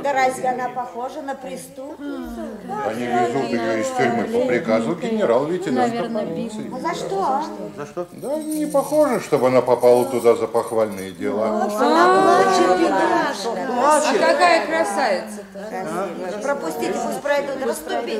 да 0.02 0.14
разве 0.14 0.48
она 0.48 0.70
похожа 0.70 1.22
на 1.22 1.36
преступницу? 1.36 2.42
Они 2.86 3.06
везут 3.06 3.50
ее 3.50 3.82
из 3.82 3.88
тюрьмы 3.90 4.24
по 4.24 4.48
приказу 4.48 4.96
генерал-лейтенанта 4.96 6.10
полиции. 6.10 6.72
А 6.74 6.80
за 6.80 6.96
что? 6.96 7.22
а? 7.22 7.44
За 7.76 7.86
что? 7.86 8.08
Да 8.14 8.36
не 8.38 8.66
похоже, 8.66 9.20
чтобы 9.20 9.48
она 9.48 9.62
попала 9.62 10.06
туда 10.06 10.36
за 10.36 10.48
похвальные 10.48 11.12
дела. 11.12 11.64
Она 11.64 12.46
плачет, 12.46 12.80
бедняжка. 12.80 13.68
А 13.80 14.02
какая 14.14 14.66
красавица-то? 14.66 16.42
Пропустите, 16.42 16.94
пусть 16.94 17.22
пройдут, 17.22 17.57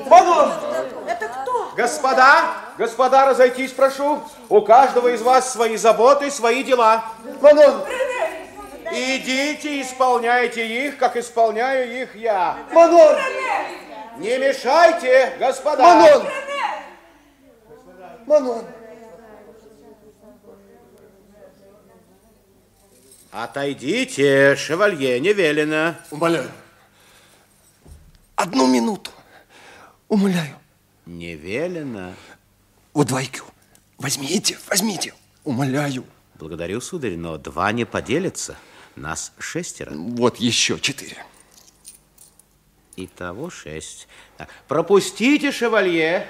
Манон! 0.08 0.52
Это 1.08 1.28
кто? 1.28 1.72
Господа, 1.76 2.46
господа, 2.78 3.26
разойтись 3.28 3.72
прошу. 3.72 4.22
У 4.50 4.62
каждого 4.62 5.10
из 5.10 5.22
вас 5.22 5.52
свои 5.52 5.78
заботы, 5.78 6.32
свои 6.32 6.64
дела. 6.64 7.04
Манон! 7.42 7.84
Идите, 8.92 9.82
исполняйте 9.82 10.88
их, 10.88 10.98
как 10.98 11.18
исполняю 11.18 12.02
их 12.02 12.16
я. 12.16 12.58
Манон! 12.72 13.16
Не 14.18 14.38
мешайте, 14.38 15.34
господа! 15.40 15.84
Манон! 15.84 16.28
Манон! 18.26 18.66
Отойдите, 23.32 24.56
шевалье, 24.56 25.20
не 25.20 25.32
велено. 25.32 25.96
Умоляю. 26.10 26.50
Одну 28.36 28.68
минуту. 28.68 29.12
Умоляю. 30.10 30.56
Не 31.06 31.36
велено. 31.36 32.14
Вот 32.94 33.08
двойку. 33.08 33.46
Возьмите, 33.98 34.58
возьмите. 34.70 35.14
Умоляю. 35.44 36.06
Благодарю, 36.36 36.82
сударь, 36.82 37.18
но 37.18 37.38
два 37.38 37.72
не 37.72 37.86
поделятся. 37.86 38.56
Нас 38.96 39.34
шестеро. 39.40 39.92
Вот 39.94 40.38
еще 40.38 40.80
четыре. 40.80 41.18
Итого 42.96 43.50
шесть. 43.50 44.08
Так, 44.38 44.50
Пропустите, 44.68 45.52
шевалье. 45.52 46.28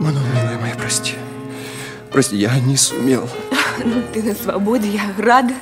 Манон, 0.00 0.22
милая 0.34 0.58
моя, 0.58 0.74
прости. 0.76 1.14
Прости, 2.10 2.36
я 2.36 2.58
не 2.60 2.76
сумел. 2.76 3.28
Ну, 3.84 4.02
ты 4.12 4.24
на 4.24 4.34
свободе, 4.34 4.88
я 4.88 5.14
рада. 5.18 5.54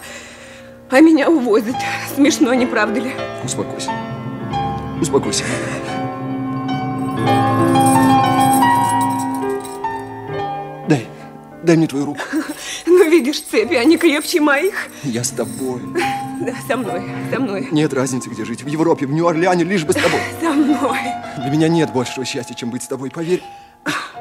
А 0.89 1.01
меня 1.01 1.29
увозят. 1.29 1.75
Смешно, 2.15 2.55
не 2.55 2.67
правда 2.67 3.01
ли? 3.01 3.13
Успокойся. 3.45 3.91
Успокойся. 5.01 5.45
Дай, 10.89 11.07
дай 11.65 11.77
мне 11.77 11.87
твою 11.87 12.07
руку. 12.07 12.21
Ну, 12.87 13.11
видишь, 13.11 13.43
цепи, 13.43 13.75
они 13.75 13.99
крепче 13.99 14.41
моих. 14.41 14.89
Я 15.03 15.25
с 15.25 15.31
тобой. 15.31 15.81
Да, 16.41 16.55
со 16.69 16.77
мной, 16.77 17.03
со 17.33 17.41
мной. 17.41 17.69
Нет 17.73 17.93
разницы, 17.93 18.31
где 18.31 18.45
жить. 18.45 18.63
В 18.63 18.69
Европе, 18.69 19.07
в 19.07 19.13
Нью-Орлеане, 19.13 19.65
лишь 19.65 19.85
бы 19.85 19.93
с 19.93 19.97
тобой. 19.97 20.21
Со 20.41 20.51
мной. 20.53 20.99
Для 21.39 21.51
меня 21.51 21.69
нет 21.69 21.93
большего 21.93 22.25
счастья, 22.25 22.55
чем 22.55 22.71
быть 22.71 22.85
с 22.85 22.87
тобой. 22.87 23.11
Поверь, 23.11 23.43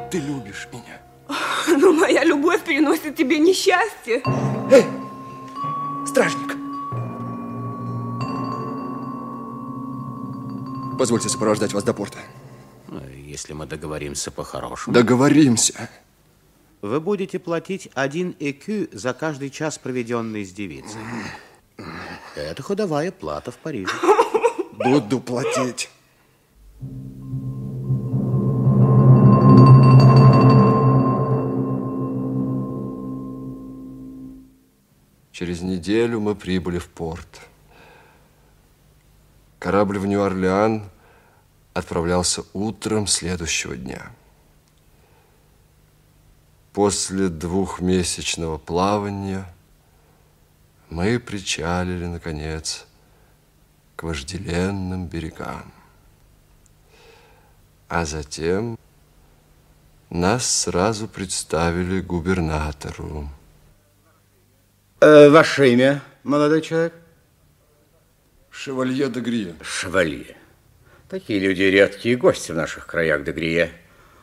ты 0.10 0.18
любишь 0.18 0.68
меня. 0.74 1.38
Ну, 1.68 1.94
моя 1.94 2.24
любовь 2.24 2.62
приносит 2.62 3.16
тебе 3.16 3.38
несчастье. 3.40 4.24
Эй, 4.72 4.86
стражник. 6.08 6.45
Позвольте 10.98 11.30
сопровождать 11.30 11.74
вас 11.74 11.84
до 11.84 11.94
порта. 11.94 12.20
Если 13.16 13.54
мы 13.54 13.66
договоримся 13.66 14.32
по-хорошему. 14.32 14.94
Договоримся. 14.94 15.90
Вы 16.82 17.02
будете 17.02 17.40
платить 17.40 17.90
один 17.94 18.36
ЭКЮ 18.40 18.88
за 18.92 19.14
каждый 19.14 19.50
час, 19.50 19.78
проведенный 19.78 20.46
с 20.46 20.52
девицей. 20.52 21.02
Это 22.36 22.62
ходовая 22.64 23.12
плата 23.12 23.52
в 23.52 23.58
Париже. 23.58 23.92
Буду 24.74 25.20
платить. 25.20 25.90
Через 35.32 35.62
неделю 35.62 36.22
мы 36.22 36.36
прибыли 36.36 36.78
в 36.78 36.88
порт. 36.88 37.42
Корабль 39.60 39.98
в 39.98 40.06
Нью-Орлеан 40.06 40.90
отправлялся 41.74 42.44
утром 42.54 43.08
следующего 43.08 43.76
дня. 43.76 44.12
После 46.74 47.30
двухмесячного 47.30 48.58
плавания 48.58 49.46
мы 50.90 51.20
причалили, 51.20 52.06
наконец, 52.06 52.86
к 53.96 54.04
вожделенным 54.04 55.08
берегам. 55.08 55.72
А 57.88 58.06
затем 58.06 58.78
нас 60.10 60.46
сразу 60.46 61.08
представили 61.08 62.02
губернатору. 62.02 63.30
Э, 65.00 65.30
ваше 65.30 65.72
имя, 65.74 66.02
молодой 66.24 66.62
человек? 66.62 66.94
Шевалье 68.58 69.10
де 69.10 69.20
Грие. 69.20 69.56
Шевалье. 69.62 70.38
Такие 71.10 71.40
люди 71.40 71.64
редкие 71.64 72.16
гости 72.16 72.54
в 72.54 72.56
наших 72.56 72.88
краях, 72.88 73.24
де 73.24 73.32
Грие. 73.34 73.72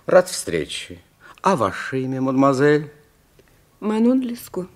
Рад 0.07 0.29
встрече. 0.29 0.99
А 1.43 1.55
ваше 1.55 2.01
имя, 2.01 2.21
мадемуазель? 2.23 2.91
Манон 3.81 4.23
Леско. 4.23 4.67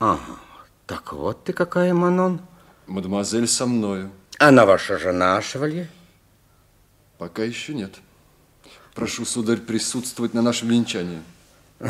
Ага, 0.00 0.40
так 0.86 1.12
вот 1.12 1.44
ты 1.44 1.52
какая, 1.52 1.94
Манон. 1.94 2.40
Мадемуазель 2.86 3.46
со 3.46 3.64
мною. 3.64 4.10
Она 4.38 4.66
ваша 4.66 4.98
жена, 4.98 5.40
шевалье? 5.40 5.88
Пока 7.16 7.44
еще 7.44 7.74
нет. 7.74 7.94
Прошу, 8.92 9.24
сударь, 9.24 9.58
присутствовать 9.58 10.34
на 10.34 10.42
нашем 10.42 10.68
венчании. 10.68 11.22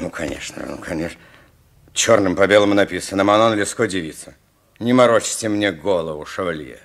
Ну, 0.00 0.10
конечно, 0.10 0.64
ну, 0.68 0.78
конечно. 0.78 1.18
Черным 1.92 2.36
по 2.36 2.46
белому 2.46 2.74
написано 2.74 3.24
«Манон 3.24 3.54
Леско 3.54 3.86
девица». 3.88 4.34
Не 4.78 4.92
морочьте 4.92 5.48
мне 5.48 5.72
голову, 5.72 6.26
шевалье. 6.26 6.80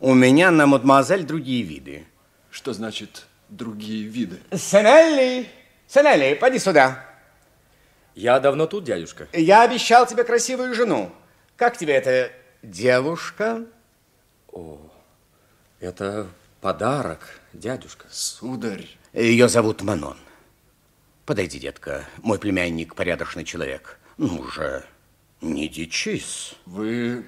У 0.00 0.14
меня 0.14 0.50
на 0.50 0.66
мадемуазель 0.66 1.24
другие 1.24 1.62
виды. 1.62 2.06
Что 2.50 2.72
значит 2.72 3.26
другие 3.48 4.06
виды? 4.06 4.40
Сенелли, 4.52 5.48
Сенелли, 5.86 6.34
поди 6.34 6.58
сюда. 6.58 7.04
Я 8.14 8.40
давно 8.40 8.66
тут, 8.66 8.84
дядюшка. 8.84 9.28
Я 9.32 9.62
обещал 9.62 10.06
тебе 10.06 10.24
красивую 10.24 10.74
жену. 10.74 11.12
Как 11.56 11.76
тебе 11.76 11.94
эта 11.94 12.32
девушка? 12.62 13.64
О, 14.52 14.78
это 15.80 16.28
подарок, 16.60 17.40
дядюшка. 17.52 18.06
Сударь. 18.10 18.88
Ее 19.12 19.48
зовут 19.48 19.82
Манон. 19.82 20.16
Подойди, 21.26 21.58
детка, 21.58 22.04
мой 22.18 22.38
племянник 22.38 22.94
порядочный 22.94 23.44
человек. 23.44 23.98
Ну 24.16 24.46
же, 24.48 24.84
не 25.40 25.68
дичись. 25.68 26.54
Вы 26.66 27.24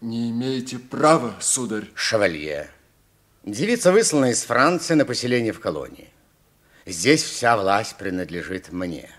не 0.00 0.30
имеете 0.30 0.78
права, 0.78 1.34
сударь. 1.40 1.88
Шевалье. 1.94 2.70
Девица 3.44 3.92
выслана 3.92 4.30
из 4.30 4.42
Франции 4.44 4.94
на 4.94 5.04
поселение 5.04 5.52
в 5.52 5.60
колонии. 5.60 6.10
Здесь 6.84 7.22
вся 7.22 7.56
власть 7.56 7.96
принадлежит 7.96 8.72
мне. 8.72 9.10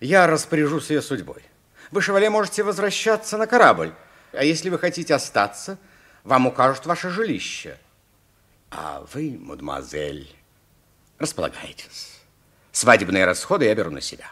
Я 0.00 0.26
распоряжусь 0.26 0.90
ее 0.90 1.02
судьбой. 1.02 1.42
Вы, 1.90 2.02
шевалье, 2.02 2.30
можете 2.30 2.62
возвращаться 2.62 3.38
на 3.38 3.46
корабль. 3.46 3.94
А 4.32 4.44
если 4.44 4.68
вы 4.68 4.78
хотите 4.78 5.14
остаться, 5.14 5.78
вам 6.24 6.46
укажут 6.46 6.86
ваше 6.86 7.10
жилище. 7.10 7.78
А 8.70 9.04
вы, 9.12 9.38
мадемуазель, 9.38 10.34
располагайтесь. 11.18 12.20
Свадебные 12.72 13.24
расходы 13.24 13.64
я 13.64 13.74
беру 13.74 13.90
на 13.90 14.00
себя. 14.00 14.30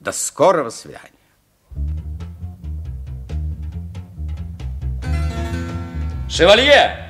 До 0.00 0.12
скорого 0.12 0.70
свидания. 0.70 1.17
Шевалье, 6.28 7.08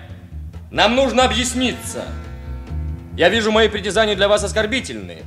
нам 0.70 0.94
нужно 0.94 1.24
объясниться. 1.24 2.04
Я 3.16 3.28
вижу, 3.30 3.50
мои 3.50 3.68
притязания 3.68 4.14
для 4.14 4.28
вас 4.28 4.44
оскорбительные. 4.44 5.22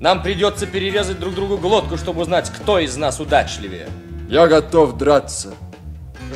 Нам 0.00 0.20
придется 0.22 0.66
перерезать 0.66 1.20
друг 1.20 1.34
другу 1.34 1.56
глотку, 1.56 1.96
чтобы 1.96 2.22
узнать, 2.22 2.50
кто 2.50 2.80
из 2.80 2.96
нас 2.96 3.20
удачливее. 3.20 3.86
Я 4.28 4.48
готов 4.48 4.98
драться. 4.98 5.54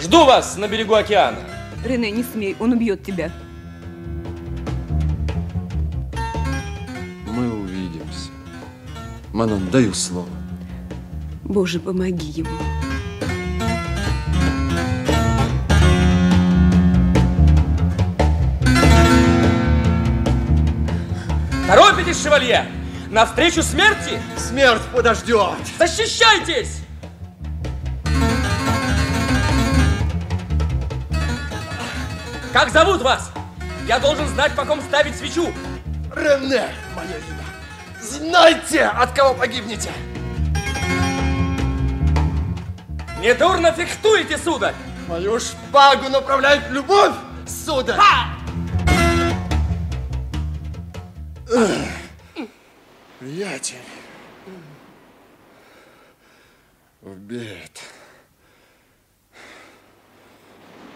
Жду 0.00 0.24
вас 0.24 0.56
на 0.56 0.68
берегу 0.68 0.94
океана. 0.94 1.40
Рене, 1.84 2.12
не 2.12 2.22
смей, 2.22 2.54
он 2.60 2.72
убьет 2.72 3.02
тебя. 3.02 3.32
Мы 7.26 7.52
увидимся. 7.52 8.30
Манон, 9.32 9.68
даю 9.70 9.92
слово. 9.94 10.28
Боже, 11.42 11.80
помоги 11.80 12.28
ему. 12.28 12.56
Торопитесь, 21.70 22.20
шевалье! 22.20 22.66
Навстречу 23.10 23.62
смерти? 23.62 24.20
Смерть 24.36 24.82
подождет. 24.92 25.54
Защищайтесь! 25.78 26.80
Как 32.52 32.70
зовут 32.70 33.02
вас? 33.02 33.30
Я 33.86 34.00
должен 34.00 34.26
знать, 34.26 34.52
по 34.56 34.64
ком 34.64 34.80
ставить 34.80 35.16
свечу. 35.16 35.52
Рене, 36.16 36.70
мое 36.96 37.06
имя. 37.06 37.44
Знайте, 38.00 38.86
от 38.86 39.12
кого 39.12 39.34
погибнете. 39.34 39.92
Недурно 43.20 43.70
фехтуете, 43.70 44.38
сударь. 44.38 44.74
Мою 45.06 45.38
шпагу 45.38 46.08
направляет 46.08 46.68
любовь, 46.70 47.14
сударь. 47.46 47.96
Ха! 47.96 48.39
Приятель. 53.18 53.76
Убит. 57.02 57.82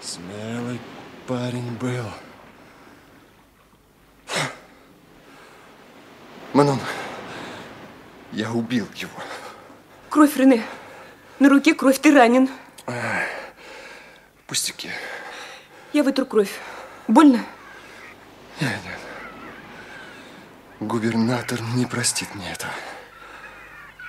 Смелый 0.01 0.81
парень 1.27 1.73
был. 1.73 2.07
Манон, 6.53 6.79
я 8.31 8.53
убил 8.53 8.87
его. 8.95 9.11
Кровь, 10.09 10.37
Рене. 10.37 10.63
На 11.41 11.49
руке 11.49 11.75
кровь, 11.75 11.99
ты 11.99 12.15
ранен. 12.15 12.49
Пустяки. 14.47 14.89
Я 15.93 16.05
вытру 16.05 16.27
кровь. 16.27 16.61
Больно? 17.09 17.45
Нет, 18.61 18.79
нет. 18.85 19.04
Губернатор 20.81 21.61
не 21.75 21.87
простит 21.87 22.35
мне 22.35 22.51
этого. 22.51 22.73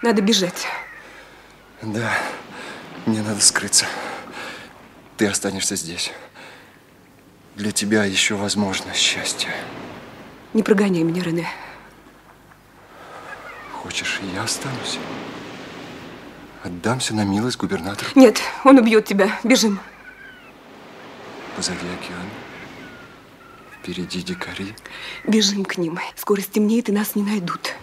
Надо 0.02 0.22
бежать. 0.22 0.68
Да, 1.82 2.18
мне 3.06 3.22
надо 3.22 3.42
скрыться. 3.42 3.86
Ты 5.18 5.28
останешься 5.28 5.76
здесь. 5.76 6.12
Для 7.56 7.72
тебя 7.72 8.04
еще 8.04 8.36
возможно 8.36 8.94
счастье. 8.94 9.50
Не 10.54 10.64
прогоняй 10.64 11.04
меня, 11.04 11.24
Рене. 11.24 11.48
Хочешь, 13.74 14.20
я 14.34 14.44
останусь? 14.44 15.00
Отдамся 16.64 17.14
на 17.14 17.24
милость 17.24 17.58
губернатору. 17.58 18.10
Нет, 18.16 18.42
он 18.64 18.80
убьет 18.80 19.06
тебя. 19.06 19.40
Бежим. 19.44 19.80
Позади 21.56 21.86
океан. 21.86 22.26
Впереди 23.86 24.24
дикари. 24.24 24.74
Бежим 25.28 25.64
к 25.64 25.78
ним. 25.78 26.00
Скоро 26.16 26.42
стемнеет, 26.42 26.90
и 26.90 26.92
нас 26.92 27.14
не 27.14 27.22
найдут. 27.22 27.76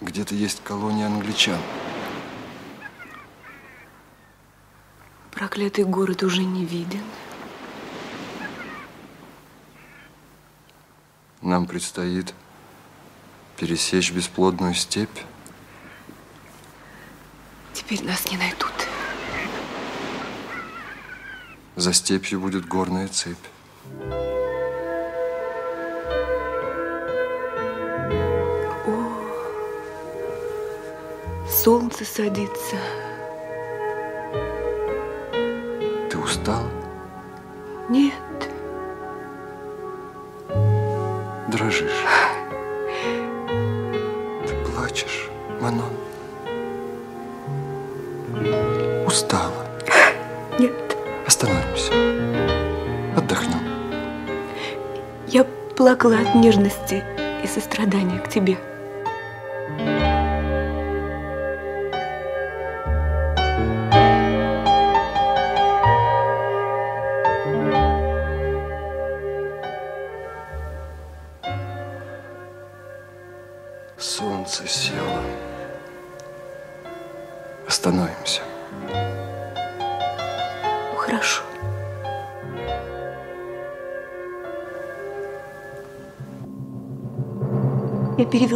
Где-то 0.00 0.36
есть 0.36 0.62
колония 0.62 1.06
англичан. 1.06 1.58
Проклятый 5.32 5.82
город 5.82 6.22
уже 6.22 6.44
не 6.44 6.64
виден. 6.64 7.02
Нам 11.42 11.66
предстоит 11.66 12.32
пересечь 13.56 14.12
бесплодную 14.12 14.74
степь. 14.74 15.18
Теперь 17.72 18.04
нас 18.04 18.30
не 18.30 18.36
найдут. 18.36 18.89
За 21.80 21.94
степью 21.94 22.40
будет 22.40 22.68
горная 22.68 23.08
цепь. 23.08 23.38
О, 28.86 28.92
солнце 31.48 32.04
садится. 32.04 32.76
Ты 36.10 36.18
устал? 36.18 36.64
Нет. 37.88 38.12
Дрожишь. 41.48 42.04
Ты 44.46 44.54
плачешь, 44.66 45.30
Манон. 45.62 45.94
Устала. 49.06 49.59
Плакала 55.80 56.18
от 56.18 56.34
нежности 56.34 57.02
и 57.42 57.46
сострадания 57.46 58.18
к 58.18 58.28
тебе. 58.28 58.58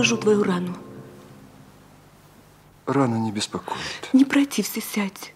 Перевяжу 0.05 0.19
твою 0.19 0.43
рану. 0.43 0.77
Рана 2.85 3.17
не 3.17 3.33
беспокоит. 3.33 4.11
Не 4.13 4.27
протився, 4.27 4.83
сядь. 4.83 5.33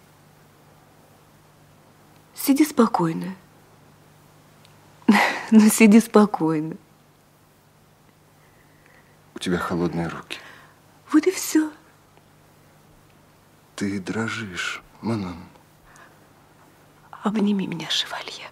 Сиди 2.35 2.63
спокойно. 2.65 3.35
Ну, 5.51 5.67
сиди 5.69 5.99
спокойно. 5.99 6.77
У 9.33 9.39
тебя 9.39 9.57
холодные 9.57 10.07
руки. 10.07 10.37
Вот 11.11 11.25
и 11.25 11.31
все. 11.31 11.71
Ты 13.75 13.99
дрожишь, 13.99 14.83
Манон. 15.01 15.39
Обними 17.23 17.65
меня, 17.65 17.89
шевалье. 17.89 18.51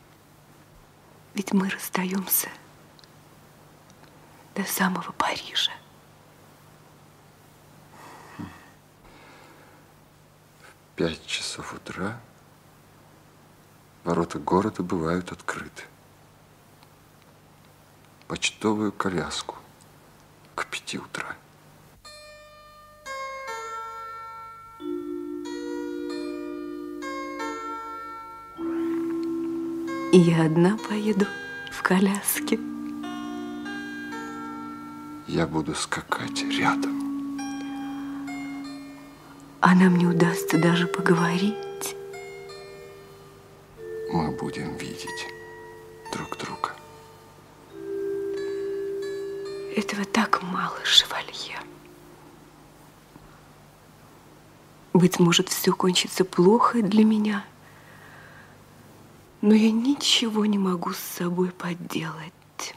Ведь 1.36 1.54
мы 1.54 1.70
расстаемся 1.70 2.50
до 4.56 4.64
самого 4.64 5.12
Парижа. 5.12 5.72
Пять 10.98 11.24
часов 11.28 11.76
утра 11.76 12.20
ворота 14.04 14.40
города 14.40 14.82
бывают 14.82 15.32
открыты. 15.32 15.84
Почтовую 18.28 18.92
коляску 18.92 19.58
к 20.56 20.66
пяти 20.66 20.98
утра. 20.98 21.36
И 30.12 30.18
я 30.18 30.46
одна 30.46 30.80
поеду 30.90 31.28
в 31.72 31.84
коляске. 31.84 32.60
Я 35.28 35.46
буду 35.46 35.76
скакать 35.76 36.42
рядом. 36.42 37.07
А 39.70 39.76
нам 39.76 39.98
не 39.98 40.08
удастся 40.08 40.58
даже 40.58 40.88
поговорить. 40.88 41.98
Мы 44.14 44.32
будем 44.32 44.78
видеть 44.78 45.28
друг 46.14 46.38
друга. 46.38 46.72
Этого 49.76 50.06
так 50.06 50.42
мало, 50.42 50.78
шевалье. 50.86 51.60
Быть 54.94 55.20
может, 55.20 55.50
все 55.50 55.74
кончится 55.74 56.24
плохо 56.24 56.82
для 56.82 57.04
меня, 57.04 57.44
но 59.42 59.54
я 59.54 59.70
ничего 59.70 60.46
не 60.46 60.58
могу 60.58 60.94
с 60.94 61.00
собой 61.00 61.50
поделать. 61.52 62.74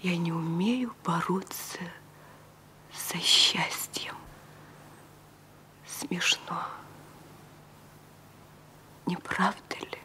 Я 0.00 0.16
не 0.16 0.32
умею 0.32 0.94
бороться 1.04 1.80
со 2.94 3.18
счастьем. 3.18 4.14
Смешно. 6.08 6.66
Не 9.06 9.16
правда 9.16 9.76
ли? 9.80 9.98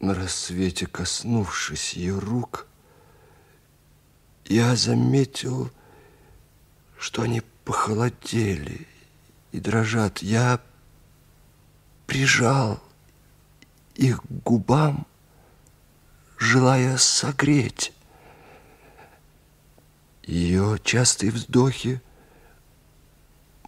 На 0.00 0.14
рассвете, 0.14 0.86
коснувшись 0.86 1.94
ее 1.94 2.18
рук, 2.18 2.66
я 4.44 4.76
заметил, 4.76 5.70
что 6.98 7.22
они 7.22 7.40
похолодели 7.64 8.86
и 9.52 9.60
дрожат. 9.60 10.18
Я 10.18 10.60
прижал 12.06 12.82
их 13.94 14.20
губам, 14.44 15.06
желая 16.38 16.96
согреть. 16.96 17.92
Ее 20.22 20.78
частые 20.82 21.32
вздохи, 21.32 22.00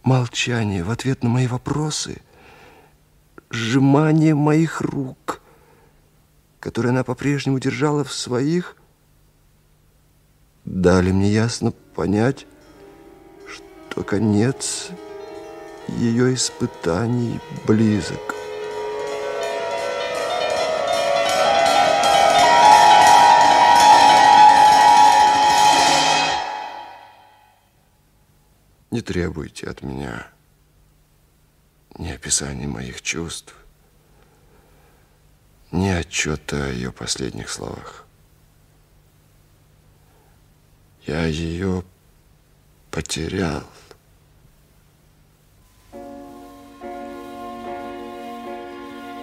молчание 0.03 0.83
в 0.83 0.89
ответ 0.89 1.23
на 1.23 1.29
мои 1.29 1.47
вопросы, 1.47 2.21
сжимание 3.49 4.35
моих 4.35 4.81
рук, 4.81 5.41
которые 6.59 6.91
она 6.91 7.03
по-прежнему 7.03 7.59
держала 7.59 8.03
в 8.03 8.13
своих, 8.13 8.75
дали 10.63 11.11
мне 11.11 11.31
ясно 11.31 11.71
понять, 11.71 12.45
что 13.47 14.03
конец 14.03 14.89
ее 15.87 16.33
испытаний 16.33 17.39
близок. 17.67 18.34
Не 28.91 29.01
требуйте 29.01 29.67
от 29.67 29.81
меня 29.81 30.27
ни 31.97 32.09
описания 32.09 32.67
моих 32.67 33.01
чувств, 33.01 33.55
ни 35.71 35.87
отчета 35.87 36.65
о 36.65 36.69
ее 36.69 36.91
последних 36.91 37.49
словах. 37.49 38.05
Я 41.05 41.25
ее 41.25 41.83
потерял. 42.91 43.63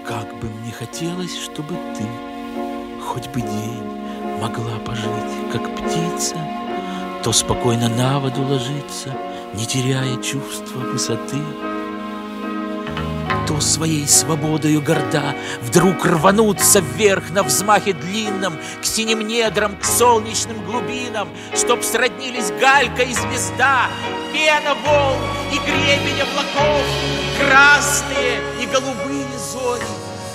Как 0.07 0.39
бы 0.39 0.49
мне 0.49 0.73
хотелось, 0.73 1.37
чтобы 1.37 1.75
ты 1.97 2.05
хоть 3.01 3.29
бы 3.29 3.41
день 3.41 4.03
могла 4.41 4.79
пожить, 4.81 5.53
как 5.53 5.63
птица, 5.77 6.37
то 7.23 7.33
спокойно 7.33 7.89
на 7.89 8.19
воду 8.21 8.43
ложиться, 8.43 9.17
не 9.55 9.67
теряя 9.67 10.17
чувства 10.23 10.79
высоты, 10.79 11.39
то 13.47 13.61
своей 13.61 14.07
свободою 14.09 14.81
горда 14.81 15.35
вдруг 15.61 16.05
рвануться 16.07 16.81
вверх 16.81 17.31
на 17.31 17.43
взмахе 17.43 17.93
длинном 17.93 18.59
к 18.81 18.85
синим 18.85 19.27
недрам, 19.27 19.77
к 19.77 19.85
солнечным 19.85 20.65
глубинам, 20.65 21.29
чтоб 21.55 21.83
сроднились 21.83 22.51
галька 22.61 23.03
и 23.03 23.13
звезда, 23.13 23.89
пена 24.33 24.75
волн 24.87 25.21
и 25.53 25.59
гребень 25.59 26.23
облаков, 26.23 26.83
красные 27.39 28.41
и 28.63 28.67
голубые 28.67 29.27
зори, 29.53 29.85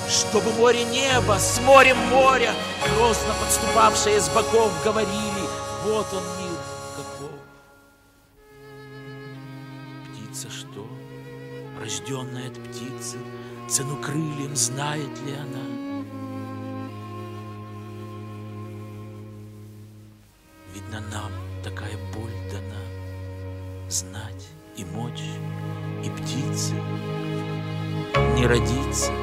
чтобы 0.10 0.52
море 0.53 0.84
неба 0.85 1.38
с 1.39 1.60
морем 1.61 1.98
моря, 2.11 2.52
грозно 2.85 3.34
подступавшие 3.41 4.19
с 4.19 4.30
боков, 4.30 4.72
говорили, 4.84 5.44
вот 5.85 6.07
он 6.14 6.23
мир 6.39 6.47
Рожденная 11.88 12.49
от 12.49 12.61
птицы, 12.65 13.18
цену 13.69 13.95
крыльям 14.03 14.53
знает 14.57 15.07
ли 15.22 15.31
она? 15.31 15.64
Видно, 20.73 20.99
нам 21.14 21.31
такая 21.64 21.93
боль 22.14 22.30
дана, 22.51 23.89
знать 23.89 24.49
и 24.76 24.84
мочь, 24.84 25.23
и 26.03 26.09
птицы 26.09 26.73
не 28.35 28.45
родиться, 28.45 29.14